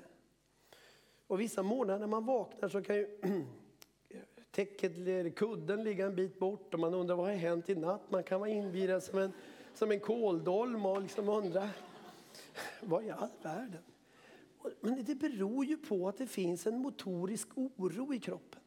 Och 1.27 1.41
vissa 1.41 1.63
morgnar 1.63 1.99
när 1.99 2.07
man 2.07 2.27
vaknar 2.27 2.69
så 2.69 2.83
kan 2.83 2.97
ju 2.97 3.19
täcket 4.51 4.97
eller 4.97 5.31
kudden 5.31 5.85
ligga 5.85 6.07
en 6.07 6.17
bit 6.17 6.39
bort 6.39 6.75
och 6.75 6.81
man 6.81 6.95
undrar 6.95 7.17
vad 7.17 7.27
har 7.27 7.35
hänt 7.35 7.69
i 7.69 7.75
natt. 7.75 8.11
Man 8.11 8.23
kan 8.23 8.41
vara 8.41 8.51
invirad 8.51 9.03
som 9.03 9.19
en, 9.19 9.33
som 9.75 9.91
en 9.91 10.01
kåldolm 10.01 10.87
och 10.87 11.03
liksom 11.03 11.29
undra 11.29 11.71
vad 12.81 13.05
i 13.05 13.11
all 13.11 13.29
världen. 13.43 13.83
Men 14.81 15.05
det 15.05 15.15
beror 15.15 15.65
ju 15.65 15.77
på 15.77 16.09
att 16.09 16.19
det 16.19 16.27
finns 16.27 16.67
en 16.67 16.79
motorisk 16.79 17.49
oro 17.55 18.15
i 18.15 18.19
kroppen. 18.19 18.61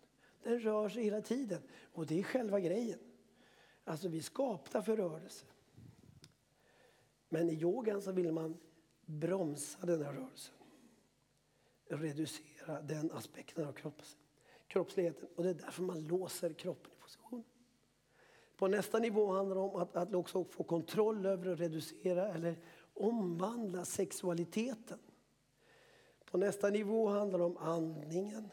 Den 0.43 0.59
rör 0.59 0.89
sig 0.89 1.03
hela 1.03 1.21
tiden 1.21 1.61
och 1.93 2.05
det 2.05 2.19
är 2.19 2.23
själva 2.23 2.59
grejen. 2.59 2.99
Alltså 3.83 4.07
vi 4.07 4.17
är 4.17 4.21
skapta 4.21 4.81
för 4.81 4.97
rörelse. 4.97 5.45
Men 7.29 7.49
i 7.49 7.53
yogan 7.53 8.01
så 8.01 8.11
vill 8.11 8.31
man 8.31 8.57
bromsa 9.05 9.85
den 9.85 10.01
här 10.01 10.13
rörelsen. 10.13 10.55
Reducera 11.85 12.81
den 12.81 13.11
aspekten 13.11 13.67
av 13.67 13.71
kropps, 13.71 14.17
kroppsligheten. 14.67 15.29
Och 15.35 15.43
det 15.43 15.49
är 15.49 15.53
därför 15.53 15.83
man 15.83 16.07
låser 16.07 16.53
kroppen 16.53 16.91
i 16.91 17.01
position. 17.01 17.43
På 18.57 18.67
nästa 18.67 18.99
nivå 18.99 19.31
handlar 19.31 19.55
det 19.55 19.61
om 19.61 19.75
att, 19.75 19.95
att 19.95 20.13
också 20.13 20.43
få 20.43 20.63
kontroll 20.63 21.25
över 21.25 21.47
och 21.47 21.57
reducera 21.57 22.27
eller 22.27 22.59
omvandla 22.93 23.85
sexualiteten. 23.85 24.99
På 26.25 26.37
nästa 26.37 26.69
nivå 26.69 27.07
handlar 27.07 27.39
det 27.39 27.45
om 27.45 27.57
andningen. 27.57 28.49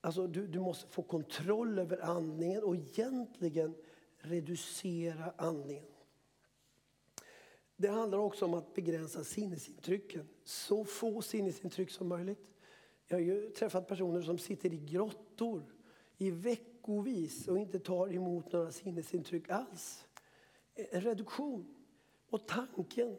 Alltså 0.00 0.26
du, 0.26 0.46
du 0.46 0.60
måste 0.60 0.86
få 0.86 1.02
kontroll 1.02 1.78
över 1.78 1.98
andningen 1.98 2.62
och 2.62 2.76
egentligen 2.76 3.74
reducera 4.16 5.32
andningen. 5.36 5.94
Det 7.76 7.88
handlar 7.88 8.18
också 8.18 8.44
om 8.44 8.54
att 8.54 8.74
begränsa 8.74 9.24
sinnesintrycken. 9.24 10.28
Så 10.44 10.84
få 10.84 11.22
sinnesintryck 11.22 11.90
som 11.90 12.08
möjligt. 12.08 12.50
Jag 13.06 13.16
har 13.16 13.22
ju 13.22 13.50
träffat 13.50 13.88
personer 13.88 14.22
som 14.22 14.38
sitter 14.38 14.72
i 14.72 14.76
grottor 14.76 15.74
i 16.18 16.30
veckovis 16.30 17.48
och 17.48 17.58
inte 17.58 17.78
tar 17.78 18.14
emot 18.14 18.52
några 18.52 18.72
sinnesintryck 18.72 19.48
alls. 19.48 20.06
En 20.74 21.00
reduktion. 21.00 21.74
Och 22.30 22.46
tanken, 22.46 23.16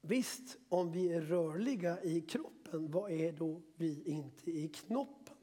visst 0.00 0.58
om 0.68 0.92
vi 0.92 1.12
är 1.12 1.20
rörliga 1.20 2.02
i 2.02 2.20
kroppen, 2.20 2.90
vad 2.90 3.10
är 3.10 3.32
då 3.32 3.62
vi 3.76 4.02
inte 4.02 4.50
i 4.50 4.68
knoppen? 4.68 5.36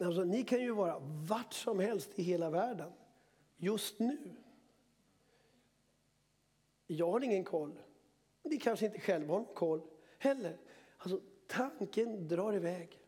Alltså, 0.00 0.24
ni 0.24 0.42
kan 0.42 0.60
ju 0.60 0.70
vara 0.70 0.98
vart 1.28 1.54
som 1.54 1.78
helst 1.78 2.18
i 2.18 2.22
hela 2.22 2.50
världen 2.50 2.92
just 3.56 3.98
nu. 3.98 4.36
Jag 6.94 7.10
har 7.10 7.24
ingen 7.24 7.44
koll. 7.44 7.72
Ni 8.42 8.58
kanske 8.58 8.86
inte 8.86 9.00
själva 9.00 9.34
har 9.34 9.40
någon 9.40 9.54
koll 9.54 9.80
heller. 10.18 10.56
Alltså, 10.98 11.20
tanken 11.46 12.28
drar 12.28 12.52
iväg. 12.52 13.00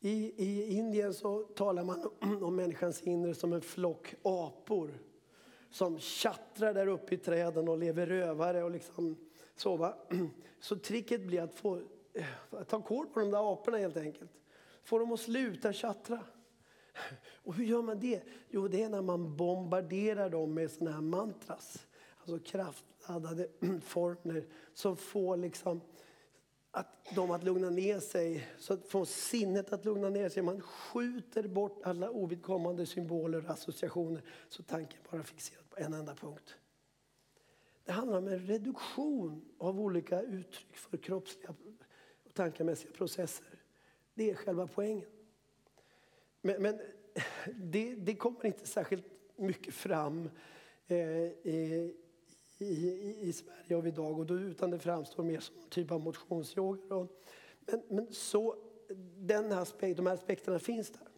I, 0.00 0.44
I 0.44 0.76
Indien 0.76 1.14
så 1.14 1.42
talar 1.42 1.84
man 1.84 2.10
om 2.42 2.56
människans 2.56 3.02
inre 3.02 3.34
som 3.34 3.52
en 3.52 3.60
flock 3.60 4.14
apor 4.22 4.98
som 5.70 5.98
tjattrar 5.98 6.74
där 6.74 6.86
uppe 6.86 7.14
i 7.14 7.18
träden 7.18 7.68
och 7.68 7.78
lever 7.78 8.06
rövare 8.06 8.64
och 8.64 8.70
liksom 8.70 9.16
så. 9.56 9.94
Så 10.60 10.76
tricket 10.76 11.26
blir 11.26 11.42
att 11.42 11.54
få 11.54 11.82
att 12.50 12.68
ta 12.68 12.82
koll 12.82 13.06
på 13.06 13.20
de 13.20 13.30
där 13.30 13.52
aporna 13.52 13.78
helt 13.78 13.96
enkelt. 13.96 14.30
Få 14.82 14.98
dem 14.98 15.12
att 15.12 15.20
sluta 15.20 15.72
tjattra. 15.72 16.20
Och 17.44 17.54
hur 17.54 17.64
gör 17.64 17.82
man 17.82 18.00
det? 18.00 18.22
Jo, 18.48 18.68
det 18.68 18.82
är 18.82 18.88
när 18.88 19.02
man 19.02 19.36
bombarderar 19.36 20.30
dem 20.30 20.54
med 20.54 20.70
såna 20.70 20.92
här 20.92 21.00
mantras. 21.00 21.87
Alltså 22.28 22.50
kraftladdade 22.50 23.48
formler 23.80 24.46
som 24.74 24.96
får 24.96 25.36
liksom 25.36 25.80
att 26.70 27.14
de 27.14 27.30
att 27.30 27.44
lugna 27.44 27.70
ner 27.70 28.00
sig, 28.00 28.48
så 28.58 28.72
att 28.72 28.88
få 28.88 29.04
sinnet 29.04 29.72
att 29.72 29.84
lugna 29.84 30.08
ner 30.08 30.28
sig. 30.28 30.42
Man 30.42 30.60
skjuter 30.60 31.48
bort 31.48 31.80
alla 31.84 32.10
ovidkommande 32.10 32.86
symboler 32.86 33.44
och 33.44 33.50
associationer 33.50 34.22
så 34.48 34.62
tanken 34.62 34.98
bara 35.10 35.22
fixerad 35.22 35.70
på 35.70 35.78
en 35.78 35.94
enda 35.94 36.14
punkt. 36.14 36.56
Det 37.84 37.92
handlar 37.92 38.18
om 38.18 38.28
en 38.28 38.38
reduktion 38.38 39.44
av 39.58 39.80
olika 39.80 40.22
uttryck 40.22 40.76
för 40.76 40.96
kroppsliga 40.96 41.54
och 42.24 42.34
tankemässiga 42.34 42.92
processer. 42.92 43.58
Det 44.14 44.30
är 44.30 44.34
själva 44.34 44.66
poängen. 44.66 45.08
Men, 46.40 46.62
men 46.62 46.80
det, 47.56 47.94
det, 47.94 48.14
kommer 48.14 48.46
inte 48.46 48.66
särskilt 48.66 49.04
mycket 49.36 49.74
fram 49.74 50.30
eh, 50.86 50.98
i, 50.98 51.94
i, 52.58 53.28
i 53.28 53.32
Sverige 53.32 53.76
av 53.76 53.86
idag. 53.86 54.18
Och 54.18 54.26
då, 54.26 54.34
utan 54.34 54.70
det 54.70 54.78
framstår 54.78 55.22
mer 55.22 55.40
som 55.40 55.56
en 55.56 55.68
typ 55.68 55.92
av 55.92 56.00
motionsyoga. 56.00 57.08
Men, 57.60 57.82
men 57.88 58.12
så, 58.12 58.56
den 59.16 59.52
aspekt, 59.52 59.96
de 59.96 60.06
här 60.06 60.14
aspekterna 60.14 60.58
finns 60.58 60.90
där. 60.90 61.08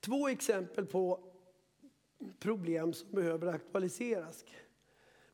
Två 0.00 0.28
exempel 0.28 0.86
på 0.86 1.20
problem 2.38 2.92
som 2.92 3.10
behöver 3.10 3.46
aktualiseras. 3.46 4.44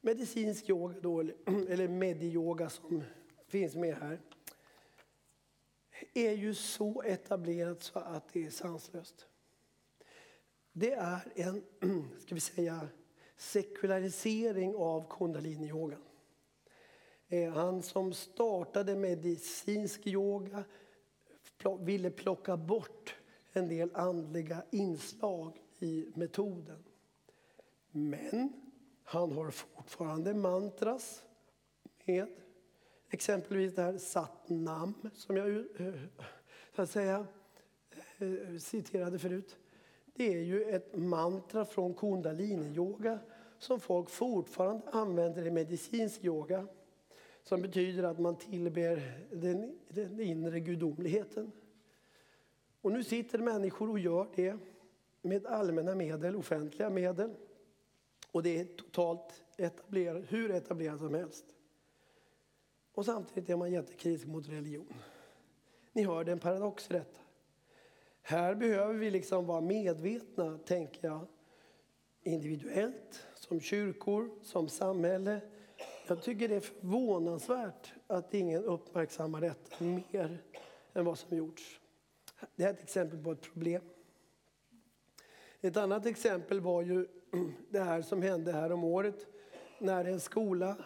Medicinsk 0.00 0.70
yoga, 0.70 1.00
då, 1.00 1.20
eller 1.68 1.88
mediyoga 1.88 2.70
som 2.70 3.02
finns 3.46 3.74
med 3.74 3.96
här, 3.96 4.20
är 6.14 6.32
ju 6.32 6.54
så 6.54 7.02
etablerat 7.02 7.82
så 7.82 7.98
att 7.98 8.32
det 8.32 8.46
är 8.46 8.50
sanslöst. 8.50 9.26
det 10.72 10.92
är 10.92 11.32
en, 11.34 11.62
ska 12.20 12.34
vi 12.34 12.40
säga, 12.40 12.88
sekularisering 13.36 14.74
av 14.76 15.08
kundaliniyogan. 15.10 16.02
Eh, 17.28 17.52
han 17.52 17.82
som 17.82 18.12
startade 18.12 18.96
medicinsk 18.96 20.06
yoga 20.06 20.64
ville 21.80 22.10
plocka 22.10 22.56
bort 22.56 23.14
en 23.52 23.68
del 23.68 23.90
andliga 23.94 24.62
inslag 24.70 25.62
i 25.78 26.12
metoden. 26.14 26.84
Men 27.90 28.52
han 29.04 29.32
har 29.32 29.50
fortfarande 29.50 30.34
mantras 30.34 31.22
med 32.04 32.26
exempelvis 33.10 33.74
det 33.74 33.82
här 33.82 33.98
Satnam 33.98 34.94
som 35.14 35.36
jag 35.36 35.56
eh, 35.56 35.94
så 36.76 36.82
att 36.82 36.90
säga, 36.90 37.26
eh, 38.18 38.58
citerade 38.58 39.18
förut. 39.18 39.56
Det 40.16 40.34
är 40.34 40.42
ju 40.42 40.62
ett 40.62 40.96
mantra 40.96 41.64
från 41.64 41.94
kundalini-yoga 41.94 43.18
som 43.58 43.80
folk 43.80 44.10
fortfarande 44.10 44.90
använder 44.90 45.46
i 45.46 45.50
medicinsk 45.50 46.24
yoga. 46.24 46.66
Som 47.42 47.62
betyder 47.62 48.02
att 48.02 48.18
man 48.18 48.36
tillber 48.36 49.18
den, 49.32 49.78
den 49.88 50.20
inre 50.20 50.60
gudomligheten. 50.60 51.52
Och 52.80 52.92
nu 52.92 53.04
sitter 53.04 53.38
människor 53.38 53.90
och 53.90 53.98
gör 53.98 54.28
det 54.34 54.56
med 55.22 55.46
allmänna 55.46 55.94
medel, 55.94 56.36
offentliga 56.36 56.90
medel. 56.90 57.34
Och 58.30 58.42
det 58.42 58.60
är 58.60 58.64
totalt 58.64 59.42
etablerat, 59.56 60.24
hur 60.28 60.50
etablerat 60.50 60.98
som 60.98 61.14
helst. 61.14 61.44
Och 62.94 63.04
samtidigt 63.04 63.50
är 63.50 63.56
man 63.56 63.72
jättekritisk 63.72 64.26
mot 64.26 64.48
religion. 64.48 64.94
Ni 65.92 66.04
hör, 66.04 66.24
det 66.24 66.32
en 66.32 66.38
paradox 66.38 66.90
i 66.90 66.92
detta. 66.92 67.20
Här 68.26 68.54
behöver 68.54 68.94
vi 68.94 69.10
liksom 69.10 69.46
vara 69.46 69.60
medvetna, 69.60 70.58
tänker 70.58 71.08
jag, 71.08 71.26
individuellt, 72.22 73.26
som 73.34 73.60
kyrkor, 73.60 74.30
som 74.42 74.68
samhälle. 74.68 75.40
Jag 76.06 76.22
tycker 76.22 76.48
det 76.48 76.54
är 76.54 76.60
förvånansvärt 76.60 77.92
att 78.06 78.34
ingen 78.34 78.64
uppmärksammar 78.64 79.40
detta 79.40 79.84
mer 79.84 80.42
än 80.92 81.04
vad 81.04 81.18
som 81.18 81.36
gjorts. 81.36 81.80
Det 82.56 82.64
är 82.64 82.70
ett 82.70 82.82
exempel 82.82 83.18
på 83.18 83.32
ett 83.32 83.42
problem. 83.42 83.82
Ett 85.60 85.76
annat 85.76 86.06
exempel 86.06 86.60
var 86.60 86.82
ju 86.82 87.06
det 87.70 87.80
här 87.80 88.02
som 88.02 88.22
hände 88.22 88.52
här 88.52 88.72
om 88.72 88.84
året 88.84 89.26
när 89.78 90.04
en 90.04 90.20
skola 90.20 90.76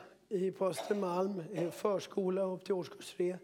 på 0.58 0.66
Östermalm, 0.66 1.42
en 1.54 1.72
förskola 1.72 2.42
upp 2.42 2.64
till 2.64 2.74
årskurs 2.74 3.14
3, 3.16 3.38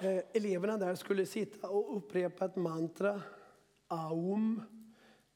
eh, 0.00 0.22
eleverna 0.32 0.76
där 0.76 0.94
skulle 0.94 1.26
sitta 1.26 1.68
och 1.68 1.96
upprepa 1.96 2.44
ett 2.44 2.56
mantra, 2.56 3.22
Aum, 3.88 4.62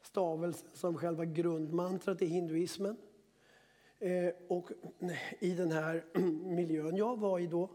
stavelsen 0.03 0.69
som 0.73 0.97
själva 0.97 1.25
grundmantrat 1.25 2.23
i 2.23 2.27
hinduismen. 2.27 2.97
Eh, 3.99 4.33
och 4.49 4.71
i 5.41 5.51
den 5.51 5.73
här 5.73 6.05
miljön 6.55 6.97
jag 6.97 7.19
var 7.19 7.39
i 7.39 7.47
då, 7.47 7.71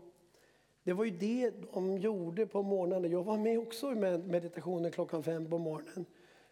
det 0.84 0.94
var 0.94 1.06
ju 1.06 1.12
det 1.12 1.52
de 1.74 1.98
gjorde 1.98 2.48
på 2.48 2.64
morgonen. 2.64 3.12
Jag 3.12 3.24
var 3.24 3.38
med 3.38 3.60
också 3.60 3.92
i 3.92 3.96
meditationen 4.18 4.92
klockan 4.92 5.24
fem 5.24 5.50
på 5.50 5.58
morgonen. 5.58 6.06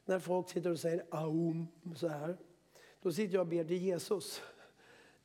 När 0.06 0.20
folk 0.20 0.50
sitter 0.50 0.72
och 0.72 0.80
säger 0.80 1.06
aum 1.10 1.68
så 1.96 2.08
här. 2.08 2.38
Då 3.02 3.12
sitter 3.12 3.34
jag 3.34 3.42
och 3.42 3.48
ber 3.48 3.64
till 3.64 3.78
Jesus 3.78 4.42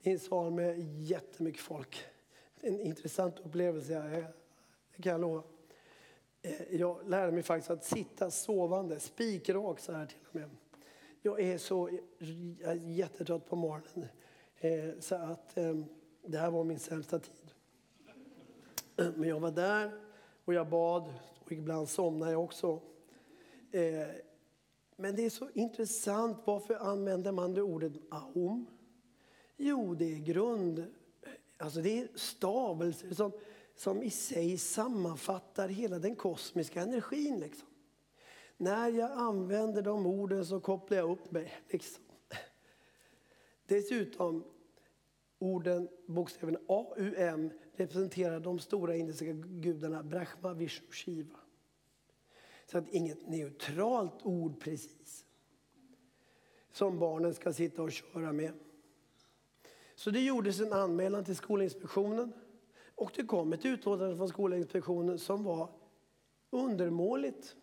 i 0.01 0.11
en 0.11 0.19
sal 0.19 0.53
med 0.53 0.79
jättemycket 1.03 1.61
folk. 1.61 2.05
En 2.61 2.81
intressant 2.81 3.39
upplevelse, 3.39 4.27
det 4.97 5.03
kan 5.03 5.13
jag 5.13 5.21
lova. 5.21 5.43
Eh, 6.43 6.77
jag 6.77 7.09
lärde 7.09 7.33
mig 7.33 7.43
faktiskt 7.43 7.71
att 7.71 7.85
sitta 7.85 8.31
sovande, 8.31 9.01
spikrak 9.01 9.81
så 9.81 9.93
här 9.93 10.07
till 10.07 10.19
och 10.29 10.35
med. 10.35 10.51
Jag 11.23 11.41
är 11.41 11.59
så 11.59 11.91
jag 12.61 12.71
är 12.73 12.75
jättetrött 12.75 13.49
på 13.49 13.57
morgonen. 13.57 14.09
Eh, 14.57 15.01
så 15.01 15.15
att 15.15 15.57
ehm, 15.57 15.85
det 16.23 16.39
här 16.39 16.51
var 16.51 16.65
min 16.65 16.79
sämsta 16.79 17.19
tid. 17.19 17.53
Eh, 18.97 19.11
men 19.17 19.29
jag 19.29 19.41
var 19.41 19.51
där 19.51 20.01
och 20.45 20.55
jag 20.55 20.69
bad 20.69 21.15
och 21.45 21.53
ibland 21.53 21.89
somnade 21.89 22.33
jag 22.33 22.45
också. 22.45 22.81
Men 24.97 25.17
det 25.17 25.25
är 25.25 25.31
så 25.31 25.49
intressant. 25.55 26.39
Varför 26.45 26.75
använder 26.75 27.33
man 27.33 27.55
det 27.55 27.63
ordet 27.63 27.93
aum? 28.11 28.67
Jo, 29.57 29.95
det 29.95 30.15
är 30.15 30.19
grund... 30.19 30.87
Alltså 31.59 31.81
det 31.81 32.01
är 32.01 32.09
stavelser 32.15 33.15
som, 33.15 33.33
som 33.77 34.03
i 34.03 34.11
sig 34.11 34.59
sammanfattar 34.59 35.69
hela 35.69 35.99
den 35.99 36.17
kosmiska 36.17 36.81
energin. 36.83 37.41
Liksom. 37.41 37.69
När 38.57 38.89
jag 38.89 39.11
använder 39.11 39.83
de 39.83 40.07
orden 40.07 40.47
så 40.47 40.61
kopplar 40.61 40.99
jag 40.99 41.11
upp 41.11 41.31
mig. 41.31 41.53
Liksom. 41.69 42.03
Dessutom, 43.67 44.45
orden, 45.39 45.89
bokstäverna 46.07 46.59
AUM 46.69 47.51
representerar 47.73 48.41
de 48.41 48.59
stora 48.59 48.97
indiska 48.97 49.33
gudarna 49.33 50.03
Brahma, 50.03 50.55
Vishnu, 50.55 50.93
Shiva. 50.93 51.39
Så 52.67 52.79
att 52.79 52.89
inget 52.89 53.29
neutralt 53.29 54.27
ord 54.27 54.61
precis. 54.61 55.25
Som 56.73 56.99
barnen 56.99 57.35
ska 57.35 57.53
sitta 57.53 57.83
och 57.83 57.93
köra 57.93 58.33
med. 58.33 58.53
Så 59.95 60.11
det 60.11 60.21
gjordes 60.21 60.61
en 60.61 60.73
anmälan 60.73 61.25
till 61.25 61.37
Skolinspektionen. 61.37 62.33
Och 62.97 63.13
det 63.15 63.23
kom 63.23 63.53
ett 63.53 63.65
utlåtande 63.65 64.17
från 64.17 64.29
Skolinspektionen 64.29 65.19
som 65.19 65.45
var 65.45 65.69
undermåligt. 66.51 67.57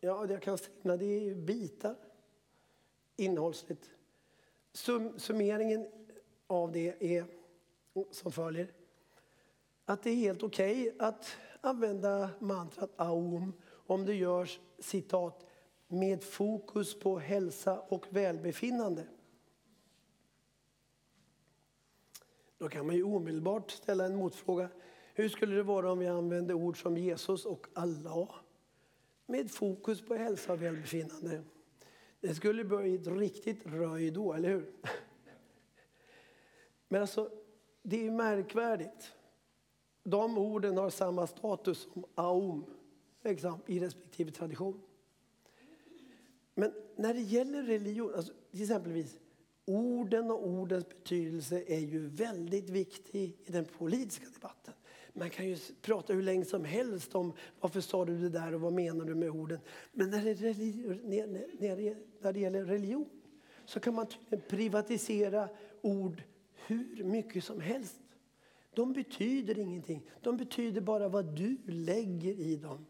Ja, 0.00 0.26
jag 0.26 0.42
kan 0.42 0.58
strimla 0.58 0.96
det 0.96 1.20
i 1.20 1.34
bitar 1.34 1.96
innehållsligt. 3.16 3.90
Sum 4.72 5.18
summeringen 5.18 5.86
av 6.46 6.72
det 6.72 7.16
är 7.16 7.24
som 8.10 8.32
följer. 8.32 8.72
Att 9.84 10.02
det 10.02 10.10
är 10.10 10.14
helt 10.14 10.42
okej 10.42 10.82
okay 10.82 11.06
att 11.06 11.36
använda 11.60 12.30
mantrat 12.38 12.90
aum 12.96 13.52
om 13.86 14.04
det 14.04 14.14
görs 14.14 14.60
citat 14.78 15.46
med 15.86 16.22
fokus 16.22 17.00
på 17.00 17.18
hälsa 17.18 17.80
och 17.80 18.06
välbefinnande. 18.08 19.06
Då 22.58 22.68
kan 22.68 22.86
man 22.86 22.96
ju 22.96 23.02
omedelbart 23.02 23.70
ställa 23.70 24.04
en 24.04 24.16
motfråga. 24.16 24.68
Hur 25.14 25.28
skulle 25.28 25.56
det 25.56 25.62
vara 25.62 25.92
om 25.92 25.98
vi 25.98 26.06
använde 26.06 26.54
ord 26.54 26.82
som 26.82 26.96
Jesus 26.96 27.44
och 27.46 27.66
Allah 27.72 28.34
med 29.26 29.50
fokus 29.50 30.02
på 30.02 30.14
hälsa 30.14 30.52
och 30.52 30.62
välbefinnande? 30.62 31.42
Det 32.20 32.34
skulle 32.34 32.64
bli 32.64 32.94
ett 32.94 33.06
riktigt 33.06 33.66
röj 33.66 34.10
då, 34.10 34.32
eller 34.32 34.48
hur? 34.48 34.72
Men 36.88 37.00
alltså, 37.00 37.30
det 37.82 38.06
är 38.06 38.10
märkvärdigt. 38.10 39.12
De 40.02 40.38
orden 40.38 40.76
har 40.76 40.90
samma 40.90 41.26
status 41.26 41.88
som 41.92 42.04
aum 42.14 42.64
liksom, 43.24 43.60
i 43.66 43.80
respektive 43.80 44.30
tradition. 44.30 44.80
Men 46.54 46.72
när 46.96 47.14
det 47.14 47.20
gäller 47.20 47.62
religion, 47.62 48.14
alltså, 48.14 48.32
till 48.50 48.62
exempelvis 48.62 49.18
orden 49.68 50.30
och 50.30 50.46
ordens 50.46 50.88
betydelse 50.88 51.62
är 51.66 51.78
ju 51.78 52.08
väldigt 52.08 52.70
viktig 52.70 53.36
i 53.44 53.52
den 53.52 53.64
politiska 53.64 54.26
debatten. 54.34 54.74
Man 55.12 55.30
kan 55.30 55.48
ju 55.48 55.56
prata 55.82 56.12
hur 56.12 56.22
länge 56.22 56.44
som 56.44 56.64
helst 56.64 57.14
om 57.14 57.32
varför 57.60 57.80
sa 57.80 58.04
du 58.04 58.18
det 58.18 58.28
där 58.28 58.54
och 58.54 58.60
vad 58.60 58.72
menar 58.72 59.04
du 59.04 59.14
med 59.14 59.30
orden. 59.30 59.58
Men 59.92 60.10
när 60.10 60.24
det, 60.24 61.96
när 62.20 62.32
det 62.32 62.40
gäller 62.40 62.64
religion 62.64 63.08
så 63.64 63.80
kan 63.80 63.94
man 63.94 64.06
privatisera 64.48 65.48
ord 65.80 66.22
hur 66.66 67.04
mycket 67.04 67.44
som 67.44 67.60
helst. 67.60 68.00
De 68.74 68.92
betyder 68.92 69.58
ingenting. 69.58 70.10
De 70.20 70.36
betyder 70.36 70.80
bara 70.80 71.08
vad 71.08 71.36
du 71.36 71.56
lägger 71.66 72.40
i 72.40 72.56
dem. 72.56 72.86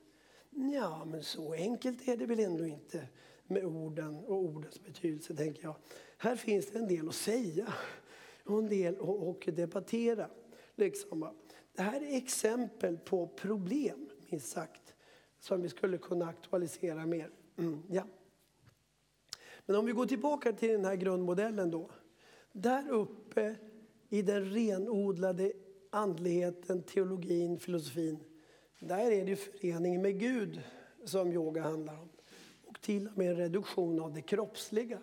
Ja, 0.50 1.04
men 1.04 1.22
så 1.22 1.52
enkelt 1.52 2.08
är 2.08 2.16
det 2.16 2.26
väl 2.26 2.40
ändå 2.40 2.66
inte 2.66 3.08
med 3.46 3.64
orden 3.64 4.16
och 4.16 4.36
ordens 4.36 4.84
betydelse, 4.84 5.36
tänker 5.36 5.62
jag. 5.62 5.76
Här 6.20 6.36
finns 6.36 6.66
det 6.66 6.78
en 6.78 6.88
del 6.88 7.08
att 7.08 7.14
säga 7.14 7.74
och 8.44 8.58
en 8.58 8.68
del 8.68 8.96
att 9.00 9.56
debattera. 9.56 10.30
Liksom. 10.74 11.28
Det 11.72 11.82
här 11.82 12.00
är 12.00 12.16
exempel 12.16 12.98
på 12.98 13.26
problem, 13.26 14.10
minst 14.28 14.48
sagt, 14.48 14.94
som 15.40 15.62
vi 15.62 15.68
skulle 15.68 15.98
kunna 15.98 16.28
aktualisera 16.28 17.06
mer. 17.06 17.30
Mm, 17.56 17.82
ja. 17.88 18.02
Men 19.66 19.76
om 19.76 19.86
vi 19.86 19.92
går 19.92 20.06
tillbaka 20.06 20.52
till 20.52 20.68
den 20.68 20.84
här 20.84 20.96
grundmodellen 20.96 21.70
då. 21.70 21.90
Där 22.52 22.88
uppe 22.88 23.54
i 24.08 24.22
den 24.22 24.50
renodlade 24.50 25.52
andligheten, 25.90 26.82
teologin, 26.82 27.58
filosofin. 27.58 28.18
Där 28.78 29.10
är 29.10 29.26
det 29.26 29.36
föreningen 29.36 30.02
med 30.02 30.20
Gud 30.20 30.60
som 31.04 31.32
yoga 31.32 31.62
handlar 31.62 32.00
om. 32.00 32.08
Och 32.64 32.80
till 32.80 33.08
och 33.08 33.18
med 33.18 33.30
en 33.30 33.36
reduktion 33.36 34.00
av 34.00 34.14
det 34.14 34.22
kroppsliga. 34.22 34.98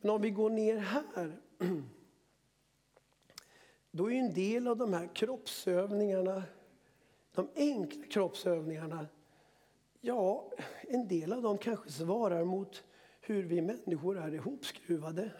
Men 0.00 0.10
om 0.10 0.20
vi 0.22 0.30
går 0.30 0.50
ner 0.50 0.76
här 0.76 1.36
då 3.90 4.10
är 4.10 4.16
en 4.16 4.34
del 4.34 4.68
av 4.68 4.76
de 4.76 4.92
här 4.92 5.08
kroppsövningarna, 5.14 6.42
de 7.34 7.48
enkla 7.56 8.06
kroppsövningarna, 8.06 9.06
ja, 10.00 10.50
en 10.80 11.08
del 11.08 11.32
av 11.32 11.42
dem 11.42 11.58
kanske 11.58 11.90
svarar 11.90 12.44
mot 12.44 12.84
hur 13.20 13.42
vi 13.42 13.60
människor 13.60 14.18
är 14.18 14.34
ihopskruvade. 14.34 15.30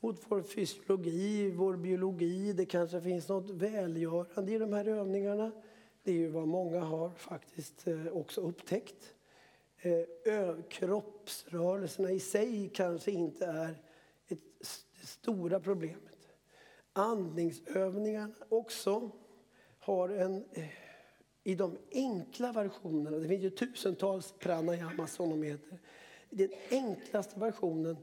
Mot 0.00 0.24
vår 0.28 0.42
fysiologi, 0.42 1.50
vår 1.50 1.76
biologi. 1.76 2.52
Det 2.52 2.66
kanske 2.66 3.00
finns 3.00 3.28
något 3.28 3.50
välgörande 3.50 4.52
i 4.52 4.58
de 4.58 4.72
här 4.72 4.88
övningarna. 4.88 5.52
Det 6.02 6.10
är 6.10 6.16
ju 6.16 6.28
vad 6.28 6.48
många 6.48 6.80
har 6.80 7.10
faktiskt 7.10 7.86
eh, 7.86 8.06
också 8.06 8.40
upptäckt. 8.40 9.14
Eh, 9.84 10.62
kroppsrörelserna 10.68 12.10
i 12.10 12.20
sig 12.20 12.70
kanske 12.74 13.10
inte 13.10 13.46
är 13.46 13.70
ett, 14.28 14.40
det 15.00 15.06
stora 15.06 15.60
problemet. 15.60 16.28
Andningsövningarna 16.92 18.34
också 18.48 19.10
har 19.78 20.08
en 20.08 20.44
eh, 20.52 20.64
i 21.44 21.54
de 21.54 21.78
enkla 21.92 22.52
versionerna, 22.52 23.18
det 23.18 23.28
finns 23.28 23.42
ju 23.42 23.50
tusentals 23.50 24.34
pranayama 24.38 25.06
som 25.06 25.30
de 25.30 25.42
heter. 25.42 25.78
I 26.30 26.36
den 26.36 26.50
enklaste 26.70 27.40
versionen 27.40 27.96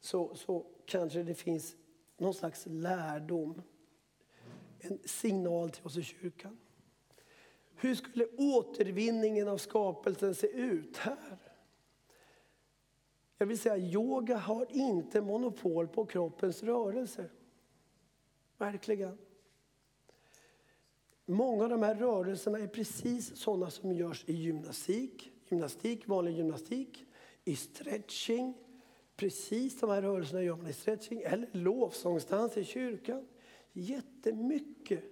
så, 0.00 0.34
så 0.34 0.66
kanske 0.86 1.22
det 1.22 1.34
finns 1.34 1.76
någon 2.16 2.34
slags 2.34 2.66
lärdom. 2.66 3.62
En 4.78 4.98
signal 5.04 5.70
till 5.70 5.86
oss 5.86 5.96
i 5.96 6.02
kyrkan. 6.02 6.58
Hur 7.84 7.94
skulle 7.94 8.26
återvinningen 8.36 9.48
av 9.48 9.58
skapelsen 9.58 10.34
se 10.34 10.46
ut 10.46 10.96
här? 10.96 11.38
Jag 13.38 13.46
vill 13.46 13.58
säga, 13.58 13.78
yoga 13.78 14.36
har 14.36 14.66
inte 14.70 15.20
monopol 15.20 15.88
på 15.88 16.06
kroppens 16.06 16.62
rörelser. 16.62 17.30
Verkligen. 18.58 19.18
Många 21.24 21.64
av 21.64 21.70
de 21.70 21.82
här 21.82 21.94
rörelserna 21.94 22.58
är 22.58 22.66
precis 22.66 23.36
sådana 23.36 23.70
som 23.70 23.92
görs 23.92 24.24
i 24.26 24.32
gymnastik, 24.32 25.32
gymnastik, 25.48 26.08
vanlig 26.08 26.36
gymnastik, 26.36 27.04
i 27.44 27.56
stretching. 27.56 28.54
Precis 29.16 29.80
de 29.80 29.90
här 29.90 30.02
rörelserna 30.02 30.42
gör 30.42 30.56
man 30.56 30.66
i 30.66 30.72
stretching 30.72 31.22
eller 31.22 31.48
lovsångsdans 31.52 32.56
i 32.56 32.64
kyrkan. 32.64 33.26
Jättemycket 33.72 35.04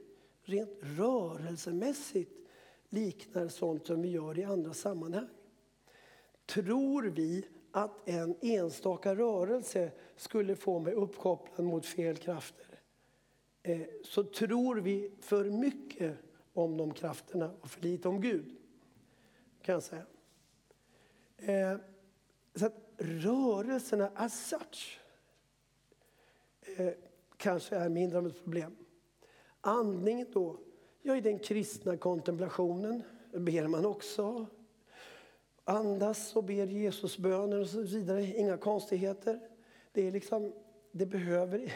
rent 0.42 0.78
rörelsemässigt 0.80 2.41
liknar 2.92 3.48
sånt 3.48 3.86
som 3.86 4.02
vi 4.02 4.08
gör 4.08 4.38
i 4.38 4.44
andra 4.44 4.74
sammanhang. 4.74 5.28
Tror 6.46 7.02
vi 7.02 7.46
att 7.70 8.08
en 8.08 8.36
enstaka 8.40 9.14
rörelse 9.14 9.90
skulle 10.16 10.56
få 10.56 10.78
mig 10.78 10.92
uppkopplad 10.94 11.66
mot 11.66 11.86
fel 11.86 12.16
krafter 12.16 12.80
eh, 13.62 13.80
så 14.04 14.24
tror 14.24 14.76
vi 14.76 15.12
för 15.20 15.44
mycket 15.44 16.18
om 16.52 16.76
de 16.76 16.94
krafterna 16.94 17.50
och 17.60 17.70
för 17.70 17.80
lite 17.80 18.08
om 18.08 18.20
Gud. 18.20 18.56
Kan 19.62 19.72
jag 19.72 19.82
säga. 19.82 20.06
Eh, 21.36 21.78
så 22.54 22.66
att 22.66 22.92
rörelserna 22.96 24.10
as 24.14 24.48
such 24.48 25.00
eh, 26.76 26.92
kanske 27.36 27.76
är 27.76 27.88
mindre 27.88 28.18
av 28.18 28.26
ett 28.26 28.42
problem. 28.42 28.76
Andningen 29.60 30.26
då? 30.32 30.58
Ja, 31.04 31.16
i 31.16 31.20
den 31.20 31.38
kristna 31.38 31.96
kontemplationen 31.96 33.02
ber 33.32 33.66
man 33.66 33.86
också. 33.86 34.46
Andas 35.64 36.36
och 36.36 36.44
ber 36.44 36.66
Jesusböner 36.66 37.60
och 37.60 37.68
så 37.68 37.80
vidare. 37.80 38.24
Inga 38.24 38.56
konstigheter. 38.56 39.40
Det, 39.92 40.06
är 40.06 40.10
liksom, 40.10 40.52
det 40.92 41.06
behöver 41.06 41.72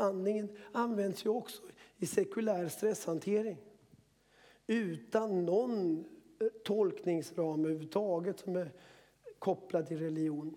Andningen 0.00 0.48
används 0.72 1.24
ju 1.24 1.30
också 1.30 1.62
i 1.98 2.06
sekulär 2.06 2.68
stresshantering. 2.68 3.56
Utan 4.66 5.44
någon 5.44 6.04
tolkningsram 6.64 7.60
överhuvudtaget 7.64 8.38
som 8.38 8.56
är 8.56 8.72
kopplad 9.38 9.86
till 9.86 9.98
religion. 9.98 10.54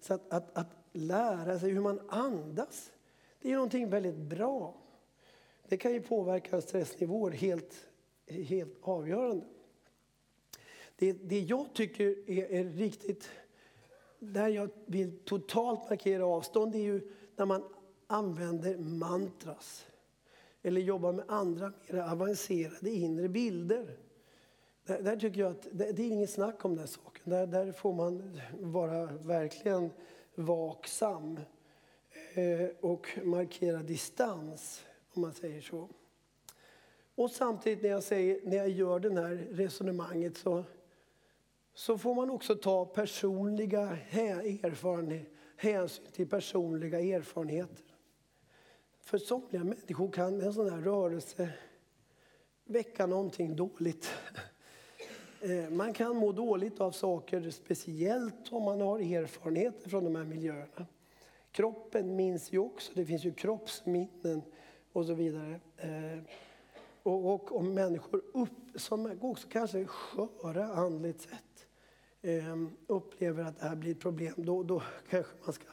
Så 0.00 0.14
att, 0.14 0.32
att, 0.32 0.58
att 0.58 0.76
lära 0.92 1.58
sig 1.58 1.70
hur 1.70 1.80
man 1.80 2.00
andas, 2.08 2.92
det 3.40 3.50
är 3.50 3.54
någonting 3.54 3.90
väldigt 3.90 4.16
bra. 4.16 4.74
Det 5.68 5.76
kan 5.76 5.92
ju 5.92 6.00
påverka 6.00 6.60
stressnivåer 6.60 7.30
helt, 7.30 7.86
helt 8.26 8.76
avgörande. 8.80 9.44
Det, 10.96 11.12
det 11.12 11.40
jag 11.40 11.66
tycker 11.72 12.30
är, 12.30 12.44
är 12.44 12.64
riktigt, 12.64 13.30
där 14.18 14.48
jag 14.48 14.70
vill 14.86 15.18
totalt 15.18 15.90
markera 15.90 16.26
avstånd, 16.26 16.72
det 16.72 16.78
är 16.78 16.82
ju 16.82 17.10
när 17.36 17.46
man 17.46 17.64
använder 18.06 18.78
mantras 18.78 19.86
eller 20.62 20.80
jobbar 20.80 21.12
med 21.12 21.24
andra 21.28 21.72
mer 21.88 22.00
avancerade 22.00 22.90
inre 22.90 23.28
bilder. 23.28 23.96
Där, 24.86 25.02
där 25.02 25.16
tycker 25.16 25.40
jag 25.40 25.50
att 25.50 25.66
det, 25.72 25.92
det, 25.92 26.02
är 26.02 26.06
inget 26.06 26.30
snack 26.30 26.64
om 26.64 26.76
den 26.76 26.88
saken. 26.88 27.22
Där, 27.24 27.46
där 27.46 27.72
får 27.72 27.92
man 27.92 28.40
vara 28.60 29.06
verkligen 29.06 29.90
vaksam 30.34 31.40
eh, 32.34 32.68
och 32.80 33.18
markera 33.22 33.82
distans, 33.82 34.84
om 35.16 35.22
man 35.22 35.32
säger 35.32 35.60
så. 35.60 35.88
Och 37.14 37.30
samtidigt 37.30 37.82
när 37.82 37.90
jag, 37.90 38.02
säger, 38.02 38.40
när 38.44 38.56
jag 38.56 38.68
gör 38.68 39.00
det 39.00 39.20
här 39.20 39.46
resonemanget 39.50 40.36
så, 40.36 40.64
så 41.74 41.98
får 41.98 42.14
man 42.14 42.30
också 42.30 42.54
ta 42.54 42.84
personliga 42.84 43.98
erfarenheter, 44.12 45.30
hänsyn 45.56 46.04
till 46.12 46.28
personliga 46.28 47.00
erfarenheter. 47.00 47.84
För 49.00 49.18
somliga 49.18 49.64
människor 49.64 50.12
kan 50.12 50.40
en 50.40 50.54
sån 50.54 50.70
här 50.70 50.80
rörelse 50.80 51.50
väcka 52.64 53.06
någonting 53.06 53.56
dåligt. 53.56 54.10
Eh, 55.40 55.70
man 55.70 55.92
kan 55.92 56.16
må 56.16 56.32
dåligt 56.32 56.80
av 56.80 56.90
saker, 56.90 57.50
speciellt 57.50 58.52
om 58.52 58.62
man 58.62 58.80
har 58.80 58.98
erfarenheter 58.98 59.88
från 59.88 60.04
de 60.04 60.16
här 60.16 60.24
miljöerna. 60.24 60.86
Kroppen 61.50 62.16
minns 62.16 62.52
ju 62.52 62.58
också, 62.58 62.92
det 62.94 63.04
finns 63.04 63.24
ju 63.24 63.32
kroppsminnen 63.32 64.42
och 64.94 65.06
så 65.06 65.14
vidare. 65.14 65.60
Eh, 65.76 66.18
och, 67.02 67.34
och 67.34 67.56
om 67.56 67.74
människor 67.74 68.22
upp, 68.34 68.50
som 68.74 69.18
också 69.20 69.48
kanske 69.48 69.78
är 69.78 69.86
sköra 69.86 70.64
andligt 70.64 71.20
sett 71.20 71.66
eh, 72.22 72.56
upplever 72.86 73.44
att 73.44 73.60
det 73.60 73.66
här 73.66 73.76
blir 73.76 73.90
ett 73.90 74.00
problem, 74.00 74.34
då, 74.36 74.62
då 74.62 74.82
kanske 75.10 75.32
man 75.44 75.52
ska 75.52 75.64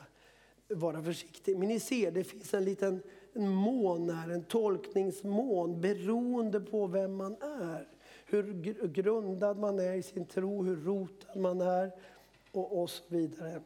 vara 0.68 1.04
försiktig. 1.04 1.58
Men 1.58 1.68
ni 1.68 1.80
ser, 1.80 2.12
det 2.12 2.24
finns 2.24 2.54
en 2.54 2.66
liten 2.66 3.02
en 3.34 3.50
mån 3.50 4.10
här, 4.10 4.30
en 4.30 4.44
tolkningsmån 4.44 5.82
beroende 5.82 6.60
på 6.60 6.88
vem 6.88 7.16
man 7.16 7.36
är. 7.42 7.88
Hur 8.26 8.54
grundad 8.88 9.58
man 9.58 9.80
är 9.80 9.94
i 9.94 10.04
sin 10.04 10.26
tro, 10.26 10.64
hur 10.64 10.76
rotad 10.76 11.42
man 11.42 11.62
är 11.62 11.92
och, 12.52 12.82
och 12.82 12.90
så 12.90 13.04
vidare. 13.08 13.62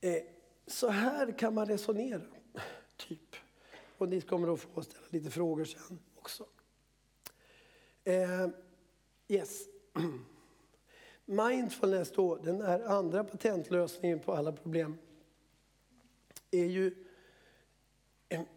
Eh, 0.00 0.22
så 0.66 0.88
här 0.88 1.38
kan 1.38 1.54
man 1.54 1.66
resonera, 1.66 2.20
typ. 2.96 3.33
Och 4.04 4.10
ni 4.10 4.20
kommer 4.20 4.52
att 4.52 4.60
få 4.60 4.82
ställa 4.82 5.06
lite 5.10 5.30
frågor 5.30 5.64
sen 5.64 5.98
också. 6.14 6.46
Eh, 8.04 8.48
yes. 9.28 9.64
Mindfulness 11.24 12.12
då, 12.12 12.36
den 12.36 12.62
här 12.62 12.80
andra 12.80 13.24
patentlösningen 13.24 14.20
på 14.20 14.32
alla 14.32 14.52
problem, 14.52 14.96
är 16.50 16.64
ju 16.64 17.04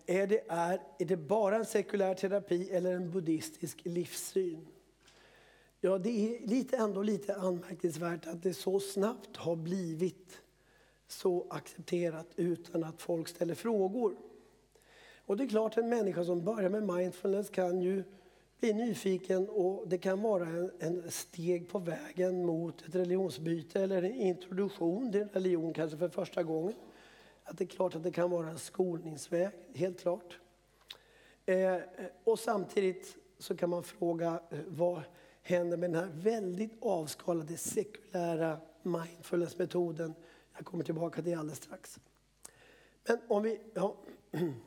är 0.06 0.28
det, 0.28 0.44
är, 0.48 0.82
är 1.00 1.06
det 1.06 1.18
bara 1.18 1.56
en 1.56 1.66
sekulär 1.66 2.14
terapi 2.14 2.70
eller 2.70 2.94
en 2.94 3.12
buddhistisk 3.12 3.82
livssyn? 3.84 4.68
Ja, 5.82 5.98
det 5.98 6.10
är 6.10 6.48
lite, 6.48 6.78
ändå 6.78 7.02
lite 7.02 7.36
anmärkningsvärt 7.36 8.28
att 8.28 8.44
det 8.44 8.54
så 8.54 8.80
snabbt 8.80 9.38
har 9.38 9.56
blivit 9.56 10.42
så 11.08 11.48
accepterat 11.50 12.28
utan 12.36 12.84
att 12.84 13.02
folk 13.02 13.28
ställer 13.28 13.56
frågor. 13.56 14.18
Och 15.28 15.38
det 15.38 15.44
är 15.44 15.48
klart, 15.48 15.78
en 15.78 15.90
människa 15.90 16.24
som 16.24 16.44
börjar 16.44 16.70
med 16.70 16.84
mindfulness 16.84 17.50
kan 17.50 17.82
ju 17.82 18.04
bli 18.60 18.74
nyfiken 18.74 19.50
och 19.50 19.88
det 19.88 19.98
kan 19.98 20.22
vara 20.22 20.48
en, 20.48 20.72
en 20.80 21.12
steg 21.12 21.70
på 21.70 21.80
vägen 21.80 22.46
mot 22.46 22.82
ett 22.82 22.96
religionsbyte 22.96 23.82
eller 23.82 24.04
en 24.04 24.16
introduktion 24.16 25.12
till 25.12 25.28
religion 25.34 25.74
kanske 25.74 25.98
för 25.98 26.10
första 26.10 26.44
gången 26.44 26.74
att 27.44 27.58
det 27.58 27.64
är 27.64 27.68
klart 27.68 27.96
att 27.96 28.04
det 28.04 28.12
kan 28.12 28.32
vara 28.32 28.50
en 28.50 28.60
skolningsväg, 28.60 29.50
helt 29.76 30.02
klart. 30.02 30.40
Eh, 31.46 31.78
och 32.24 32.40
samtidigt 32.40 33.18
så 33.38 33.58
kan 33.58 33.70
man 33.70 33.84
fråga 33.84 34.40
eh, 34.50 34.60
vad 34.68 35.02
händer 35.42 35.78
med 35.78 35.90
den 35.90 36.00
här 36.00 36.12
väldigt 36.14 36.74
avskalade 36.82 37.58
sekulära 37.58 38.58
mindfulness-metoden? 38.82 40.14
Jag 40.56 40.66
kommer 40.66 40.84
tillbaka 40.84 41.22
till 41.22 41.32
det 41.32 41.40
alldeles 41.40 41.58
strax. 41.58 42.00
Men 43.08 43.20
om 43.28 43.44
vi... 43.44 43.60
Ja. 43.74 43.96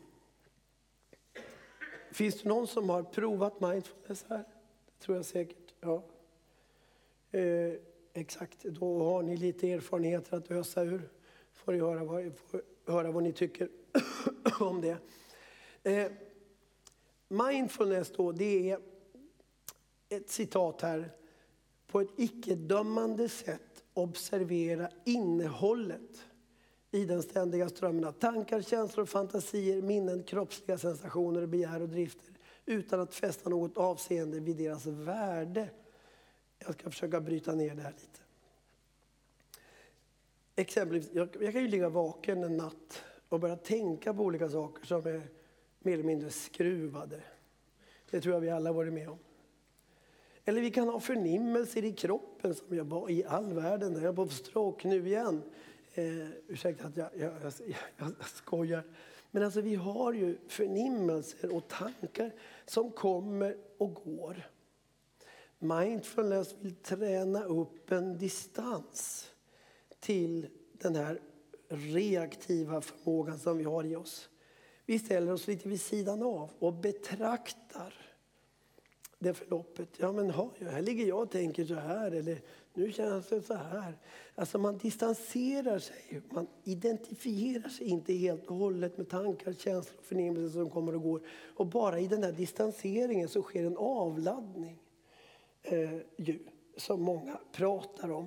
Finns 2.12 2.42
det 2.42 2.48
någon 2.48 2.66
som 2.66 2.90
har 2.90 3.02
provat 3.02 3.61
mindfulness 3.61 4.24
här? 4.28 4.44
Det 4.86 5.04
tror 5.04 5.16
jag 5.16 5.24
säkert. 5.24 5.74
Ja. 5.80 6.02
Eh, 7.30 7.72
exakt, 8.12 8.64
då 8.64 9.02
har 9.02 9.22
ni 9.22 9.36
lite 9.36 9.72
erfarenheter 9.72 10.36
att 10.36 10.50
ösa 10.50 10.82
ur. 10.82 11.08
Får 11.52 11.72
ni 11.72 11.78
höra 11.78 12.04
vad, 12.04 12.32
får 12.36 12.62
höra 12.86 13.11
vad 13.11 13.22
ni 13.22 13.32
tycker 13.32 13.68
om 14.61 14.80
det. 14.80 14.96
Eh, 15.82 16.12
mindfulness 17.28 18.12
då, 18.16 18.32
det 18.32 18.70
är 18.70 18.78
ett 20.08 20.30
citat 20.30 20.82
här. 20.82 21.11
på 21.86 22.00
ett 22.00 22.11
icke-dömande 22.16 23.28
sätt 23.28 23.84
observera 23.94 24.90
innehållet 25.04 26.26
i 26.91 27.05
den 27.05 27.22
ständiga 27.22 27.68
strömmen 27.68 28.05
av 28.05 28.12
tankar, 28.12 28.62
känslor, 28.62 29.05
fantasier, 29.05 29.82
minnen, 29.82 30.22
kroppsliga 30.22 30.78
sensationer, 30.78 31.47
begär 31.47 31.82
och 31.82 31.88
drifter 31.88 32.34
utan 32.66 33.01
att 33.01 33.14
fästa 33.14 33.51
något 33.51 33.76
avseende 33.76 34.41
vid 34.41 34.57
deras 34.57 34.86
värde. 34.86 35.68
Jag 36.59 36.74
ska 36.74 36.91
försöka 36.91 37.20
bryta 37.20 37.55
ner 37.55 37.74
det 37.74 37.82
här 37.82 37.93
lite. 37.93 38.20
Exempelvis, 40.57 41.11
jag, 41.12 41.28
jag 41.41 41.53
kan 41.53 41.62
ju 41.62 41.68
ligga 41.68 41.88
vaken 41.88 42.45
en 42.45 42.57
natt 42.57 43.03
och 43.28 43.41
börja 43.41 43.57
tänka 43.57 44.14
på 44.14 44.22
olika 44.22 44.49
saker 44.49 44.86
som 44.86 45.07
är 45.07 45.22
mer 45.78 45.95
eller 45.95 46.05
mindre 46.05 46.30
skruvade. 46.30 47.20
Det 48.11 48.20
tror 48.20 48.34
jag 48.34 48.41
vi 48.41 48.51
alla 48.51 48.72
varit 48.72 48.93
med 48.93 49.09
om. 49.09 49.18
Eller 50.45 50.61
vi 50.61 50.70
kan 50.70 50.88
ha 50.88 51.01
förnimmelser 51.01 51.84
i 51.84 51.93
kroppen 51.93 52.55
som 52.55 52.76
jag 52.76 52.84
var 52.84 53.11
i 53.11 53.24
all 53.24 53.53
världen. 53.53 53.95
Jag 53.95 54.05
är 54.05 54.12
på 54.12 54.28
stroke 54.28 54.88
nu 54.88 55.07
igen. 55.07 55.43
Eh, 55.95 56.28
ursäkta 56.49 56.86
att 56.86 56.97
jag, 56.97 57.09
jag, 57.16 57.32
jag, 57.97 58.12
jag 58.18 58.28
skojar. 58.28 58.82
Men 59.30 59.43
alltså 59.43 59.61
vi 59.61 59.74
har 59.74 60.12
ju 60.12 60.38
förnimmelser 60.49 61.55
och 61.55 61.68
tankar 61.68 62.32
som 62.66 62.91
kommer 62.91 63.57
och 63.78 63.95
går. 63.95 64.51
Mindfulness 65.59 66.55
vill 66.61 66.74
träna 66.74 67.45
upp 67.45 67.91
en 67.91 68.18
distans 68.18 69.30
till 70.01 70.47
den 70.72 70.97
här 70.97 71.20
reaktiva 71.68 72.80
förmågan 72.80 73.38
som 73.38 73.59
vi 73.59 73.64
har 73.64 73.84
i 73.84 73.97
oss. 73.97 74.28
Vi 74.86 74.99
ställer 74.99 75.32
oss 75.32 75.47
lite 75.47 75.68
vid 75.68 75.80
sidan 75.80 76.22
av 76.22 76.51
och 76.59 76.72
betraktar 76.72 77.95
det 79.18 79.34
förloppet. 79.34 79.88
Ja, 79.97 80.12
men 80.12 80.30
här 80.30 80.82
ligger 80.82 81.07
jag 81.07 81.22
och 81.22 81.30
tänker 81.30 81.64
så 81.64 81.74
här, 81.74 82.11
eller 82.11 82.41
nu 82.74 82.92
känns 82.92 83.28
det 83.28 83.42
så 83.42 83.54
här. 83.54 83.98
Alltså 84.34 84.58
man 84.58 84.78
distanserar 84.78 85.78
sig, 85.78 86.22
man 86.30 86.46
identifierar 86.64 87.68
sig 87.68 87.86
inte 87.86 88.12
helt 88.12 88.46
och 88.46 88.56
hållet 88.56 88.98
med 88.98 89.08
tankar, 89.08 89.52
känslor 89.52 89.98
och 89.98 90.04
förnimmelser 90.04 90.60
som 90.60 90.70
kommer 90.70 90.94
och 90.94 91.02
går. 91.02 91.22
Och 91.56 91.66
bara 91.66 92.00
i 92.00 92.06
den 92.06 92.22
här 92.22 92.32
distanseringen 92.32 93.28
så 93.28 93.42
sker 93.42 93.64
en 93.64 93.76
avladdning. 93.76 94.82
Eh, 95.62 95.98
ju, 96.16 96.38
som 96.76 97.02
många 97.02 97.40
pratar 97.52 98.10
om 98.10 98.26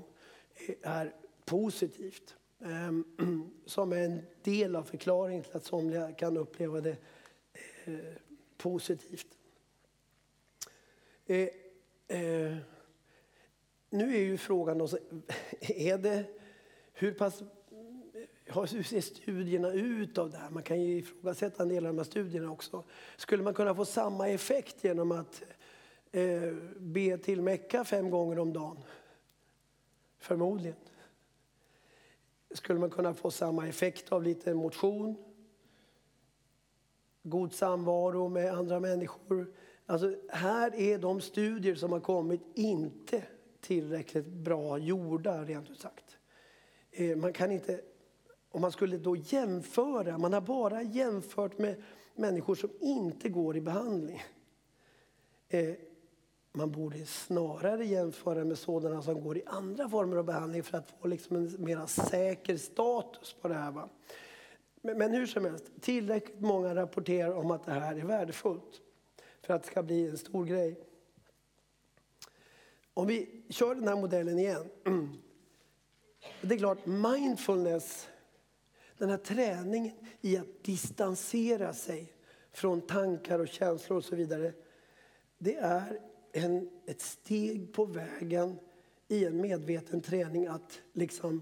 eh, 0.67 0.75
är 0.81 1.15
positivt. 1.45 2.35
Eh, 2.59 2.91
som 3.65 3.93
är 3.93 4.05
en 4.05 4.21
del 4.43 4.75
av 4.75 4.83
förklaringen 4.83 5.43
till 5.43 5.57
att 5.57 5.65
somliga 5.65 6.11
kan 6.11 6.37
uppleva 6.37 6.81
det 6.81 6.97
eh, 7.85 7.95
positivt. 8.57 9.27
Eh, 11.25 11.47
eh, 12.07 12.57
nu 13.93 14.15
är 14.15 14.19
ju 14.19 14.37
frågan 14.37 14.77
då, 14.77 14.87
är 15.59 15.97
det, 15.97 16.25
hur 16.93 17.13
pass 17.13 17.43
hur 18.45 18.83
ser 18.83 19.01
studierna 19.01 19.71
ut 19.71 20.17
av 20.17 20.29
det 20.29 20.37
här? 20.37 20.49
Man 20.49 20.63
kan 20.63 20.81
ju 20.81 20.97
ifrågasätta 20.97 21.63
en 21.63 21.69
del 21.69 21.85
av 21.85 21.93
de 21.93 21.97
här 21.97 22.05
studierna 22.05 22.51
också. 22.51 22.83
Skulle 23.17 23.43
man 23.43 23.53
kunna 23.53 23.75
få 23.75 23.85
samma 23.85 24.29
effekt 24.29 24.83
genom 24.83 25.11
att 25.11 25.43
eh, 26.11 26.53
be 26.77 27.17
till 27.17 27.41
Mecka 27.41 27.83
fem 27.83 28.09
gånger 28.09 28.39
om 28.39 28.53
dagen? 28.53 28.77
Förmodligen. 30.19 30.77
Skulle 32.51 32.79
man 32.79 32.89
kunna 32.89 33.13
få 33.13 33.31
samma 33.31 33.67
effekt 33.67 34.11
av 34.11 34.23
lite 34.23 34.53
motion? 34.53 35.15
God 37.23 37.53
samvaro 37.53 38.29
med 38.29 38.53
andra 38.53 38.79
människor? 38.79 39.53
Alltså, 39.85 40.15
här 40.29 40.75
är 40.75 40.97
de 40.97 41.21
studier 41.21 41.75
som 41.75 41.91
har 41.91 41.99
kommit 41.99 42.41
inte 42.53 43.23
tillräckligt 43.63 44.25
bra 44.25 44.77
gjorda, 44.77 45.43
rent 45.43 45.69
ut 45.69 45.79
sagt. 45.79 46.17
Eh, 46.91 47.17
man 47.17 47.33
kan 47.33 47.51
inte, 47.51 47.81
om 48.49 48.61
man 48.61 48.71
skulle 48.71 48.97
då 48.97 49.15
jämföra, 49.15 50.17
man 50.17 50.33
har 50.33 50.41
bara 50.41 50.81
jämfört 50.81 51.57
med 51.57 51.83
människor 52.15 52.55
som 52.55 52.69
inte 52.79 53.29
går 53.29 53.57
i 53.57 53.61
behandling. 53.61 54.23
Eh, 55.49 55.75
man 56.51 56.71
borde 56.71 57.05
snarare 57.05 57.85
jämföra 57.85 58.43
med 58.43 58.57
sådana 58.57 59.01
som 59.01 59.21
går 59.21 59.37
i 59.37 59.43
andra 59.45 59.89
former 59.89 60.17
av 60.17 60.25
behandling 60.25 60.63
för 60.63 60.77
att 60.77 60.93
få 61.01 61.07
liksom 61.07 61.35
en 61.35 61.55
mer 61.63 61.85
säker 61.85 62.57
status 62.57 63.35
på 63.41 63.47
det 63.47 63.53
här. 63.53 63.71
Va? 63.71 63.89
Men, 64.81 64.97
men 64.97 65.11
hur 65.11 65.25
som 65.25 65.45
helst, 65.45 65.71
tillräckligt 65.81 66.39
många 66.39 66.75
rapporterar 66.75 67.33
om 67.33 67.51
att 67.51 67.65
det 67.65 67.71
här 67.71 67.95
är 67.95 68.05
värdefullt 68.05 68.81
för 69.41 69.53
att 69.53 69.63
det 69.63 69.67
ska 69.67 69.83
bli 69.83 70.09
en 70.09 70.17
stor 70.17 70.45
grej. 70.45 70.79
Om 72.93 73.07
vi 73.07 73.43
kör 73.49 73.75
den 73.75 73.87
här 73.87 73.95
modellen 73.95 74.39
igen. 74.39 74.69
Det 76.41 76.55
är 76.55 76.57
klart, 76.57 76.85
mindfulness, 76.85 78.09
den 78.97 79.09
här 79.09 79.17
träningen 79.17 79.95
i 80.21 80.37
att 80.37 80.63
distansera 80.63 81.73
sig 81.73 82.13
från 82.51 82.81
tankar 82.81 83.39
och 83.39 83.47
känslor 83.47 83.97
och 83.97 84.03
så 84.03 84.15
vidare. 84.15 84.53
Det 85.37 85.55
är 85.55 85.99
en, 86.31 86.69
ett 86.85 87.01
steg 87.01 87.73
på 87.73 87.85
vägen 87.85 88.59
i 89.07 89.25
en 89.25 89.41
medveten 89.41 90.01
träning 90.01 90.47
att 90.47 90.81
liksom 90.93 91.41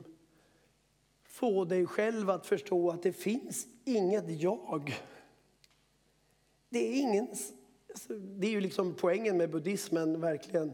få 1.24 1.66
dig 1.66 1.86
själv 1.86 2.30
att 2.30 2.46
förstå 2.46 2.90
att 2.90 3.04
det 3.04 3.14
finns 3.14 3.68
inget 3.86 4.42
jag. 4.42 4.94
Det 6.70 6.88
är 6.88 7.02
ingen 7.02 7.28
alltså, 7.90 8.14
det 8.14 8.48
är 8.48 8.52
ju 8.52 8.62
liksom 8.62 8.94
poängen 8.94 9.38
med 9.38 9.50
buddhismen, 9.50 10.22
verkligen. 10.22 10.74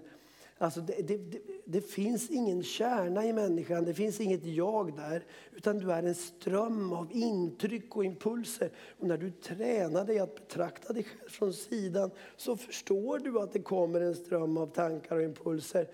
Alltså 0.58 0.82
det, 0.82 1.08
det, 1.08 1.18
det, 1.18 1.42
det, 1.66 1.82
finns 1.82 2.30
ingen 2.30 2.64
kärna 2.64 3.26
i 3.26 3.34
människan, 3.34 3.86
det 3.86 3.94
finns 3.94 4.22
inget 4.22 4.46
jag 4.46 4.96
där. 4.96 5.26
Utan 5.52 5.78
du 5.78 5.92
är 5.92 6.04
en 6.04 6.16
ström 6.16 6.94
av 6.94 7.08
intryck 7.12 7.96
och 7.96 8.06
impulser. 8.06 8.72
Och 9.00 9.08
när 9.08 9.18
du 9.18 9.32
tränar 9.32 10.06
dig 10.06 10.20
att 10.20 10.36
betrakta 10.36 10.94
dig 10.94 11.04
själv 11.04 11.30
från 11.30 11.54
sidan 11.54 12.12
så 12.38 12.58
förstår 12.58 13.20
du 13.20 13.40
att 13.40 13.54
det 13.54 13.62
kommer 13.62 14.02
en 14.02 14.16
ström 14.16 14.58
av 14.58 14.68
tankar 14.68 15.16
och 15.16 15.24
impulser. 15.24 15.90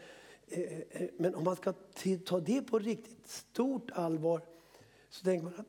Eh, 0.48 0.60
eh, 0.60 0.80
eh, 0.90 1.10
men 1.18 1.36
om 1.36 1.44
man 1.44 1.56
ska 1.56 1.74
ta 2.26 2.40
det 2.40 2.62
på 2.62 2.80
riktigt 2.80 3.28
stort 3.28 3.92
allvar 3.92 4.42
så 5.10 5.24
tänker 5.24 5.44
man 5.44 5.54
att 5.58 5.68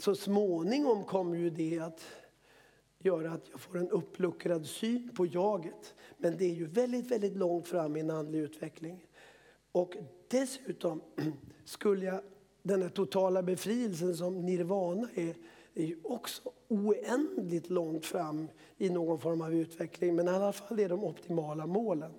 så 0.00 0.14
småningom 0.14 1.04
kommer 1.04 1.36
ju 1.36 1.50
det 1.50 1.78
att 1.78 2.00
göra 3.04 3.32
att 3.32 3.48
jag 3.50 3.60
får 3.60 3.78
en 3.78 3.90
uppluckrad 3.90 4.66
syn 4.66 5.10
på 5.14 5.26
jaget. 5.26 5.94
Men 6.18 6.36
det 6.36 6.44
är 6.44 6.54
ju 6.54 6.66
väldigt, 6.66 7.10
väldigt 7.10 7.36
långt 7.36 7.68
fram 7.68 7.96
i 7.96 8.00
en 8.00 8.10
andlig 8.10 8.38
utveckling. 8.38 9.06
Och 9.72 9.96
dessutom 10.28 11.02
skulle 11.64 12.04
jag, 12.06 12.20
den 12.62 12.82
här 12.82 12.88
totala 12.88 13.42
befrielsen 13.42 14.16
som 14.16 14.46
nirvana 14.46 15.08
är, 15.14 15.36
är 15.74 15.84
ju 15.84 15.96
också 16.04 16.42
oändligt 16.68 17.70
långt 17.70 18.06
fram 18.06 18.48
i 18.76 18.90
någon 18.90 19.20
form 19.20 19.40
av 19.40 19.54
utveckling. 19.54 20.16
Men 20.16 20.28
i 20.28 20.30
alla 20.30 20.52
fall 20.52 20.80
är 20.80 20.88
de 20.88 21.04
optimala 21.04 21.66
målen. 21.66 22.12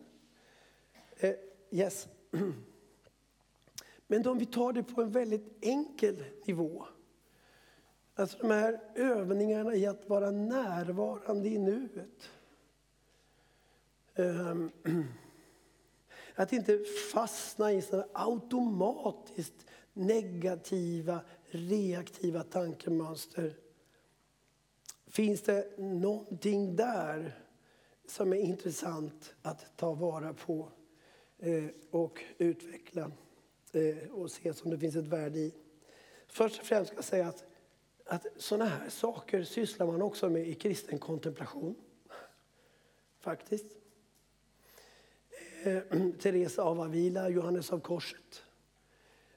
Eh, 1.18 1.34
yes. 1.72 2.08
Men 4.08 4.28
om 4.28 4.38
vi 4.38 4.46
tar 4.46 4.74
det 4.74 4.84
på 4.84 5.02
en 5.02 5.12
väldigt 5.12 5.58
enkel 5.62 6.24
nivå 6.46 6.86
Alltså 8.18 8.38
de 8.38 8.52
här 8.52 8.80
övningarna 8.96 9.76
i 9.76 9.86
att 9.86 10.10
vara 10.10 10.32
närvarande 10.32 11.50
i 11.50 11.58
nuet. 11.58 12.30
Ehm, 14.16 14.72
att 16.36 16.54
inte 16.54 16.84
fastna 17.14 17.74
i 17.74 17.82
sådana 17.82 18.08
automatiskt 18.14 19.66
negativa, 19.94 21.20
reaktiva 21.46 22.44
tankemönster. 22.44 23.58
Finns 25.08 25.42
det 25.42 25.78
någonting 25.78 26.76
där 26.76 27.40
som 28.08 28.34
är 28.34 28.38
intressant 28.38 29.36
att 29.42 29.78
ta 29.78 29.94
vara 29.94 30.34
på 30.34 30.72
eh, 31.40 31.66
och 31.92 32.24
utveckla 32.38 33.12
eh, 33.72 34.12
och 34.12 34.32
se 34.32 34.54
som 34.54 34.72
det 34.72 34.78
finns 34.78 34.96
ett 34.96 35.08
värde 35.08 35.40
i? 35.40 35.54
Först 36.28 36.60
och 36.60 36.66
främst 36.66 36.88
ska 36.88 36.98
jag 36.98 37.06
säga 37.06 37.28
att 37.28 37.44
att 38.06 38.26
sådana 38.38 38.66
här 38.66 38.90
saker 38.90 39.44
sysslar 39.44 39.88
man 39.88 40.02
också 40.02 40.30
med 40.30 40.48
i 40.48 40.54
kristen 40.54 41.00
kontemplation. 41.00 41.76
Faktiskt. 43.20 43.66
Eh, 45.64 45.84
Teresa 46.20 46.64
av 46.64 46.82
Avila, 46.82 47.30
Johannes 47.30 47.72
av 47.72 47.80
Korset. 47.80 48.44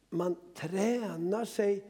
Man 0.08 0.36
tränar 0.54 1.44
sig 1.44 1.84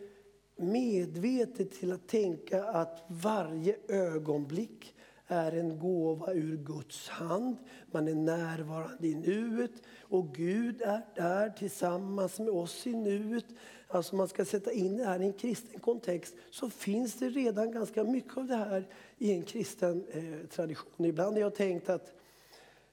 medvetet 0.57 1.73
till 1.73 1.93
att 1.93 2.09
tänka 2.09 2.65
att 2.65 3.05
varje 3.07 3.77
ögonblick 3.89 4.95
är 5.29 5.53
en 5.53 5.79
gåva 5.79 6.33
ur 6.33 6.57
Guds 6.57 7.09
hand. 7.09 7.57
Man 7.91 8.09
är 8.09 8.15
närvarande 8.15 9.07
i 9.09 9.15
nuet 9.15 9.73
och 10.01 10.35
Gud 10.35 10.83
är 10.83 11.03
där 11.15 11.51
tillsammans 11.51 12.39
med 12.39 12.49
oss 12.49 12.87
i 12.87 12.93
nuet. 12.93 13.47
Alltså 13.89 14.17
man 14.17 14.29
ska 14.29 14.45
sätta 14.45 14.73
in 14.73 14.97
det 14.97 15.05
här 15.05 15.23
i 15.23 15.25
en 15.25 15.33
kristen 15.33 15.81
kontext 15.81 16.35
så 16.51 16.71
finns 16.71 17.15
det 17.15 17.29
redan 17.29 17.73
ganska 17.73 18.05
mycket 18.05 18.37
av 18.37 18.47
det 18.47 18.57
här 18.57 18.87
i 19.19 19.33
en 19.33 19.43
kristen 19.43 20.05
eh, 20.11 20.49
tradition. 20.49 21.05
Ibland 21.05 21.37
har 21.37 21.41
jag 21.41 21.55
tänkt 21.55 21.89
att 21.89 22.13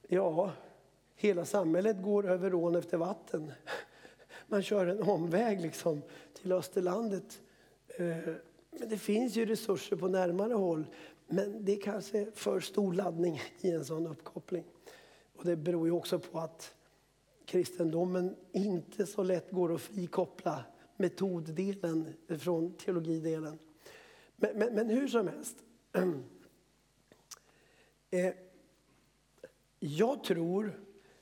ja, 0.07 0.51
Hela 1.17 1.45
samhället 1.45 2.01
går 2.01 2.29
över 2.29 2.53
ån 2.53 2.75
efter 2.75 2.97
vatten. 2.97 3.51
Man 4.47 4.63
kör 4.63 4.87
en 4.87 5.03
omväg 5.03 5.61
liksom 5.61 6.01
till 6.33 6.51
Österlandet. 6.51 7.41
Eh, 7.97 8.33
men 8.71 8.89
det 8.89 8.97
finns 8.97 9.35
ju 9.35 9.45
resurser 9.45 9.95
på 9.95 10.07
närmare 10.07 10.53
håll. 10.53 10.85
Men 11.27 11.65
det 11.65 11.71
är 11.71 11.81
kanske 11.81 12.31
för 12.33 12.59
stor 12.59 12.93
laddning 12.93 13.41
i 13.61 13.71
en 13.71 13.85
sån 13.85 14.07
uppkoppling. 14.07 14.63
Och 15.35 15.45
det 15.45 15.55
beror 15.55 15.87
ju 15.87 15.91
också 15.91 16.19
på 16.19 16.39
att 16.39 16.73
kristendomen 17.45 18.35
inte 18.51 19.05
så 19.05 19.23
lätt 19.23 19.51
går 19.51 19.75
att 19.75 19.81
frikoppla 19.81 20.65
metoddelen 20.97 22.13
från 22.39 22.73
teologidelen. 22.73 23.59
Men, 24.35 24.57
men, 24.57 24.75
men 24.75 24.89
hur 24.89 25.07
som 25.07 25.27
helst. 25.27 25.55
Eh, 28.11 28.33
jag 29.79 30.23
tror 30.23 30.79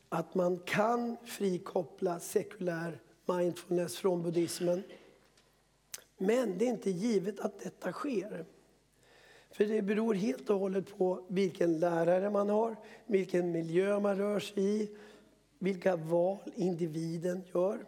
att 0.09 0.35
man 0.35 0.59
kan 0.59 1.17
frikoppla 1.23 2.19
sekulär 2.19 3.01
mindfulness 3.25 3.97
från 3.97 4.23
buddhismen. 4.23 4.83
Men 6.17 6.57
det 6.57 6.65
är 6.65 6.69
inte 6.69 6.89
givet 6.89 7.39
att 7.39 7.59
detta 7.59 7.91
sker. 7.91 8.45
För 9.53 9.65
det 9.65 9.81
beror 9.81 10.13
helt 10.13 10.49
och 10.49 10.59
hållet 10.59 10.97
på 10.97 11.25
vilken 11.27 11.79
lärare 11.79 12.29
man 12.29 12.49
har, 12.49 12.75
vilken 13.05 13.51
miljö 13.51 13.99
man 13.99 14.17
rör 14.17 14.39
sig 14.39 14.81
i, 14.81 14.91
vilka 15.59 15.95
val 15.95 16.37
individen 16.55 17.43
gör. 17.53 17.85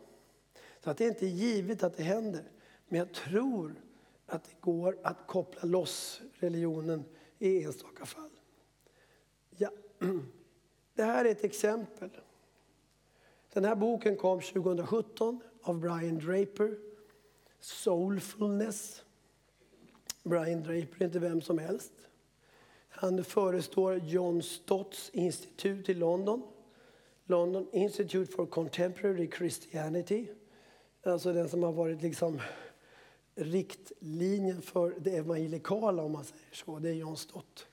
Så 0.83 0.89
att 0.89 0.97
det 0.97 1.05
är 1.05 1.09
inte 1.09 1.25
givet 1.25 1.83
att 1.83 1.97
det 1.97 2.03
händer. 2.03 2.43
Men 2.87 2.99
jag 2.99 3.13
tror 3.13 3.75
att 4.25 4.43
det 4.43 4.61
går 4.61 4.97
att 5.03 5.27
koppla 5.27 5.63
loss 5.63 6.21
religionen 6.33 7.03
i 7.39 7.63
enstaka 7.63 8.05
fall. 8.05 8.29
Ja. 9.57 9.69
Det 10.95 11.03
här 11.03 11.25
är 11.25 11.29
ett 11.29 11.43
exempel. 11.43 12.09
Den 13.53 13.65
här 13.65 13.75
boken 13.75 14.17
kom 14.17 14.41
2017 14.41 15.41
av 15.61 15.79
Brian 15.79 16.17
Draper. 16.17 16.77
Soulfulness. 17.59 19.04
Brian 20.25 20.63
Draper 20.63 21.01
är 21.01 21.05
inte 21.05 21.19
vem 21.19 21.41
som 21.41 21.57
helst. 21.57 21.91
Han 22.89 23.23
förestår 23.23 23.95
John 23.95 24.43
Stotts 24.43 25.09
institut 25.13 25.89
i 25.89 25.93
London. 25.93 26.41
London 27.25 27.67
Institute 27.71 28.31
for 28.31 28.45
Contemporary 28.45 29.29
Christianity. 29.37 30.27
Alltså 31.03 31.33
den 31.33 31.49
som 31.49 31.63
har 31.63 31.71
varit 31.71 32.01
liksom 32.01 32.41
riktlinjen 33.35 34.61
för 34.61 34.95
det 34.99 35.17
evangelikala 35.17 36.03
om 36.03 36.11
man 36.11 36.23
säger 36.23 36.45
så. 36.51 36.79
Det 36.79 36.89
är 36.89 36.93
John 36.93 37.17
Stott. 37.17 37.67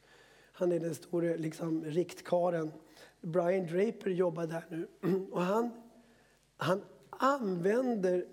Han 0.53 0.73
är 0.73 0.81
den 0.81 0.95
store 0.95 1.37
liksom, 1.37 1.85
riktkaren. 1.85 2.73
Brian 3.21 3.67
Draper 3.67 4.11
jobbar 4.11 4.47
där 4.47 4.65
nu. 4.69 4.89
Och 5.31 5.43
han, 5.43 5.71
han 6.57 6.83
använder 7.11 8.27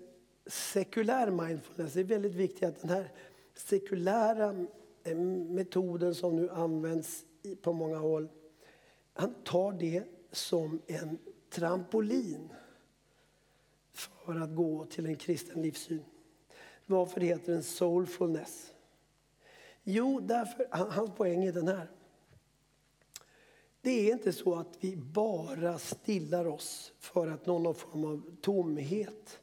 sekulär 0.46 1.30
mindfulness. 1.30 1.92
Det 1.92 2.00
är 2.00 2.04
väldigt 2.04 2.34
viktigt 2.34 2.64
att 2.64 2.80
den 2.80 2.90
här 2.90 3.12
sekulära 3.54 4.66
eh, 5.04 5.16
metoden 5.16 6.14
som 6.14 6.36
nu 6.36 6.50
används 6.50 7.24
på 7.62 7.72
många 7.72 7.98
håll, 7.98 8.28
han 9.12 9.34
tar 9.44 9.72
det 9.72 10.04
som 10.32 10.82
en 10.86 11.18
trampolin 11.50 12.48
för 13.92 14.40
att 14.40 14.54
gå 14.54 14.84
till 14.84 15.06
en 15.06 15.16
kristen 15.16 15.62
livssyn. 15.62 16.04
Varför 16.86 17.20
heter 17.20 17.52
den 17.52 17.62
soulfulness? 17.62 18.72
Jo, 19.82 20.20
därför, 20.20 20.66
hans 20.70 21.10
poäng 21.10 21.44
är 21.44 21.52
den 21.52 21.68
här. 21.68 21.90
Det 23.80 23.90
är 23.90 24.12
inte 24.12 24.32
så 24.32 24.54
att 24.54 24.76
vi 24.80 24.96
bara 24.96 25.78
stillar 25.78 26.46
oss 26.46 26.92
för 26.98 27.28
att 27.28 27.46
någon 27.46 27.74
form 27.74 28.04
av 28.04 28.36
tomhet. 28.40 29.40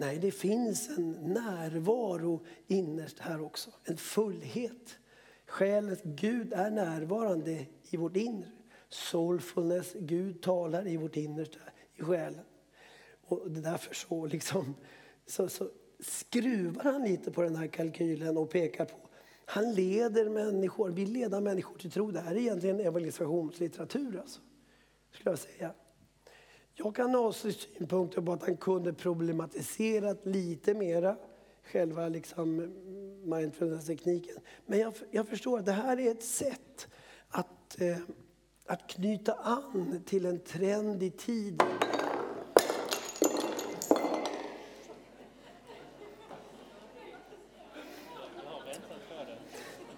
Nej, 0.00 0.18
det 0.18 0.30
finns 0.30 0.88
en 0.88 1.10
närvaro 1.10 2.44
innerst 2.66 3.18
här 3.18 3.40
också. 3.40 3.70
En 3.84 3.96
fullhet. 3.96 4.98
Själet, 5.46 6.02
Gud 6.04 6.52
är 6.52 6.70
närvarande 6.70 7.66
i 7.90 7.96
vårt 7.96 8.16
inre. 8.16 8.50
Soulfulness, 8.88 9.92
Gud 9.94 10.42
talar 10.42 10.88
i 10.88 10.96
vårt 10.96 11.16
innersta, 11.16 11.58
i 11.94 12.02
själen. 12.02 12.44
Och 13.24 13.50
därför 13.50 13.94
så, 13.94 14.26
liksom, 14.26 14.74
så, 15.26 15.48
så 15.48 15.70
skruvar 16.00 16.82
han 16.84 17.02
lite 17.02 17.30
på 17.30 17.42
den 17.42 17.56
här 17.56 17.66
kalkylen 17.66 18.36
och 18.36 18.50
pekar 18.50 18.84
på 18.84 18.96
han 19.50 19.74
leder 19.74 20.28
människor, 20.28 20.90
vill 20.90 21.12
leda 21.12 21.40
människor 21.40 21.78
till 21.78 21.90
tro. 21.90 22.10
Det 22.10 22.20
här 22.20 22.34
är 22.34 22.38
egentligen 22.38 22.80
evangelisationslitteratur 22.80 24.18
alltså, 24.18 24.40
skulle 25.12 25.30
jag 25.30 25.38
säga. 25.38 25.74
Jag 26.84 26.94
kan 26.94 27.14
ha 27.14 27.32
synpunkter 27.32 28.20
på 28.20 28.32
att 28.32 28.42
han 28.42 28.56
kunde 28.56 28.92
problematiserat 28.92 30.26
lite 30.26 30.74
mera 30.74 31.16
själva 31.64 32.08
liksom 32.08 32.56
mindfulness-tekniken. 33.24 34.36
Men 34.66 34.78
jag, 34.78 34.94
jag, 35.10 35.28
förstår 35.28 35.58
att 35.58 35.66
det 35.66 35.72
här 35.72 36.00
är 36.00 36.10
ett 36.10 36.22
sätt 36.22 36.88
att, 37.28 37.80
eh, 37.80 37.96
att 38.66 38.88
knyta 38.88 39.32
an 39.32 40.02
till 40.06 40.26
en 40.26 40.38
trend 40.38 41.02
i 41.02 41.10
tiden. 41.10 41.68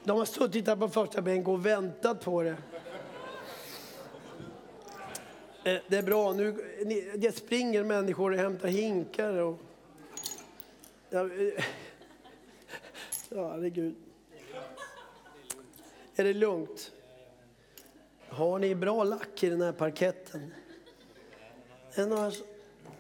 De 0.05 0.19
har 0.19 0.25
suttit 0.25 0.65
där 0.65 0.77
på 0.77 0.89
första 0.89 1.23
bänk 1.23 1.49
och 1.49 1.67
väntat 1.67 2.25
på 2.25 2.43
det. 2.43 2.57
Eh, 5.65 5.81
det 5.89 5.97
är 5.97 6.03
bra. 6.03 6.33
Nu, 6.33 6.53
det 7.15 7.33
springer 7.33 7.85
människor 7.85 8.31
och 8.31 8.39
hämtar 8.39 8.69
hinkar. 8.69 9.35
Och, 9.35 9.59
eh, 11.11 11.21
ja, 13.29 13.51
herregud. 13.51 13.95
Är 16.17 16.25
det 16.25 16.35
lugnt? 16.35 16.93
Har 18.29 18.59
ni 18.59 18.75
bra 18.75 19.05
lack 19.05 19.43
i 19.43 19.49
den 19.49 19.61
här 19.61 19.73
parketten? 19.73 20.55
Det 21.95 22.03
är 22.03 22.35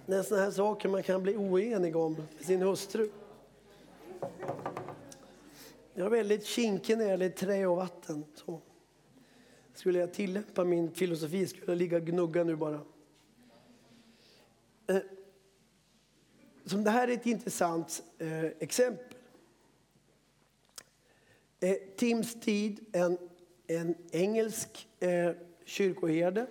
det 0.07 0.17
är 0.17 0.23
såna 0.23 0.41
här 0.41 0.51
saker 0.51 0.89
man 0.89 1.03
kan 1.03 1.23
bli 1.23 1.37
oenig 1.37 1.97
om 1.97 2.13
med 2.13 2.47
sin 2.47 2.63
hustru. 2.63 3.11
Jag 5.95 6.07
är 6.07 6.11
väldigt 6.11 6.47
kinkig 6.47 6.99
när 6.99 7.05
det 7.05 7.11
gäller 7.11 7.29
trä 7.29 7.67
och 7.67 7.77
vatten. 7.77 8.25
Så. 8.35 8.61
Skulle 9.75 9.99
jag 9.99 10.12
tillämpa 10.12 10.64
min 10.64 10.95
filosofi 10.95 11.47
skulle 11.47 11.66
jag 11.66 11.79
ligga 11.79 11.97
och 11.97 12.07
gnugga 12.07 12.45
nu 12.45 12.57
bara. 12.57 12.81
Eh, 14.87 14.97
som 16.64 16.85
det 16.85 16.91
här 16.91 17.09
är 17.09 17.12
ett 17.12 17.27
intressant 17.27 18.03
eh, 18.18 18.45
exempel. 18.45 19.16
Eh, 21.61 21.77
Tim 21.97 22.25
Steed, 22.25 22.81
en, 22.93 23.18
en 23.66 23.95
engelsk 24.11 24.89
kyrkoherde, 25.64 26.47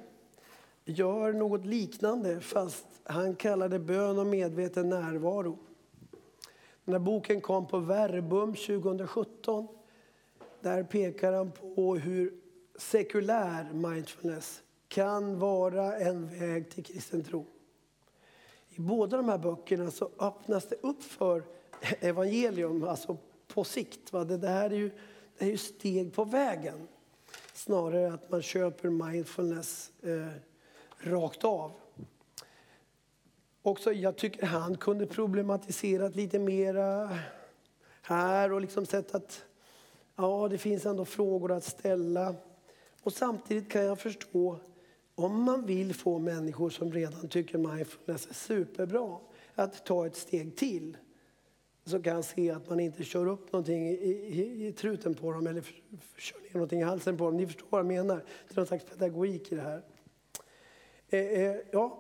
gör 0.86 1.34
något 1.34 1.65
liknande 1.65 2.39
fast 2.39 2.86
han 3.03 3.36
kallar 3.36 3.69
det 3.69 3.80
bön 3.80 4.19
och 4.19 4.28
medveten 4.28 4.89
närvaro. 4.89 5.59
Den 6.86 6.93
här 6.93 6.99
boken 6.99 7.41
kom 7.41 7.67
på 7.67 7.80
Verbum 7.80 8.53
2017. 8.53 9.67
Där 10.61 10.84
pekar 10.84 11.34
han 11.34 11.51
på 11.51 11.95
hur 11.95 12.40
sekulär 12.82 13.73
mindfulness 13.73 14.63
kan 14.88 15.39
vara 15.39 15.97
en 15.97 16.39
väg 16.39 16.69
till 16.69 16.84
kristen 16.84 17.23
tro. 17.23 17.45
I 18.69 18.82
båda 18.82 19.17
de 19.17 19.29
här 19.29 19.38
böckerna 19.38 19.91
så 19.91 20.09
öppnas 20.19 20.67
det 20.67 20.75
upp 20.82 21.03
för 21.03 21.43
evangelium, 21.99 22.84
alltså 22.84 23.17
på 23.47 23.63
sikt. 23.63 24.13
Va? 24.13 24.23
Det 24.23 24.47
här 24.47 24.69
är 24.69 24.75
ju, 24.75 24.91
det 25.38 25.45
är 25.45 25.49
ju 25.49 25.57
steg 25.57 26.13
på 26.13 26.23
vägen. 26.23 26.88
Snarare 27.53 28.13
att 28.13 28.32
man 28.32 28.41
köper 28.41 28.89
mindfulness 28.89 29.91
eh, 30.03 30.27
rakt 30.97 31.43
av. 31.43 31.71
Också, 33.61 33.93
jag 33.93 34.17
tycker 34.17 34.45
han 34.45 34.77
kunde 34.77 35.05
problematiserat 35.05 36.15
lite 36.15 36.39
mera 36.39 37.19
här 38.01 38.51
och 38.51 38.61
liksom 38.61 38.86
sett 38.86 39.15
att 39.15 39.43
ja, 40.15 40.47
det 40.47 40.57
finns 40.57 40.86
ändå 40.86 41.05
frågor 41.05 41.51
att 41.51 41.63
ställa. 41.63 42.36
Och 43.04 43.14
samtidigt 43.14 43.70
kan 43.70 43.86
jag 43.86 43.99
förstå 43.99 44.60
om 45.16 45.43
man 45.43 45.66
vill 45.66 45.93
få 45.93 46.20
människor 46.20 46.70
som 46.70 46.91
redan 46.91 47.30
tycker 47.30 47.58
mindfulness 47.58 48.28
är 48.28 48.34
superbra 48.34 49.18
att 49.56 49.86
ta 49.86 50.06
ett 50.06 50.16
steg 50.16 50.56
till 50.56 50.97
så 51.86 52.02
kan 52.02 52.16
jag 52.16 52.26
se 52.26 52.52
att 52.52 52.70
man 52.70 52.80
inte 52.80 53.04
kör 53.04 53.28
upp 53.28 53.52
någonting 53.52 53.89
i, 53.89 53.93
i, 53.93 54.68
i 54.68 54.74
truten 54.74 55.16
på 55.16 55.32
dem 55.32 55.47
eller 55.47 55.64
kör 56.18 56.39
ner 56.39 56.54
någonting 56.54 56.80
i 56.80 56.84
halsen 56.84 57.18
på 57.18 57.26
dem. 57.26 57.38
Ni 57.38 57.45
förstår 57.45 57.68
vad 57.70 57.80
jag 57.80 57.86
menar. 57.86 58.16
Det 58.47 58.54
är 58.54 58.56
någon 58.56 58.66
slags 58.66 58.86
pedagogik 58.86 59.52
i 59.52 59.56
det 59.56 59.62
här. 59.62 59.84
Eh, 61.10 61.20
eh, 61.20 61.56
ja. 61.72 61.97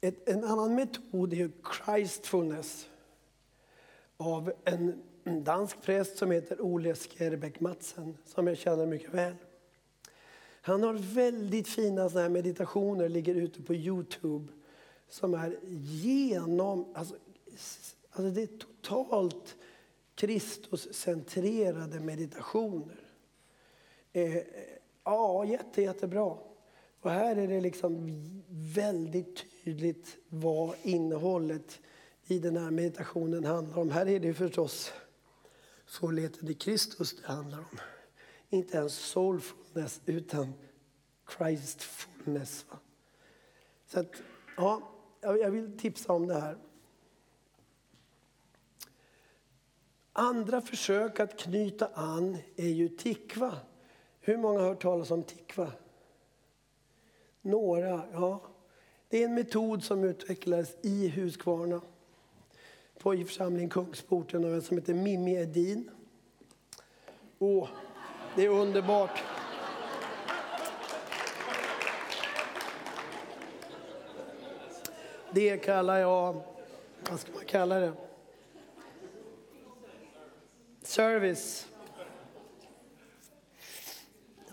Ett, 0.00 0.28
en 0.28 0.44
annan 0.44 0.74
metod 0.74 1.32
är 1.32 1.50
Christfulness 1.84 2.88
av 4.16 4.52
en 4.64 5.02
dansk 5.24 5.82
präst 5.82 6.16
som 6.16 6.30
heter 6.30 6.60
Ole 6.60 6.94
Skerbäck 6.94 7.60
Madsen, 7.60 8.16
som 8.24 8.46
jag 8.46 8.58
känner 8.58 8.86
mycket 8.86 9.14
väl. 9.14 9.34
Han 10.62 10.82
har 10.82 10.94
väldigt 10.94 11.68
fina 11.68 12.08
såna 12.08 12.22
här 12.22 12.28
meditationer, 12.28 13.08
ligger 13.08 13.34
ute 13.34 13.62
på 13.62 13.74
Youtube, 13.74 14.52
som 15.08 15.34
är 15.34 15.58
genom... 16.02 16.92
Alltså, 16.94 17.14
alltså 18.10 18.30
det 18.30 18.42
är 18.42 18.48
totalt 18.58 19.56
Kristuscentrerade 20.14 22.00
meditationer. 22.00 23.00
Eh, 24.12 24.36
ja, 25.04 25.44
jätte, 25.44 25.82
jättebra. 25.82 26.36
Och 27.00 27.10
här 27.10 27.36
är 27.36 27.48
det 27.48 27.60
liksom 27.60 28.20
väldigt 28.74 29.44
tydligt 29.64 30.16
vad 30.28 30.74
innehållet 30.82 31.80
i 32.26 32.38
den 32.38 32.56
här 32.56 32.70
meditationen 32.70 33.44
handlar 33.44 33.78
om. 33.78 33.90
Här 33.90 34.08
är 34.08 34.20
det 34.20 34.34
förstås 34.34 34.92
fullheten 35.92 36.48
i 36.48 36.54
Kristus 36.54 37.16
det 37.16 37.26
handlar 37.26 37.58
om. 37.58 37.78
Inte 38.48 38.76
ens 38.76 38.94
soulfulness 38.94 40.00
utan 40.06 40.54
Christfulness. 41.36 42.66
Va? 42.70 42.78
Så 43.86 44.00
att, 44.00 44.22
ja, 44.56 44.92
jag 45.20 45.50
vill 45.50 45.78
tipsa 45.78 46.12
om 46.12 46.26
det 46.26 46.40
här. 46.40 46.58
Andra 50.12 50.60
försök 50.60 51.20
att 51.20 51.38
knyta 51.38 51.86
an 51.86 52.38
är 52.56 52.68
ju 52.68 52.88
tikva. 52.88 53.56
Hur 54.20 54.36
många 54.36 54.60
har 54.60 54.68
hört 54.68 54.82
talas 54.82 55.10
om 55.10 55.22
tikva? 55.22 55.72
Några, 57.40 58.04
ja. 58.12 58.42
Det 59.08 59.22
är 59.22 59.24
en 59.24 59.34
metod 59.34 59.84
som 59.84 60.04
utvecklades 60.04 60.76
i 60.82 61.08
Huskvarna 61.08 61.80
på 63.02 63.14
i 63.14 63.24
församlingen 63.24 63.70
Kungsporten 63.70 64.44
av 64.44 64.54
en 64.54 64.62
som 64.62 64.76
heter 64.76 64.94
Mimmi 64.94 65.34
Edin. 65.34 65.90
Åh, 67.38 67.68
det 68.36 68.44
är 68.44 68.48
underbart. 68.48 69.22
Det 75.32 75.58
kallar 75.58 75.98
jag, 75.98 76.42
vad 77.10 77.20
ska 77.20 77.32
man 77.32 77.44
kalla 77.44 77.80
det? 77.80 77.92
Service. 80.82 81.68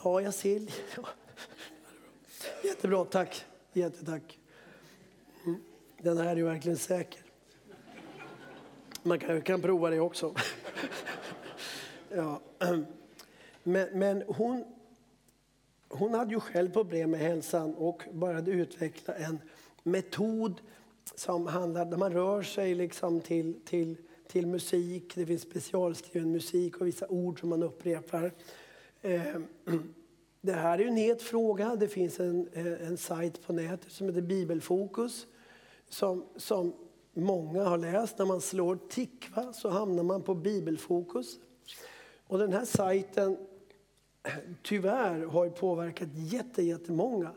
Ja, 0.03 0.21
jag 0.21 0.33
ser. 0.33 0.61
Jättebra, 2.63 3.05
tack. 3.05 3.45
Jättetack. 3.73 4.39
Mm. 5.45 5.61
Den 5.97 6.17
här 6.17 6.25
är 6.25 6.35
ju 6.35 6.43
verkligen 6.43 6.77
säker. 6.77 7.28
Man 9.09 9.19
kan, 9.19 9.41
kan 9.41 9.61
prova 9.61 9.89
det 9.89 9.99
också. 9.99 10.35
ja. 12.15 12.41
Men, 13.63 13.99
men 13.99 14.23
hon, 14.27 14.63
hon 15.89 16.13
hade 16.13 16.33
ju 16.33 16.39
själv 16.39 16.71
problem 16.71 17.11
med 17.11 17.19
hälsan 17.19 17.75
och 17.75 18.03
började 18.11 18.51
utveckla 18.51 19.13
en 19.13 19.39
metod 19.83 20.61
som 21.15 21.47
handlar 21.47 21.85
där 21.85 21.97
man 21.97 22.13
rör 22.13 22.41
sig 22.41 22.75
liksom 22.75 23.21
till, 23.21 23.59
till, 23.65 23.97
till 24.27 24.47
musik. 24.47 25.15
Det 25.15 25.25
finns 25.25 25.41
specialskriven 25.41 26.31
musik 26.31 26.77
och 26.77 26.87
vissa 26.87 27.07
ord 27.07 27.39
som 27.39 27.49
man 27.49 27.63
upprepar. 27.63 28.31
Eh, 29.01 29.35
det 30.41 30.53
här 30.53 30.79
är 30.79 30.85
en 30.85 30.95
het 30.95 31.21
fråga. 31.21 31.75
Det 31.75 31.87
finns 31.87 32.19
en, 32.19 32.49
en 32.53 32.97
sajt 32.97 33.47
på 33.47 33.53
nätet 33.53 33.91
som 33.91 34.07
heter 34.07 34.21
Bibelfokus 34.21 35.27
som, 35.89 36.25
som 36.37 36.73
många 37.13 37.63
har 37.63 37.77
läst. 37.77 38.17
När 38.17 38.25
man 38.25 38.41
slår 38.41 38.79
Tikva 38.89 39.53
så 39.53 39.69
hamnar 39.69 40.03
man 40.03 40.21
på 40.21 40.35
Bibelfokus. 40.35 41.39
Och 42.27 42.37
den 42.37 42.53
här 42.53 42.65
sajten 42.65 43.37
tyvärr 44.61 45.25
har 45.25 45.49
påverkat 45.49 46.09
jättemånga 46.13 47.31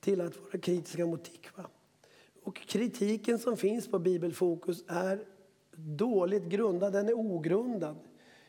till 0.00 0.20
att 0.20 0.40
vara 0.40 0.58
kritiska 0.58 1.06
mot 1.06 1.24
Tikva. 1.24 1.66
Och 2.42 2.56
kritiken 2.56 3.38
som 3.38 3.56
finns 3.56 3.88
på 3.88 3.98
Bibelfokus 3.98 4.84
är 4.88 5.24
dåligt 5.76 6.44
grundad, 6.44 6.92
den 6.92 7.08
är 7.08 7.18
ogrundad. 7.18 7.96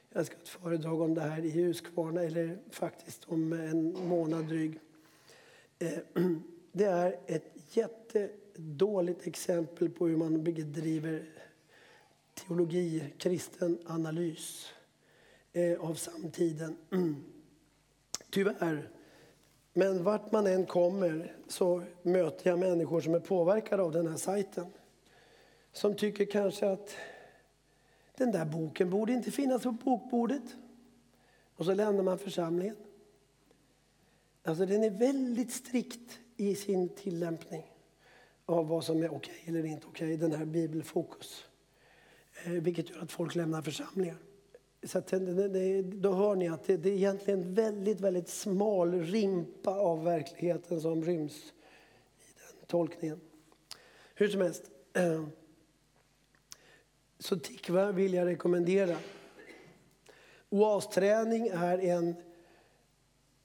Jag 0.10 0.26
ska 0.26 0.36
ha 0.36 0.42
ett 0.42 0.50
föredrag 0.50 1.02
om 1.02 1.14
det 1.14 1.22
här 1.22 1.46
i 1.46 1.50
Huskvarna, 1.50 2.24
eller 2.24 2.58
faktiskt 2.70 3.26
om 3.26 3.54
en 3.54 4.08
månad 4.08 4.46
dryg. 4.46 4.80
Eh, 5.80 6.24
det 6.72 6.86
är 6.86 7.20
ett 7.26 7.54
dåligt 8.56 9.28
exempel 9.28 9.90
på 9.90 10.08
hur 10.08 10.18
man 10.18 10.44
bedriver 10.44 11.26
teologi, 12.34 13.14
kristen 13.18 13.80
analys 13.86 14.74
eh, 15.54 15.80
av 15.80 15.94
samtiden. 15.94 16.78
Tyvärr. 18.30 18.90
Men 19.74 20.04
vart 20.04 20.32
man 20.32 20.48
än 20.48 20.66
kommer 20.66 21.36
så 21.48 21.84
möter 22.02 22.50
jag 22.50 22.60
människor 22.60 23.02
som 23.02 23.16
är 23.16 23.20
påverkade 23.20 23.84
av 23.84 23.92
den 23.92 24.08
här 24.08 24.18
sajten. 24.18 24.66
Som 25.72 25.96
tycker 25.96 26.26
kanske 26.26 26.70
att 26.70 26.96
den 28.18 28.32
där 28.32 28.46
boken 28.46 28.90
borde 28.90 29.14
inte 29.14 29.32
finnas 29.32 29.64
på 29.64 29.72
bokbordet. 29.72 30.56
Och 31.56 31.66
så 31.66 31.74
lämnar 31.74 32.04
man 32.04 32.20
församlingen. 32.20 32.76
Alltså 34.44 34.66
den 34.66 34.84
är 34.84 34.90
väldigt 34.90 35.52
strikt 35.52 36.20
i 36.38 36.56
sin 36.56 36.90
tillämpning 36.90 37.73
av 38.46 38.68
vad 38.68 38.84
som 38.84 39.04
är 39.04 39.14
okej 39.14 39.34
okay 39.44 39.60
eller 39.60 39.66
inte 39.66 39.88
okej, 39.88 40.16
okay, 40.16 40.30
den 40.30 40.40
här 40.40 40.46
bibelfokus. 40.46 41.46
Eh, 42.44 42.52
vilket 42.52 42.90
gör 42.90 43.04
att 43.04 43.12
folk 43.12 43.36
lämnar 43.36 43.62
församlingar. 43.62 44.18
Så 44.84 44.98
att 44.98 45.08
det, 45.08 45.48
det, 45.48 45.82
då 45.82 46.14
hör 46.14 46.36
ni 46.36 46.48
att 46.50 46.64
det, 46.64 46.78
det 46.78 46.90
är 46.90 46.94
egentligen 46.94 47.40
en 47.40 47.54
väldigt, 47.54 48.00
väldigt 48.00 48.30
smal 48.30 48.94
rimpa 48.94 49.72
av 49.72 50.04
verkligheten 50.04 50.82
som 50.82 51.04
ryms 51.04 51.54
i 52.18 52.34
den 52.38 52.68
tolkningen. 52.68 53.20
Hur 54.16 54.28
som 54.28 54.42
helst. 54.42 54.64
Eh, 54.94 55.26
så 57.20 57.40
Tikva 57.40 57.92
vill 57.92 58.14
jag 58.14 58.28
rekommendera. 58.28 58.98
Oasträning 60.50 61.48
är 61.48 61.78
en, 61.78 62.16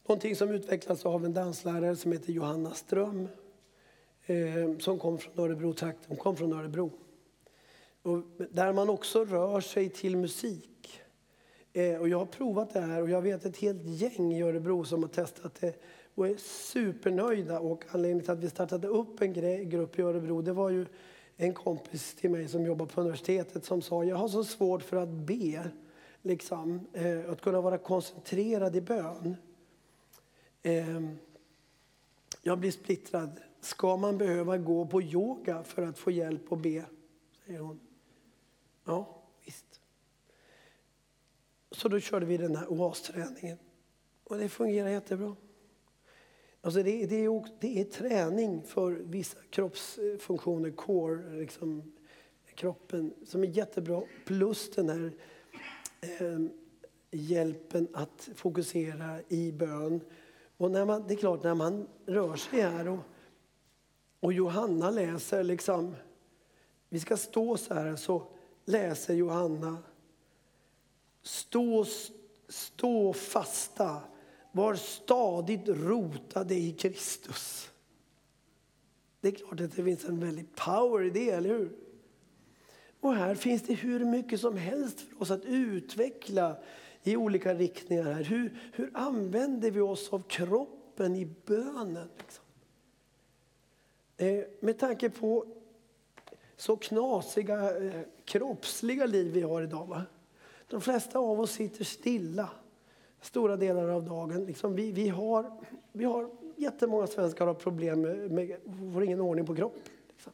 någonting 0.07 0.37
som 0.37 0.51
utvecklas 0.51 1.07
av 1.07 1.25
en 1.25 1.33
danslärare 1.33 1.97
som 1.97 2.13
heter 2.13 2.33
Johanna 2.33 2.75
Ström. 2.75 3.29
Eh, 4.31 4.79
som 4.79 4.99
kom 4.99 5.19
från 5.19 5.45
Örebro 5.45 5.73
trakten. 5.73 6.05
Hon 6.09 6.17
kom 6.17 6.37
från 6.37 6.53
Örebro. 6.53 6.93
Och 8.03 8.23
där 8.51 8.73
man 8.73 8.89
också 8.89 9.25
rör 9.25 9.61
sig 9.61 9.89
till 9.89 10.17
musik. 10.17 11.01
Eh, 11.73 11.97
och 11.97 12.09
jag 12.09 12.19
har 12.19 12.27
provat 12.27 12.73
det 12.73 12.81
här 12.81 13.03
och 13.03 13.11
jag 13.11 13.23
vet 13.23 13.45
ett 13.45 13.57
helt 13.57 13.83
gäng 13.85 14.33
i 14.33 14.43
Örebro 14.43 14.85
som 14.85 15.03
har 15.03 15.11
testat 15.11 15.61
det 15.61 15.83
och 16.15 16.29
är 16.29 16.37
supernöjda. 16.37 17.61
Och 17.61 17.85
anledningen 17.91 18.25
till 18.25 18.31
att 18.31 18.39
vi 18.39 18.51
startade 18.51 18.89
upp 18.89 19.23
en 19.23 19.33
grupp 19.71 19.99
i 19.99 20.03
Örebro 20.03 20.43
det 20.43 20.53
var 20.53 20.71
ju 20.71 20.87
en 21.37 21.55
kompis 21.55 22.15
till 22.15 22.31
mig 22.31 22.49
som 22.49 22.65
jobbar 22.67 22.87
på 22.87 23.01
universitetet 23.01 23.65
som 23.65 23.83
sa 23.83 24.05
jag 24.05 24.17
har 24.17 24.29
så 24.29 24.45
svårt 24.45 24.83
för 24.83 24.97
att 24.97 25.09
be, 25.09 25.71
liksom, 26.23 26.87
eh, 26.93 27.31
att 27.31 27.41
kunna 27.41 27.61
vara 27.61 27.79
koncentrerad 27.79 28.77
i 28.77 28.81
bön. 28.81 29.37
Eh, 30.63 31.01
jag 32.43 32.59
blir 32.59 32.71
splittrad. 32.71 33.41
Ska 33.61 33.97
man 33.97 34.19
behöva 34.19 34.59
gå 34.59 34.87
på 34.87 35.03
yoga 35.03 35.65
för 35.65 35.83
att 35.83 35.99
få 35.99 36.11
hjälp 36.11 36.53
att 36.53 36.63
be? 36.63 36.85
säger 37.47 37.61
hon. 37.61 37.81
Ja, 38.85 39.23
visst. 39.45 39.81
Så 41.71 41.89
då 41.89 42.01
körde 42.01 42.27
vi 42.27 42.37
den 42.37 42.57
här 42.57 42.73
oasträningen. 42.73 43.59
Och 44.25 44.39
det 44.39 44.49
fungerar 44.49 44.89
jättebra. 44.89 45.37
Alltså 46.61 46.83
det, 46.83 47.07
det, 47.07 47.25
är, 47.25 47.61
det 47.61 47.81
är 47.81 47.85
träning 47.85 48.63
för 48.63 48.93
vissa 48.93 49.39
kroppsfunktioner, 49.51 50.71
core, 50.71 51.39
liksom, 51.41 51.93
kroppen, 52.55 53.15
som 53.27 53.43
är 53.43 53.47
jättebra. 53.47 54.03
Plus 54.27 54.71
den 54.71 54.89
här 54.89 55.13
eh, 56.01 56.41
hjälpen 57.11 57.89
att 57.93 58.29
fokusera 58.35 59.21
i 59.29 59.53
bön. 59.53 60.01
Och 60.57 60.71
när 60.71 60.85
man, 60.85 61.05
det 61.09 61.15
är 61.15 61.19
klart, 61.19 61.43
när 61.43 61.55
man 61.55 61.89
rör 62.07 62.37
sig 62.37 62.61
här 62.61 62.89
och, 62.89 62.99
och 64.21 64.33
Johanna 64.33 64.91
läser 64.91 65.43
liksom, 65.43 65.95
vi 66.89 67.01
ska 67.01 67.17
stå 67.17 67.57
så 67.57 67.75
här, 67.75 67.97
så 67.97 68.23
läser 68.65 69.15
Johanna, 69.15 69.79
stå, 71.23 71.87
stå 72.49 73.13
fasta 73.13 74.01
var 74.53 74.75
stadigt 74.75 75.69
rotade 75.69 76.55
i 76.55 76.73
Kristus. 76.73 77.71
Det 79.21 79.29
är 79.29 79.33
klart 79.33 79.61
att 79.61 79.77
det 79.77 79.85
finns 79.85 80.05
en 80.05 80.21
väldig 80.21 80.55
power 80.55 81.05
i 81.05 81.11
det, 81.11 81.31
eller 81.31 81.49
hur? 81.49 81.73
Och 83.01 83.15
här 83.15 83.35
finns 83.35 83.63
det 83.63 83.75
hur 83.75 84.05
mycket 84.05 84.41
som 84.41 84.57
helst 84.57 85.01
för 85.01 85.23
oss 85.23 85.31
att 85.31 85.45
utveckla 85.45 86.57
i 87.03 87.17
olika 87.17 87.55
riktningar. 87.55 88.13
här. 88.13 88.23
Hur, 88.23 88.71
hur 88.73 88.91
använder 88.95 89.71
vi 89.71 89.81
oss 89.81 90.13
av 90.13 90.23
kroppen 90.29 91.17
i 91.17 91.25
bönen? 91.47 92.09
Liksom? 92.19 92.45
Eh, 94.21 94.45
med 94.61 94.79
tanke 94.79 95.11
på 95.11 95.47
så 96.57 96.77
knasiga 96.77 97.85
eh, 97.85 98.01
kroppsliga 98.25 99.07
liv 99.07 99.33
vi 99.33 99.43
har 99.43 99.63
idag. 99.63 99.87
Va? 99.87 100.03
De 100.69 100.81
flesta 100.81 101.19
av 101.19 101.41
oss 101.41 101.53
sitter 101.53 101.85
stilla 101.85 102.49
stora 103.21 103.57
delar 103.57 103.89
av 103.89 104.05
dagen. 104.05 104.45
Liksom 104.45 104.75
vi, 104.75 104.93
vi, 104.93 105.09
har, 105.09 105.53
vi 105.93 106.05
har 106.05 106.31
jättemånga 106.57 107.07
svenskar 107.07 107.47
har 107.47 107.55
problem 107.55 108.01
med, 108.01 108.31
med 108.31 108.57
får 108.93 109.05
ingen 109.05 109.21
ordning 109.21 109.47
på 109.47 109.57
kroppen. 109.57 109.83
Liksom. 110.09 110.33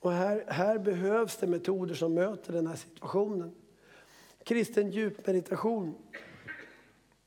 Och 0.00 0.12
här, 0.12 0.44
här 0.48 0.78
behövs 0.78 1.36
det 1.36 1.46
metoder 1.46 1.94
som 1.94 2.14
möter 2.14 2.52
den 2.52 2.66
här 2.66 2.76
situationen. 2.76 3.54
Kristen 4.44 4.90
djupmeditation 4.90 5.94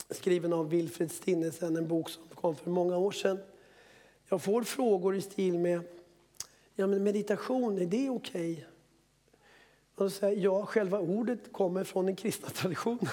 skriven 0.10 0.54
av 0.54 0.70
Wilfrid 0.70 1.12
Stinnesen, 1.12 1.78
en 1.78 1.88
bok 1.88 2.10
som 2.10 2.24
kom 2.36 2.56
för 2.56 2.70
många 2.70 2.98
år 2.98 3.12
sedan. 3.12 3.40
Jag 4.30 4.42
får 4.42 4.64
frågor 4.64 5.16
i 5.16 5.22
stil 5.22 5.60
med 5.60 5.82
ja, 6.76 6.88
men 6.88 7.04
meditation, 7.04 7.78
är 7.78 7.86
det 7.86 8.10
okej? 8.10 8.52
Okay? 8.52 8.64
Och 9.96 10.12
säger 10.12 10.44
ja, 10.44 10.66
själva 10.66 11.00
ordet 11.00 11.54
kommer 11.54 11.84
från 11.84 12.06
den 12.06 12.16
kristna 12.16 12.50
traditionen. 12.54 13.10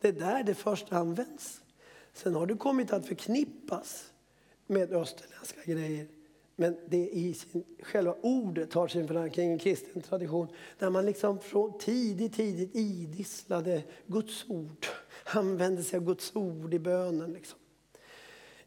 Det 0.00 0.08
är 0.08 0.12
där 0.12 0.42
det 0.42 0.54
först 0.54 0.92
används. 0.92 1.60
Sen 2.12 2.34
har 2.34 2.46
det 2.46 2.54
kommit 2.54 2.92
att 2.92 3.06
förknippas 3.06 4.12
med 4.66 4.92
österländska 4.92 5.60
grejer. 5.64 6.06
Men 6.56 6.76
det 6.86 7.08
i 7.08 7.34
sin, 7.34 7.64
själva 7.82 8.14
ordet 8.20 8.74
har 8.74 8.88
sin 8.88 9.08
förankring 9.08 9.48
i 9.48 9.52
en 9.52 9.58
kristen 9.58 10.02
tradition 10.02 10.48
där 10.78 10.90
man 10.90 11.06
liksom 11.06 11.38
från 11.38 11.78
tidigt, 11.78 12.34
tidigt 12.34 12.76
idisslade 12.76 13.82
Guds 14.06 14.44
ord. 14.48 14.86
Använde 15.24 15.82
sig 15.82 15.96
av 15.96 16.04
Guds 16.04 16.36
ord 16.36 16.74
i 16.74 16.78
bönen. 16.78 17.32
Liksom. 17.32 17.58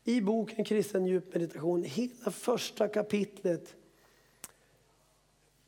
I 0.03 0.21
boken 0.21 0.65
Kristen 0.65 1.05
djupmeditation, 1.05 1.83
hela 1.83 2.31
första 2.31 2.87
kapitlet 2.87 3.75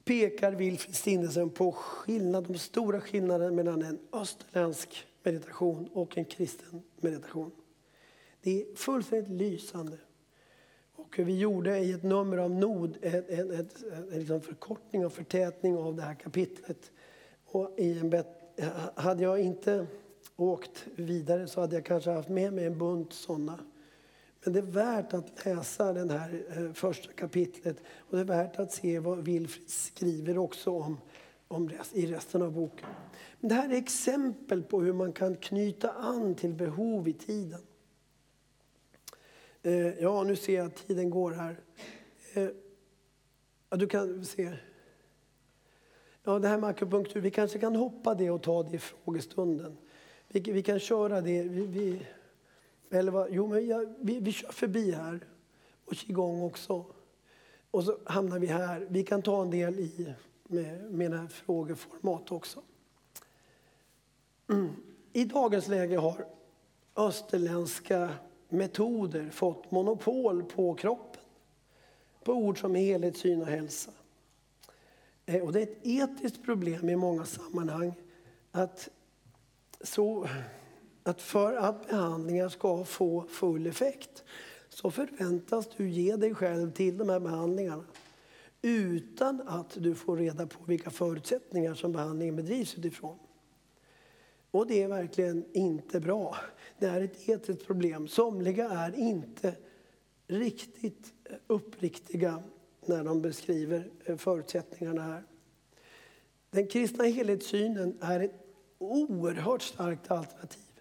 pekar 0.03 0.51
Wilfrid 0.51 0.95
Stinnesen 0.95 1.49
på 1.49 1.71
skillnad, 1.71 2.43
de 2.43 2.57
stora 2.57 3.01
skillnaderna 3.01 3.51
mellan 3.51 3.81
en 3.81 3.99
österländsk 4.11 5.07
meditation 5.23 5.89
och 5.93 6.17
en 6.17 6.25
kristen 6.25 6.83
meditation. 7.01 7.51
Det 8.41 8.61
är 8.61 8.75
fullständigt 8.75 9.29
lysande. 9.29 9.97
Och 10.95 11.19
vi 11.19 11.39
gjorde 11.39 11.79
i 11.79 11.91
ett 11.91 12.03
nummer 12.03 12.37
av 12.37 12.51
Nod 12.51 12.97
en, 13.01 13.23
en, 13.29 13.51
en, 13.51 13.69
en 14.31 14.41
förkortning 14.41 15.05
och 15.05 15.13
förtätning 15.13 15.77
av 15.77 15.95
det 15.95 16.01
här 16.01 16.15
kapitlet. 16.15 16.91
Och 17.45 17.73
i 17.77 17.99
en 17.99 18.09
bet, 18.09 18.27
hade 18.95 19.23
jag 19.23 19.39
inte 19.39 19.87
åkt 20.35 20.85
vidare 20.95 21.47
så 21.47 21.61
hade 21.61 21.75
jag 21.75 21.85
kanske 21.85 22.11
haft 22.11 22.29
med 22.29 22.53
mig 22.53 22.65
en 22.65 22.77
bunt 22.77 23.13
sådana. 23.13 23.59
Men 24.43 24.53
det 24.53 24.59
är 24.59 24.63
värt 24.63 25.13
att 25.13 25.45
läsa 25.45 25.93
det 25.93 26.13
här 26.13 26.43
eh, 26.49 26.73
första 26.73 27.11
kapitlet 27.11 27.77
och 27.97 28.15
det 28.17 28.21
är 28.21 28.25
värt 28.25 28.59
att 28.59 28.71
se 28.71 28.99
vad 28.99 29.25
Wilfrid 29.25 29.69
skriver 29.69 30.37
också 30.37 30.71
om, 30.71 30.97
om 31.47 31.71
i 31.93 32.05
resten 32.05 32.41
av 32.41 32.51
boken. 32.51 32.87
Men 33.39 33.49
det 33.49 33.55
här 33.55 33.69
är 33.69 33.77
exempel 33.77 34.63
på 34.63 34.81
hur 34.81 34.93
man 34.93 35.13
kan 35.13 35.35
knyta 35.35 35.91
an 35.91 36.35
till 36.35 36.53
behov 36.53 37.07
i 37.07 37.13
tiden. 37.13 37.61
Eh, 39.61 39.87
ja, 39.87 40.23
nu 40.23 40.35
ser 40.35 40.55
jag 40.55 40.65
att 40.65 40.87
tiden 40.87 41.09
går 41.09 41.31
här. 41.31 41.59
Eh, 42.33 42.49
ja, 43.69 43.77
du 43.77 43.87
kan 43.87 44.25
se. 44.25 44.51
Ja, 46.23 46.39
det 46.39 46.47
här 46.47 46.57
med 46.57 46.69
akupunktur, 46.69 47.21
vi 47.21 47.31
kanske 47.31 47.59
kan 47.59 47.75
hoppa 47.75 48.15
det 48.15 48.29
och 48.29 48.43
ta 48.43 48.63
det 48.63 48.75
i 48.75 48.79
frågestunden. 48.79 49.77
Vi, 50.27 50.39
vi 50.39 50.63
kan 50.63 50.79
köra 50.79 51.21
det. 51.21 51.43
Vi, 51.43 51.65
vi, 51.65 52.05
eller 52.91 53.11
vad, 53.11 53.27
jo, 53.31 53.47
men 53.47 53.67
jag, 53.67 53.93
vi, 53.99 54.19
vi 54.19 54.31
kör 54.31 54.51
förbi 54.51 54.91
här 54.91 55.19
och 55.85 55.93
qigong 55.93 56.41
också. 56.41 56.85
Och 57.71 57.83
så 57.83 57.97
hamnar 58.05 58.39
vi 58.39 58.47
här. 58.47 58.87
Vi 58.89 59.03
kan 59.03 59.21
ta 59.21 59.41
en 59.41 59.49
del 59.49 59.79
i 59.79 60.13
med 60.43 60.91
mina 60.91 61.27
frågeformat 61.27 62.31
också. 62.31 62.61
Mm. 64.49 64.69
I 65.13 65.25
dagens 65.25 65.67
läge 65.67 65.97
har 65.97 66.25
österländska 66.95 68.09
metoder 68.49 69.29
fått 69.29 69.71
monopol 69.71 70.43
på 70.43 70.73
kroppen. 70.73 71.21
På 72.23 72.33
ord 72.33 72.59
som 72.59 72.75
helhetssyn 72.75 73.41
och 73.41 73.47
hälsa. 73.47 73.91
Eh, 75.25 75.43
och 75.43 75.53
det 75.53 75.59
är 75.59 75.63
ett 75.63 75.79
etiskt 75.83 76.43
problem 76.43 76.89
i 76.89 76.95
många 76.95 77.25
sammanhang 77.25 77.93
att, 78.51 78.89
så, 79.81 80.27
att 81.03 81.21
för 81.21 81.53
att 81.53 81.87
behandlingar 81.87 82.49
ska 82.49 82.85
få 82.85 83.25
full 83.29 83.67
effekt 83.67 84.23
så 84.69 84.91
förväntas 84.91 85.67
du 85.77 85.89
ge 85.89 86.15
dig 86.15 86.35
själv 86.35 86.71
till 86.71 86.97
de 86.97 87.09
här 87.09 87.19
behandlingarna 87.19 87.83
utan 88.61 89.41
att 89.47 89.77
du 89.79 89.95
får 89.95 90.17
reda 90.17 90.47
på 90.47 90.63
vilka 90.65 90.89
förutsättningar 90.89 91.73
som 91.73 91.91
behandlingen 91.91 92.35
bedrivs 92.35 92.77
utifrån. 92.77 93.17
Och 94.51 94.67
det 94.67 94.83
är 94.83 94.87
verkligen 94.87 95.45
inte 95.53 95.99
bra. 95.99 96.35
Det 96.79 96.85
är 96.85 97.01
ett 97.01 97.29
etiskt 97.29 97.65
problem. 97.65 98.07
Somliga 98.07 98.69
är 98.69 98.95
inte 98.95 99.55
riktigt 100.27 101.13
uppriktiga 101.47 102.43
när 102.85 103.03
de 103.03 103.21
beskriver 103.21 103.91
eh, 104.05 104.17
förutsättningarna 104.17 105.01
här. 105.01 105.23
Den 106.49 106.67
kristna 106.67 107.03
helhetssynen 107.03 107.97
är 108.01 108.19
ett 108.19 108.45
oerhört 108.77 109.61
starkt 109.61 110.11
alternativ. 110.11 110.72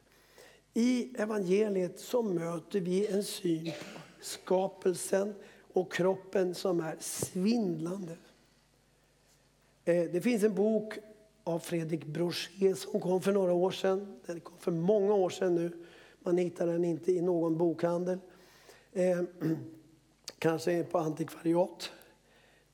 I 0.75 1.11
evangeliet 1.19 2.01
så 2.01 2.23
möter 2.23 2.81
vi 2.81 3.07
en 3.07 3.25
syn 3.25 3.65
på 3.65 4.01
skapelsen 4.21 5.35
och 5.73 5.93
kroppen 5.93 6.55
som 6.55 6.81
är 6.81 6.97
svindlande. 7.01 8.17
Eh, 9.85 10.05
det 10.13 10.21
finns 10.21 10.43
en 10.43 10.55
bok 10.55 10.99
av 11.45 11.59
Fredrik 11.59 12.07
Brochet 12.07 12.79
som 12.79 13.01
kom 13.01 13.23
för 13.23 13.33
några 13.33 13.53
år 13.53 13.71
sedan. 13.71 14.21
Den 14.27 14.41
kom 14.41 14.59
för 14.59 14.71
många 14.71 15.15
år 15.15 15.31
sedan 15.31 15.55
nu. 15.55 15.85
Man 16.21 16.39
hittar 16.39 16.67
den 16.67 16.85
inte 16.85 17.13
i 17.13 17.23
någon 17.23 17.59
bokhandel. 17.59 18.19
Eh, 18.93 19.23
kanske 20.39 20.85
på 20.85 20.99
antikvariat. 20.99 21.91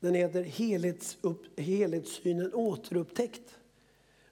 Den 0.01 0.15
heter 0.15 0.43
Helhetsupp, 0.43 1.61
Helhetssynen 1.61 2.55
återupptäckt. 2.55 3.58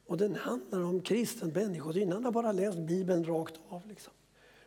Och 0.07 0.17
den 0.17 0.35
handlar 0.35 0.83
om 0.83 1.01
kristen 1.01 1.49
människosyn. 1.49 2.13
Han 2.13 2.25
har 2.25 2.33
bara 2.33 2.53
läst 2.53 2.79
Bibeln 2.79 3.25
rakt 3.25 3.55
av. 3.69 3.87
Liksom. 3.87 4.13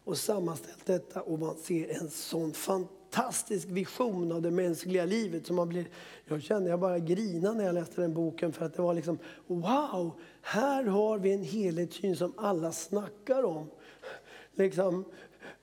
Och 0.03 0.17
sammanställt 0.17 0.85
detta 0.85 1.21
och 1.21 1.39
man 1.39 1.55
ser 1.55 2.01
en 2.01 2.09
sån 2.09 2.53
fantastisk 2.53 3.67
vision 3.67 4.31
av 4.31 4.41
det 4.41 4.51
mänskliga 4.51 5.05
livet. 5.05 5.47
som 5.47 5.55
man 5.55 5.69
blir, 5.69 5.85
jag 6.25 6.41
kände 6.41 6.69
jag 6.69 6.79
bara 6.79 6.99
grina 6.99 7.53
när 7.53 7.65
jag 7.65 7.75
läste 7.75 8.01
den 8.01 8.13
boken 8.13 8.53
för 8.53 8.65
att 8.65 8.73
det 8.73 8.81
var 8.81 8.93
liksom 8.93 9.17
wow, 9.47 10.11
här 10.41 10.83
har 10.83 11.19
vi 11.19 11.33
en 11.33 11.43
helhetssyn 11.43 12.15
som 12.15 12.33
alla 12.37 12.71
snackar 12.71 13.43
om. 13.43 13.69
Liksom, 14.53 15.05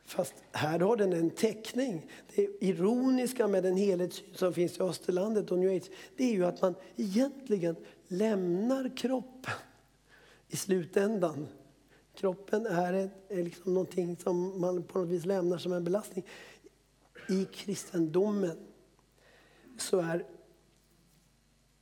fast 0.05 0.35
här 0.53 0.79
har 0.79 0.97
den 0.97 1.12
en 1.12 1.31
teckning. 1.31 2.11
Det 2.35 2.49
ironiska 2.61 3.49
med 3.49 3.62
den 3.62 3.77
helhetssyn 3.77 4.35
som 4.35 4.53
finns 4.53 4.79
i 4.79 4.83
Österlandet 4.83 5.51
och 5.51 5.59
New 5.59 5.77
Age, 5.77 5.91
det 6.16 6.24
är 6.24 6.33
ju 6.33 6.45
att 6.45 6.62
man 6.62 6.74
egentligen 6.97 7.77
lämnar 8.09 8.96
kroppen 8.96 9.54
i 10.48 10.57
slutändan. 10.57 11.48
Kroppen 12.14 12.66
är, 12.66 12.92
ett, 12.92 13.30
är 13.30 13.42
liksom 13.42 13.74
någonting 13.74 14.16
som 14.16 14.61
man 14.61 14.82
på 14.82 14.98
något 14.98 15.09
vis 15.09 15.24
lämnar 15.24 15.59
som 15.59 15.72
en 15.72 15.84
belastning. 15.84 16.24
I 17.28 17.44
kristendomen 17.44 18.59
så 19.78 19.98
är 19.98 20.24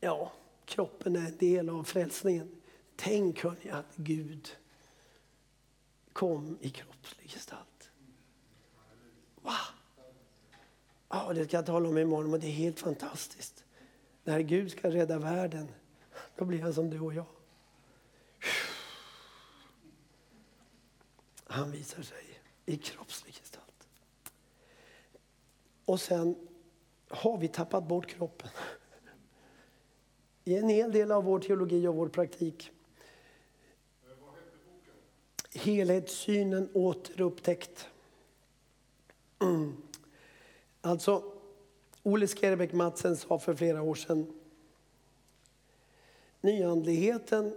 ja, 0.00 0.32
kroppen 0.64 1.16
är 1.16 1.26
en 1.26 1.36
del 1.36 1.68
av 1.68 1.84
frälsningen. 1.84 2.56
Tänk 2.96 3.44
hörni 3.44 3.70
att 3.70 3.96
Gud 3.96 4.48
kom 6.12 6.58
i 6.60 6.70
kroppslig 6.70 7.30
gestalt. 7.30 7.90
Wow! 9.42 9.52
Ja, 11.08 11.32
det 11.32 11.44
ska 11.44 11.56
jag 11.56 11.66
tala 11.66 11.88
om 11.88 11.98
imorgon, 11.98 12.30
men 12.30 12.40
det 12.40 12.46
är 12.46 12.50
helt 12.50 12.80
fantastiskt. 12.80 13.64
När 14.24 14.40
Gud 14.40 14.70
ska 14.70 14.90
rädda 14.90 15.18
världen, 15.18 15.68
då 16.36 16.44
blir 16.44 16.62
han 16.62 16.74
som 16.74 16.90
du 16.90 17.00
och 17.00 17.14
jag. 17.14 17.26
Han 21.44 21.70
visar 21.70 22.02
sig 22.02 22.40
i 22.66 22.76
kroppslig 22.76 23.34
gestalt. 23.34 23.88
Och 25.84 26.00
sen 26.00 26.48
har 27.08 27.38
vi 27.38 27.48
tappat 27.48 27.88
bort 27.88 28.06
kroppen. 28.06 28.48
I 30.44 30.56
en 30.56 30.68
hel 30.68 30.92
del 30.92 31.12
av 31.12 31.24
vår 31.24 31.38
teologi 31.38 31.86
och 31.86 31.94
vår 31.94 32.08
praktik. 32.08 32.70
Helhetssynen 35.54 36.70
återupptäckt. 36.74 37.88
Mm. 39.38 39.76
Alltså, 40.80 41.32
Ole 42.02 42.26
Skerbäck 42.26 42.72
Madsen 42.72 43.16
sa 43.16 43.38
för 43.38 43.54
flera 43.54 43.82
år 43.82 43.94
sedan 43.94 44.40
Nyandligheten 46.44 47.52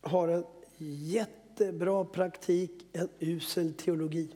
har 0.00 0.28
en 0.28 0.44
jättebra 0.78 2.04
praktik, 2.04 2.86
en 2.92 3.08
usel 3.18 3.72
teologi. 3.72 4.34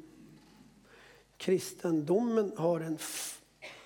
Kristendomen 1.37 2.53
har 2.57 2.81
en 2.81 2.99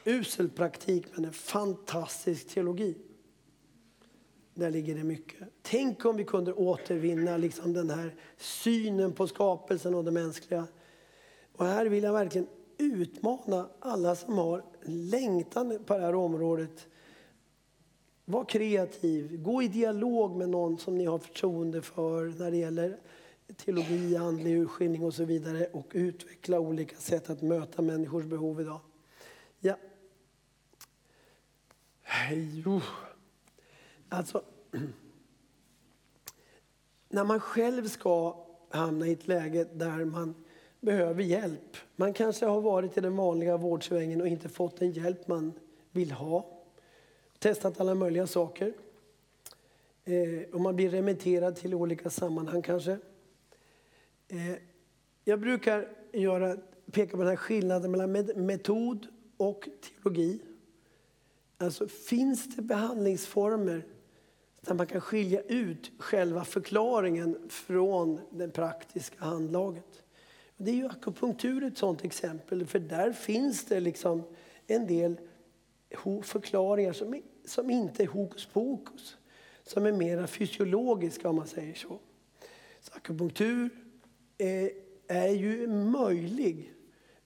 usel 0.05 0.49
praktik 0.49 1.07
men 1.15 1.25
en 1.25 1.33
fantastisk 1.33 2.49
teologi. 2.49 2.95
där 4.55 4.71
ligger 4.71 4.95
det 4.95 5.05
mycket. 5.05 5.49
Tänk 5.63 6.05
om 6.05 6.17
vi 6.17 6.25
kunde 6.25 6.53
återvinna 6.53 7.37
liksom 7.37 7.73
den 7.73 7.91
här 7.91 8.15
synen 8.37 9.13
på 9.13 9.27
skapelsen 9.27 9.95
och 9.95 10.05
det 10.05 10.11
mänskliga. 10.11 10.67
Och 11.57 11.67
här 11.67 11.87
vill 11.87 12.05
jag 12.05 12.13
verkligen 12.13 12.47
utmana 12.79 13.69
alla 13.81 14.17
som 14.17 14.39
har 14.39 14.65
längtan 14.83 15.79
på 15.87 15.95
det 15.95 16.01
här 16.01 16.15
området. 16.15 16.87
Var 18.31 18.45
kreativ, 18.45 19.43
gå 19.43 19.63
i 19.63 19.69
dialog 19.69 20.37
med 20.37 20.49
någon 20.49 20.79
som 20.79 20.99
ni 20.99 21.05
har 21.05 21.19
förtroende 21.19 21.83
för 21.83 22.39
när 22.39 22.51
det 22.51 22.57
gäller 22.57 22.97
teologi, 23.57 24.17
andlig 24.17 24.57
urskiljning 24.57 25.05
och 25.05 25.15
så 25.15 25.25
vidare 25.25 25.67
och 25.67 25.91
utveckla 25.93 26.61
olika 26.61 26.97
sätt 26.97 27.31
att 27.31 27.43
möta 27.43 27.83
människors 27.83 28.25
behov 28.25 28.61
idag. 28.61 28.81
Ja. 29.61 29.77
Jo. 32.65 32.81
Alltså, 34.09 34.43
när 37.09 37.25
man 37.25 37.41
själv 37.41 37.89
ska 37.89 38.47
hamna 38.71 39.07
i 39.07 39.13
ett 39.13 39.29
läge 39.29 39.67
där 39.73 40.05
man 40.05 40.35
behöver 40.81 41.23
hjälp. 41.23 41.77
Man 41.97 42.13
kanske 42.13 42.47
har 42.47 42.61
varit 42.61 42.99
i 42.99 43.01
den 43.01 43.17
vanliga 43.17 43.57
vårdsvängen 43.57 44.21
och 44.21 44.29
inte 44.29 44.49
fått 44.49 44.77
den 44.77 44.93
hjälp 44.93 45.29
man 45.29 45.53
vill 45.91 46.13
ha. 46.13 46.60
Testat 47.41 47.81
alla 47.81 47.95
möjliga 47.95 48.27
saker. 48.27 48.73
Eh, 50.05 50.55
och 50.55 50.61
man 50.61 50.77
blir 50.77 50.91
remitterad 50.91 51.57
till 51.57 51.75
olika 51.75 52.11
sammanhang 52.11 52.63
kanske. 52.63 52.99
Eh, 54.29 54.55
jag 55.25 55.41
brukar 55.41 55.89
göra, 56.13 56.57
peka 56.93 57.11
på 57.11 57.17
den 57.17 57.29
här 57.29 57.37
skillnaden 57.37 57.91
mellan 57.91 58.13
metod 58.47 59.07
och 59.37 59.69
teologi. 59.81 60.41
Alltså 61.59 61.89
finns 61.89 62.57
det 62.57 62.63
behandlingsformer 62.63 63.87
där 64.61 64.75
man 64.75 64.87
kan 64.87 65.01
skilja 65.01 65.41
ut 65.43 65.91
själva 65.99 66.45
förklaringen 66.45 67.49
från 67.49 68.21
det 68.31 68.49
praktiska 68.49 69.25
handlaget. 69.25 70.03
Det 70.57 70.71
är 70.71 70.75
ju 70.75 70.87
akupunktur 70.87 71.63
ett 71.63 71.79
sådant 71.79 72.05
exempel, 72.05 72.67
för 72.67 72.79
där 72.79 73.13
finns 73.13 73.65
det 73.65 73.81
liksom 73.81 74.23
en 74.67 74.87
del 74.87 75.17
förklaringar 76.23 76.93
som, 76.93 77.23
som 77.45 77.71
inte 77.71 78.03
är 78.03 78.07
hokus 78.07 78.47
pokus, 78.47 79.17
som 79.65 79.87
är 79.87 79.93
mer 79.93 80.27
fysiologiska 80.27 81.29
om 81.29 81.37
man 81.37 81.47
säger 81.47 81.75
så. 81.75 81.99
så 82.81 82.93
akupunktur 82.95 83.71
är, 84.39 84.71
är 85.07 85.29
ju 85.29 85.67
möjlig, 85.69 86.73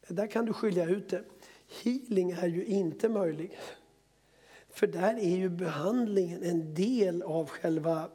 där 0.08 0.26
kan 0.26 0.46
du 0.46 0.52
skilja 0.52 0.88
ut 0.88 1.08
det. 1.08 1.24
Healing 1.82 2.30
är 2.30 2.48
ju 2.48 2.64
inte 2.64 3.08
möjlig. 3.08 3.58
För 4.68 4.86
där 4.86 5.14
är 5.14 5.36
ju 5.36 5.48
behandlingen 5.48 6.42
en 6.42 6.74
del 6.74 7.22
av 7.22 7.48
själva 7.48 8.10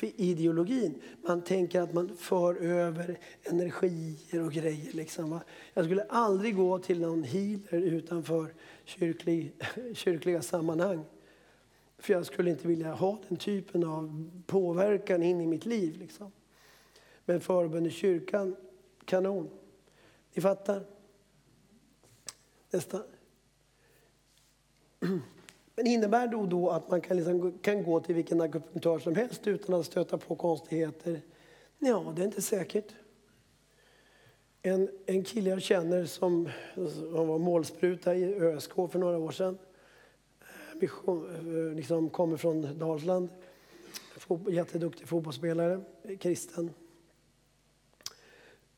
ideologin. 0.00 1.02
Man 1.22 1.42
tänker 1.42 1.80
att 1.80 1.94
man 1.94 2.16
för 2.16 2.54
över 2.54 3.18
energier 3.42 4.42
och 4.42 4.52
grejer. 4.52 4.92
Liksom. 4.92 5.40
Jag 5.74 5.84
skulle 5.84 6.04
aldrig 6.04 6.56
gå 6.56 6.78
till 6.78 7.00
någon 7.00 7.22
healer 7.22 7.82
utanför 7.82 8.54
kyrklig, 8.86 9.52
kyrkliga 9.94 10.42
sammanhang. 10.42 11.04
För 11.98 12.12
jag 12.12 12.26
skulle 12.26 12.50
inte 12.50 12.68
vilja 12.68 12.94
ha 12.94 13.18
den 13.28 13.36
typen 13.36 13.84
av 13.84 14.30
påverkan 14.46 15.22
in 15.22 15.40
i 15.40 15.46
mitt 15.46 15.66
liv. 15.66 15.98
Liksom. 15.98 16.32
Men 17.24 17.40
förbön 17.40 17.86
i 17.86 17.90
kyrkan, 17.90 18.56
kanon. 19.04 19.50
Ni 20.34 20.42
fattar? 20.42 20.84
Nästa. 22.70 23.02
Men 25.74 25.86
innebär 25.86 26.26
det 26.26 26.46
då 26.46 26.70
att 26.70 26.90
man 26.90 27.00
kan, 27.00 27.16
liksom, 27.16 27.58
kan 27.58 27.82
gå 27.82 28.00
till 28.00 28.14
vilken 28.14 28.40
akupunktör 28.40 28.98
som 28.98 29.14
helst 29.14 29.46
utan 29.46 29.74
att 29.74 29.86
stöta 29.86 30.18
på 30.18 30.36
konstigheter? 30.36 31.20
Ja, 31.78 32.12
det 32.16 32.22
är 32.22 32.26
inte 32.26 32.42
säkert. 32.42 32.94
En, 34.66 34.88
en 35.06 35.24
kille 35.24 35.50
jag 35.50 35.62
känner 35.62 36.04
som, 36.04 36.48
som 36.74 37.28
var 37.28 37.38
målspruta 37.38 38.14
i 38.14 38.34
ÖSK 38.34 38.74
för 38.74 38.98
några 38.98 39.18
år 39.18 39.30
sedan. 39.30 39.58
Eh, 40.40 40.80
mission, 40.80 41.30
eh, 41.34 41.76
liksom 41.76 42.10
kommer 42.10 42.36
från 42.36 42.78
Dalsland. 42.78 43.28
Jätteduktig 44.48 45.08
fotbollsspelare, 45.08 45.80
kristen. 46.20 46.70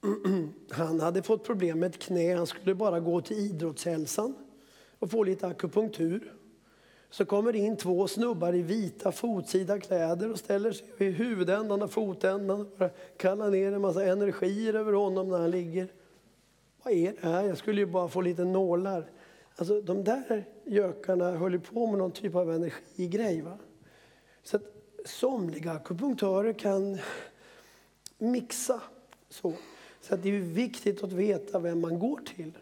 Han 0.70 1.00
hade 1.00 1.22
fått 1.22 1.44
problem 1.44 1.78
med 1.78 1.90
ett 1.90 1.98
knä. 1.98 2.34
Han 2.34 2.46
skulle 2.46 2.74
bara 2.74 3.00
gå 3.00 3.20
till 3.20 3.36
idrottshälsan 3.36 4.34
och 4.98 5.10
få 5.10 5.22
lite 5.22 5.46
akupunktur. 5.46 6.34
Så 7.10 7.24
kommer 7.24 7.52
det 7.52 7.58
in 7.58 7.76
två 7.76 8.08
snubbar 8.08 8.54
i 8.54 8.62
vita 8.62 9.12
fotsida 9.12 9.80
kläder 9.80 10.32
och 10.32 10.38
ställer 10.38 10.72
sig 10.72 10.86
vid 10.96 11.14
huvudändan 11.14 11.82
och 11.82 11.90
fotändan 11.90 12.60
och 12.60 12.66
bara 12.78 12.90
kallar 13.16 13.50
ner 13.50 13.72
en 13.72 13.80
massa 13.80 14.04
energier 14.04 14.74
över 14.74 14.92
honom 14.92 15.28
när 15.28 15.38
han 15.38 15.50
ligger. 15.50 15.88
Vad 16.82 16.94
är 16.94 17.14
det 17.20 17.28
här? 17.28 17.44
Jag 17.44 17.58
skulle 17.58 17.80
ju 17.80 17.86
bara 17.86 18.08
få 18.08 18.20
lite 18.20 18.44
nålar. 18.44 19.10
Alltså 19.56 19.80
de 19.80 20.04
där 20.04 20.44
gökarna 20.64 21.30
höll 21.30 21.52
ju 21.52 21.60
på 21.60 21.86
med 21.86 21.98
någon 21.98 22.12
typ 22.12 22.34
av 22.34 22.52
energigrej. 22.52 23.40
Va? 23.40 23.58
Så 24.42 24.56
att 24.56 24.62
somliga 25.04 25.72
akupunktörer 25.72 26.52
kan 26.52 26.98
mixa 28.18 28.80
så. 29.28 29.52
Så 30.00 30.14
att 30.14 30.22
det 30.22 30.28
är 30.28 30.40
viktigt 30.40 31.04
att 31.04 31.12
veta 31.12 31.58
vem 31.58 31.80
man 31.80 31.98
går 31.98 32.20
till. 32.36 32.52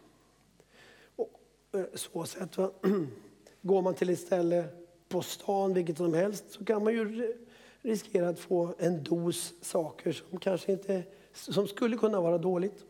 Och, 1.16 1.30
eh, 1.72 1.84
så 1.94 2.24
sätt. 2.24 2.56
Va? 2.56 2.70
Går 3.66 3.82
man 3.82 3.94
till 3.94 4.10
ett 4.10 4.18
ställe 4.18 4.64
på 5.08 5.22
stan, 5.22 5.74
vilket 5.74 5.96
som 5.96 6.14
helst, 6.14 6.44
så 6.48 6.64
kan 6.64 6.84
man 6.84 6.92
ju 6.92 7.34
riskera 7.82 8.28
att 8.28 8.38
få 8.38 8.74
en 8.78 9.02
dos 9.02 9.54
saker 9.62 10.12
som 10.12 10.38
kanske 10.38 10.72
inte 10.72 11.02
som 11.32 11.68
skulle 11.68 11.96
kunna 11.96 12.20
vara 12.20 12.38
dåligt. 12.38 12.84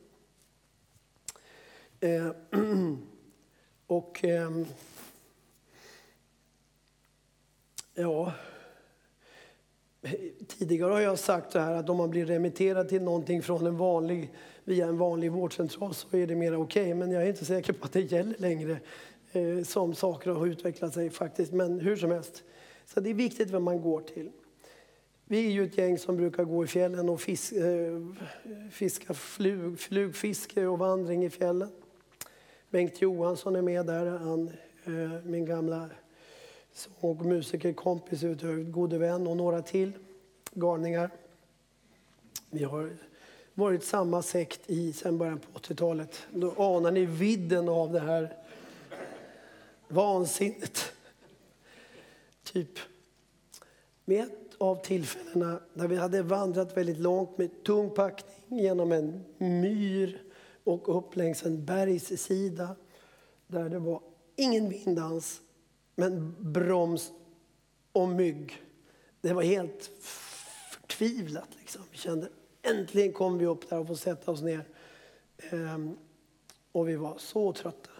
Eh, 2.00 2.30
och 3.86 4.24
eh, 4.24 4.50
ja, 7.94 8.32
tidigare 10.46 10.92
har 10.92 11.00
jag 11.00 11.18
sagt 11.18 11.52
så 11.52 11.58
här 11.58 11.74
att 11.74 11.88
om 11.88 11.96
man 11.96 12.10
blir 12.10 12.26
remitterad 12.26 12.88
till 12.88 13.02
någonting 13.02 13.42
från 13.42 13.66
en 13.66 13.76
vanlig, 13.76 14.32
via 14.64 14.86
en 14.86 14.98
vanlig 14.98 15.32
vårdcentral 15.32 15.94
så 15.94 16.16
är 16.16 16.26
det 16.26 16.36
mer 16.36 16.56
okej. 16.56 16.82
Okay. 16.82 16.94
Men 16.94 17.10
jag 17.10 17.22
är 17.22 17.28
inte 17.28 17.44
säker 17.44 17.72
på 17.72 17.84
att 17.84 17.92
det 17.92 18.12
gäller 18.12 18.34
längre 18.38 18.80
eh, 19.36 19.62
som 19.62 19.94
saker 19.94 20.30
har 20.30 20.46
utvecklat 20.46 20.94
sig 20.94 21.10
faktiskt. 21.10 21.52
Men 21.52 21.80
hur 21.80 21.96
som 21.96 22.10
helst. 22.10 22.42
Så 22.84 23.00
det 23.00 23.10
är 23.10 23.14
viktigt 23.14 23.50
vem 23.50 23.62
man 23.62 23.80
går 23.80 24.00
till. 24.00 24.30
Vi 25.28 25.46
är 25.46 25.50
ju 25.50 25.64
ett 25.64 25.78
gäng 25.78 25.98
som 25.98 26.16
brukar 26.16 26.44
gå 26.44 26.64
i 26.64 26.66
fjällen 26.66 27.08
och 27.08 27.20
fisk, 27.20 27.52
eh, 27.52 28.00
fiska 28.70 29.14
flug, 29.14 29.78
flugfiske 29.78 30.66
och 30.66 30.78
vandring 30.78 31.24
i 31.24 31.30
fjällen. 31.30 31.68
Bengt 32.70 33.02
Johansson 33.02 33.56
är 33.56 33.62
med 33.62 33.86
där. 33.86 34.06
Han, 34.06 34.50
eh, 34.84 35.24
min 35.24 35.44
gamla 35.44 35.90
sång 36.72 36.92
och 37.00 37.26
musikerkompis, 37.26 38.22
eh, 38.22 38.54
gode 38.54 38.98
vän 38.98 39.26
och 39.26 39.36
några 39.36 39.62
till 39.62 39.92
galningar. 40.52 41.10
Vi 42.50 42.64
har 42.64 42.90
varit 43.54 43.84
samma 43.84 44.22
sekt 44.22 44.60
i 44.70 44.92
sen 44.92 45.18
början 45.18 45.38
på 45.38 45.58
80-talet. 45.58 46.26
Då 46.30 46.54
anar 46.56 46.90
ni 46.90 47.06
vidden 47.06 47.68
av 47.68 47.92
det 47.92 48.00
här 48.00 48.36
vansinnet. 49.88 50.92
Typ. 52.42 52.78
Med 54.04 54.24
ett 54.24 54.54
av 54.58 54.84
tillfällena 54.84 55.60
när 55.74 55.88
vi 55.88 55.96
hade 55.96 56.22
vandrat 56.22 56.76
väldigt 56.76 56.98
långt 56.98 57.38
med 57.38 57.64
tung 57.64 57.90
packning 57.90 58.58
genom 58.58 58.92
en 58.92 59.24
myr 59.38 60.22
och 60.64 60.98
upp 60.98 61.16
längs 61.16 61.44
en 61.44 61.64
bergssida 61.64 62.76
där 63.46 63.68
det 63.68 63.78
var 63.78 64.02
ingen 64.36 64.68
vind 64.68 64.98
alls, 64.98 65.40
men 65.94 66.34
broms 66.52 67.12
och 67.92 68.08
mygg. 68.08 68.62
Det 69.20 69.32
var 69.32 69.42
helt 69.42 69.90
förtvivlat. 70.00 71.48
Liksom. 71.58 71.82
Vi 71.90 71.98
kände 71.98 72.28
äntligen 72.66 73.12
kom 73.12 73.38
vi 73.38 73.46
upp 73.46 73.68
där 73.70 73.78
och 73.78 73.86
får 73.86 73.94
sätta 73.94 74.30
oss 74.30 74.42
ner. 74.42 74.64
Ehm, 75.38 75.96
och 76.72 76.88
vi 76.88 76.96
var 76.96 77.18
så 77.18 77.52
trötta. 77.52 77.90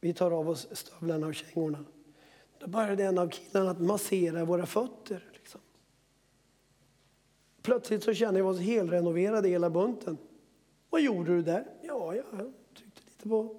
Vi 0.00 0.12
tar 0.14 0.30
av 0.30 0.48
oss 0.48 0.68
stövlarna 0.72 1.26
och 1.26 1.34
kängorna. 1.34 1.84
Då 2.58 2.66
började 2.66 3.04
en 3.04 3.18
av 3.18 3.28
killarna 3.28 3.70
att 3.70 3.80
massera 3.80 4.44
våra 4.44 4.66
fötter. 4.66 5.24
Liksom. 5.32 5.60
Plötsligt 7.62 8.04
så 8.04 8.14
kände 8.14 8.42
vi 8.42 8.48
oss 8.48 8.60
helrenoverade 8.60 9.48
hela 9.48 9.70
bunten. 9.70 10.18
Vad 10.90 11.00
gjorde 11.00 11.36
du 11.36 11.42
där? 11.42 11.66
Ja, 11.82 12.14
jag 12.14 12.24
tryckte 12.74 13.00
lite 13.06 13.28
på... 13.28 13.56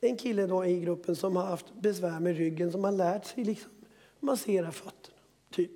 En 0.00 0.16
kille 0.16 0.46
då 0.46 0.66
i 0.66 0.80
gruppen 0.80 1.16
som 1.16 1.36
har 1.36 1.44
haft 1.44 1.74
besvär 1.80 2.20
med 2.20 2.36
ryggen 2.36 2.72
som 2.72 2.84
har 2.84 2.92
lärt 2.92 3.24
sig 3.24 3.44
liksom 3.44 3.70
massera 4.20 4.72
fötterna, 4.72 5.18
typ. 5.50 5.70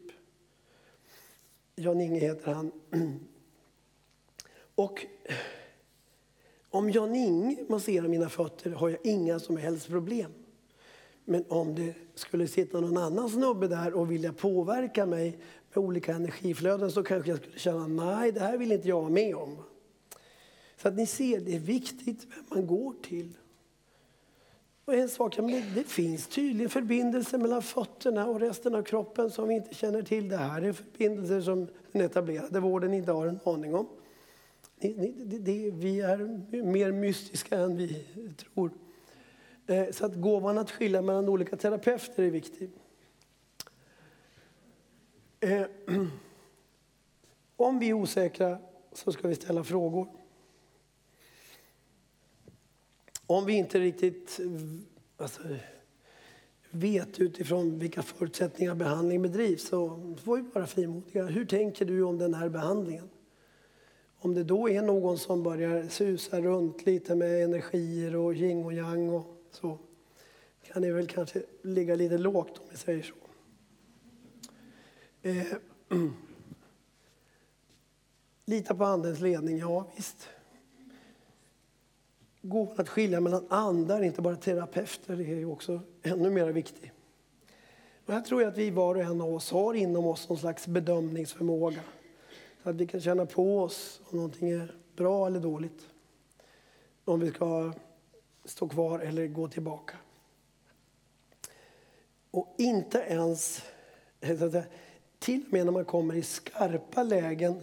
Jan-Inge 1.76 2.20
heter 2.20 2.52
han. 2.52 2.72
Och 4.74 5.06
om 6.76 6.90
Jan-Inge 6.90 7.56
masserar 7.68 8.08
mina 8.08 8.28
fötter 8.28 8.70
har 8.70 8.88
jag 8.88 8.98
inga 9.02 9.38
som 9.38 9.56
helst 9.56 9.88
problem. 9.88 10.32
Men 11.24 11.44
om 11.48 11.74
det 11.74 11.94
skulle 12.14 12.48
sitta 12.48 12.80
någon 12.80 12.96
annan 12.96 13.30
snubbe 13.30 13.68
där 13.68 13.94
och 13.94 14.10
vilja 14.10 14.32
påverka 14.32 15.06
mig 15.06 15.38
med 15.74 15.84
olika 15.84 16.14
energiflöden 16.14 16.90
så 16.90 17.02
kanske 17.02 17.30
jag 17.30 17.38
skulle 17.38 17.58
känna 17.58 17.86
nej, 17.86 18.32
det 18.32 18.40
här 18.40 18.58
vill 18.58 18.72
inte 18.72 18.88
jag 18.88 19.00
vara 19.00 19.10
med 19.10 19.36
om. 19.36 19.56
Så 20.82 20.88
att 20.88 20.94
ni 20.94 21.06
ser, 21.06 21.40
det 21.40 21.54
är 21.54 21.60
viktigt 21.60 22.26
vem 22.34 22.44
man 22.48 22.66
går 22.66 22.94
till. 23.02 23.32
Och 24.84 24.94
en 24.94 25.08
sak, 25.08 25.36
det 25.74 25.84
finns 25.86 26.26
tydligen 26.26 26.70
förbindelser 26.70 27.38
mellan 27.38 27.62
fötterna 27.62 28.26
och 28.26 28.40
resten 28.40 28.74
av 28.74 28.82
kroppen 28.82 29.30
som 29.30 29.48
vi 29.48 29.54
inte 29.54 29.74
känner 29.74 30.02
till. 30.02 30.28
Det 30.28 30.36
här 30.36 30.62
är 30.62 30.72
förbindelser 30.72 31.40
som 31.40 31.68
den 31.92 32.02
etablerade 32.02 32.60
vården 32.60 32.94
inte 32.94 33.12
har 33.12 33.26
en 33.26 33.40
aning 33.44 33.74
om. 33.74 33.86
Det, 34.78 34.88
det, 34.88 35.38
det, 35.38 35.70
vi 35.70 36.00
är 36.00 36.62
mer 36.62 36.92
mystiska 36.92 37.58
än 37.58 37.76
vi 37.76 38.04
tror. 38.36 38.70
Eh, 39.66 39.90
så 39.90 40.06
att 40.06 40.14
gåvan 40.14 40.58
att 40.58 40.70
skilja 40.70 41.02
mellan 41.02 41.28
olika 41.28 41.56
terapeuter 41.56 42.22
är 42.22 42.30
viktig. 42.30 42.70
Eh, 45.40 45.66
om 47.56 47.78
vi 47.78 47.88
är 47.88 47.92
osäkra 47.92 48.58
så 48.92 49.12
ska 49.12 49.28
vi 49.28 49.34
ställa 49.34 49.64
frågor. 49.64 50.08
Om 53.26 53.46
vi 53.46 53.52
inte 53.52 53.78
riktigt 53.78 54.40
eh, 54.40 54.46
alltså, 55.16 55.42
vet 56.70 57.20
utifrån 57.20 57.78
vilka 57.78 58.02
förutsättningar 58.02 58.74
behandling 58.74 59.22
bedrivs 59.22 59.68
så 59.68 59.88
får 60.24 60.36
vi 60.36 60.42
vara 60.54 60.66
frimodiga. 60.66 61.24
Hur 61.24 61.44
tänker 61.44 61.84
du 61.84 62.02
om 62.02 62.18
den 62.18 62.34
här 62.34 62.48
behandlingen? 62.48 63.08
Om 64.26 64.34
det 64.34 64.44
då 64.44 64.68
är 64.68 64.82
någon 64.82 65.18
som 65.18 65.42
börjar 65.42 65.88
susa 65.88 66.40
runt 66.40 66.86
lite 66.86 67.14
med 67.14 67.44
energier 67.44 68.16
och 68.16 68.34
yin 68.34 68.64
och 68.64 68.72
yang 68.72 69.10
och 69.10 69.26
så 69.50 69.78
kan 70.62 70.82
det 70.82 70.92
väl 70.92 71.06
kanske 71.06 71.42
ligga 71.62 71.94
lite 71.94 72.18
lågt 72.18 72.58
om 72.58 72.64
vi 72.70 72.76
säger 72.76 73.02
så. 73.02 73.14
Eh, 75.22 75.46
lita 78.44 78.74
på 78.74 78.84
Andens 78.84 79.20
ledning, 79.20 79.58
ja 79.58 79.86
visst. 79.96 80.28
Gåvan 82.42 82.74
att 82.78 82.88
skilja 82.88 83.20
mellan 83.20 83.46
andar, 83.48 84.02
inte 84.02 84.22
bara 84.22 84.36
terapeuter, 84.36 85.20
är 85.20 85.36
ju 85.36 85.46
också 85.46 85.80
ännu 86.02 86.30
mer 86.30 86.48
viktig. 86.48 86.92
Och 88.06 88.14
här 88.14 88.20
tror 88.20 88.42
jag 88.42 88.50
att 88.50 88.58
vi 88.58 88.70
var 88.70 88.94
och 88.94 89.02
en 89.02 89.20
av 89.20 89.34
oss 89.34 89.50
har 89.50 89.74
inom 89.74 90.06
oss 90.06 90.28
någon 90.28 90.38
slags 90.38 90.66
bedömningsförmåga. 90.66 91.80
Så 92.66 92.70
att 92.70 92.76
vi 92.76 92.86
kan 92.86 93.00
känna 93.00 93.26
på 93.26 93.60
oss 93.60 94.00
om 94.04 94.16
någonting 94.16 94.50
är 94.50 94.74
bra 94.96 95.26
eller 95.26 95.40
dåligt. 95.40 95.88
Om 97.04 97.20
vi 97.20 97.30
ska 97.30 97.72
stå 98.44 98.68
kvar 98.68 98.98
eller 98.98 99.26
gå 99.26 99.48
tillbaka. 99.48 99.96
Och 102.30 102.54
inte 102.58 102.98
ens, 102.98 103.62
till 105.18 105.44
och 105.46 105.52
med 105.52 105.64
när 105.66 105.72
man 105.72 105.84
kommer 105.84 106.14
i 106.14 106.22
skarpa 106.22 107.02
lägen, 107.02 107.62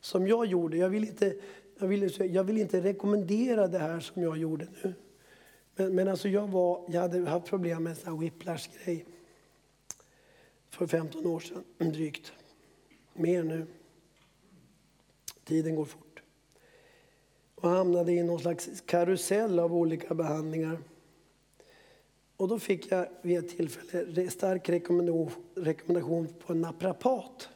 som 0.00 0.26
jag 0.26 0.46
gjorde. 0.46 0.76
Jag 0.76 0.88
vill 0.88 1.04
inte, 1.04 1.36
jag 1.78 1.88
vill, 1.88 2.32
jag 2.34 2.44
vill 2.44 2.58
inte 2.58 2.80
rekommendera 2.80 3.66
det 3.66 3.78
här 3.78 4.00
som 4.00 4.22
jag 4.22 4.36
gjorde 4.38 4.66
nu. 4.82 4.94
Men, 5.76 5.94
men 5.94 6.08
alltså 6.08 6.28
jag, 6.28 6.48
var, 6.48 6.84
jag 6.88 7.00
hade 7.00 7.30
haft 7.30 7.46
problem 7.46 7.82
med 7.82 7.96
en 8.06 8.20
whiplash-grej 8.20 9.06
för 10.70 10.86
15 10.86 11.26
år 11.26 11.40
sedan, 11.40 11.64
drygt. 11.78 12.32
Mer 13.14 13.42
nu. 13.42 13.66
Tiden 15.46 15.74
går 15.76 15.84
fort. 15.84 16.22
Och 17.54 17.68
hamnade 17.68 18.12
i 18.12 18.22
någon 18.22 18.40
slags 18.40 18.68
karusell 18.86 19.58
av 19.58 19.74
olika 19.74 20.14
behandlingar. 20.14 20.78
Och 22.36 22.48
då 22.48 22.58
fick 22.58 22.92
jag 22.92 23.08
vid 23.22 23.38
ett 23.38 23.48
tillfälle 23.48 24.30
stark 24.30 24.68
rekommendation 25.54 26.28
på 26.46 26.52
en 26.52 26.60
naprapat 26.60 27.48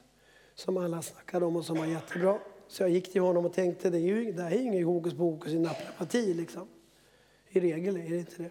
som 0.55 0.77
alla 0.77 1.03
snackade 1.03 1.47
om 1.47 1.57
och 1.57 1.65
som 1.65 1.79
var 1.79 1.87
jättebra. 1.87 2.39
Så 2.69 2.83
jag 2.83 2.91
gick 2.91 3.13
till 3.13 3.21
honom 3.21 3.45
och 3.45 3.53
tänkte, 3.53 3.91
det, 3.91 3.99
är 3.99 4.01
ju, 4.01 4.33
det 4.33 4.43
här 4.43 4.51
är 4.51 4.57
ju 4.57 4.63
inget 4.63 4.87
hokus 4.87 5.15
pokus 5.15 5.53
i 5.53 5.59
naprapati 5.59 6.35
liksom. 6.35 6.69
I 7.49 7.61
regel 7.61 7.97
är 7.97 8.11
det 8.11 8.19
inte 8.19 8.43
det. 8.43 8.51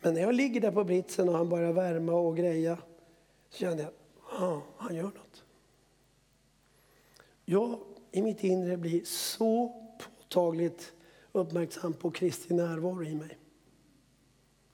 Men 0.00 0.14
när 0.14 0.20
jag 0.20 0.34
ligger 0.34 0.60
där 0.60 0.72
på 0.72 0.84
britsen 0.84 1.28
och 1.28 1.34
han 1.34 1.48
börjar 1.48 1.72
värma 1.72 2.12
och 2.12 2.36
greja 2.36 2.78
så 3.48 3.58
kände 3.58 3.82
jag, 3.82 3.92
ja, 4.40 4.62
han 4.76 4.96
gör 4.96 5.02
något. 5.02 5.44
Jag 7.44 7.78
i 8.16 8.22
mitt 8.22 8.44
inre 8.44 8.76
blir 8.76 9.04
så 9.04 9.82
påtagligt 9.98 10.92
uppmärksam 11.32 11.94
på 11.94 12.10
Kristi 12.10 12.54
närvaro 12.54 13.04
i 13.04 13.14
mig. 13.14 13.38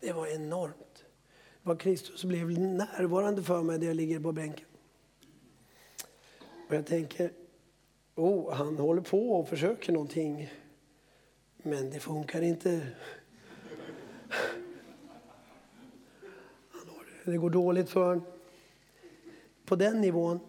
Det 0.00 0.12
var 0.12 0.26
enormt. 0.26 1.04
Vad 1.62 1.80
Kristus 1.80 2.24
blev 2.24 2.50
närvarande 2.50 3.42
för 3.42 3.62
mig 3.62 3.78
där 3.78 3.86
jag 3.86 3.96
ligger 3.96 4.20
på 4.20 4.32
bänken. 4.32 4.66
Och 6.68 6.74
jag 6.74 6.86
tänker, 6.86 7.32
oh, 8.14 8.54
han 8.54 8.76
håller 8.76 9.02
på 9.02 9.30
och 9.30 9.48
försöker 9.48 9.92
någonting. 9.92 10.52
Men 11.56 11.90
det 11.90 12.00
funkar 12.00 12.42
inte. 12.42 12.86
Det 17.24 17.36
går 17.36 17.50
dåligt 17.50 17.90
för 17.90 18.08
honom. 18.08 18.24
På 19.64 19.76
den 19.76 20.00
nivån, 20.00 20.40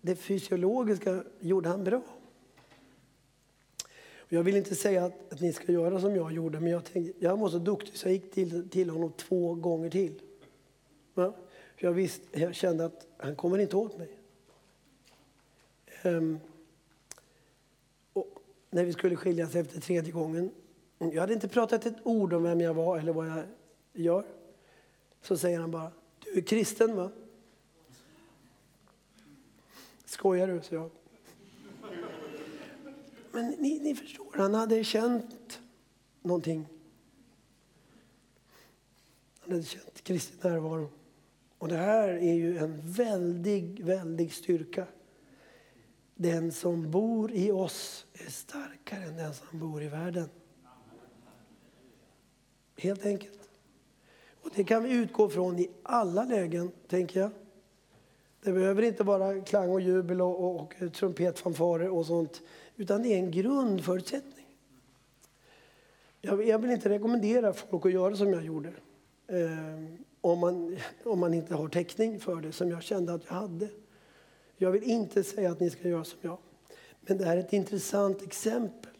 det 0.00 0.16
fysiologiska 0.16 1.24
gjorde 1.40 1.68
han 1.68 1.84
bra. 1.84 2.02
Jag 4.28 4.42
vill 4.42 4.56
inte 4.56 4.74
säga 4.74 5.04
att, 5.04 5.32
att, 5.32 5.40
ni 5.40 5.52
ska 5.52 5.72
göra 5.72 6.00
som 6.00 6.16
jag 6.16 6.32
gjorde, 6.32 6.60
men 6.60 6.72
jag, 6.72 6.84
tänkte, 6.84 7.24
jag 7.24 7.36
var 7.36 7.48
så 7.48 7.58
duktig 7.58 7.96
så 7.96 8.08
jag 8.08 8.12
gick 8.12 8.32
till, 8.32 8.68
till 8.68 8.90
honom 8.90 9.12
två 9.12 9.54
gånger 9.54 9.90
till. 9.90 10.20
Ja? 11.14 11.34
För 11.76 11.86
jag, 11.86 11.92
visst, 11.92 12.22
jag 12.32 12.54
kände 12.54 12.84
att 12.84 13.06
han 13.16 13.36
kommer 13.36 13.58
inte 13.58 13.76
åt 13.76 13.98
mig. 13.98 14.08
Um, 16.04 16.40
och 18.12 18.38
när 18.70 18.84
vi 18.84 18.92
skulle 18.92 19.16
skiljas 19.16 19.54
efter 19.54 19.80
tredje 19.80 20.12
gången, 20.12 20.50
jag 20.98 21.20
hade 21.20 21.34
inte 21.34 21.48
pratat 21.48 21.86
ett 21.86 21.96
ord 22.02 22.32
om 22.32 22.42
vem 22.42 22.60
jag 22.60 22.74
var 22.74 22.98
eller 22.98 23.12
vad 23.12 23.28
jag 23.28 23.44
gör. 23.92 24.24
Så 25.22 25.36
säger 25.36 25.60
han 25.60 25.70
bara, 25.70 25.92
du 26.18 26.38
är 26.38 26.42
kristen 26.42 26.96
va? 26.96 27.10
Skojar 30.04 30.48
du? 30.48 30.60
Så 30.62 30.74
jag. 30.74 30.90
Men 33.38 33.50
ni, 33.50 33.78
ni 33.78 33.94
förstår, 33.94 34.26
han 34.34 34.54
hade 34.54 34.84
känt 34.84 35.60
någonting. 36.22 36.66
Han 39.40 39.52
hade 39.52 39.62
känt 39.62 40.02
Kristi 40.02 40.48
närvaro. 40.48 40.90
Och 41.58 41.68
det 41.68 41.76
här 41.76 42.08
är 42.08 42.34
ju 42.34 42.58
en 42.58 42.80
väldig, 42.84 43.84
väldig 43.84 44.32
styrka. 44.32 44.86
Den 46.14 46.52
som 46.52 46.90
bor 46.90 47.32
i 47.32 47.50
oss 47.50 48.06
är 48.12 48.30
starkare 48.30 49.04
än 49.04 49.16
den 49.16 49.34
som 49.34 49.58
bor 49.58 49.82
i 49.82 49.88
världen. 49.88 50.28
Helt 52.76 53.06
enkelt. 53.06 53.50
Och 54.42 54.50
det 54.54 54.64
kan 54.64 54.82
vi 54.82 54.92
utgå 54.92 55.28
från 55.28 55.58
i 55.58 55.70
alla 55.82 56.24
lägen, 56.24 56.70
tänker 56.88 57.20
jag. 57.20 57.30
Det 58.42 58.52
behöver 58.52 58.82
inte 58.82 59.04
vara 59.04 59.40
klang 59.40 59.70
och 59.70 59.80
jubel 59.80 60.20
och, 60.20 60.44
och, 60.44 60.60
och 60.60 60.92
trumpetfanfarer 60.94 61.88
och 61.88 62.06
sånt. 62.06 62.42
Utan 62.78 63.02
det 63.02 63.08
är 63.08 63.18
en 63.18 63.30
grundförutsättning. 63.30 64.46
Jag, 66.20 66.46
jag 66.46 66.58
vill 66.58 66.70
inte 66.70 66.88
rekommendera 66.88 67.52
folk 67.52 67.86
att 67.86 67.92
göra 67.92 68.16
som 68.16 68.32
jag 68.32 68.44
gjorde. 68.44 68.68
Eh, 69.26 69.96
om, 70.20 70.38
man, 70.38 70.76
om 71.04 71.18
man 71.18 71.34
inte 71.34 71.54
har 71.54 71.68
täckning 71.68 72.20
för 72.20 72.40
det, 72.40 72.52
som 72.52 72.70
jag 72.70 72.82
kände 72.82 73.14
att 73.14 73.24
jag 73.28 73.34
hade. 73.34 73.68
Jag 74.56 74.70
vill 74.70 74.82
inte 74.82 75.24
säga 75.24 75.50
att 75.50 75.60
ni 75.60 75.70
ska 75.70 75.88
göra 75.88 76.04
som 76.04 76.18
jag. 76.22 76.38
Men 77.00 77.18
det 77.18 77.24
här 77.24 77.36
är 77.36 77.40
ett 77.40 77.52
intressant 77.52 78.22
exempel 78.22 78.92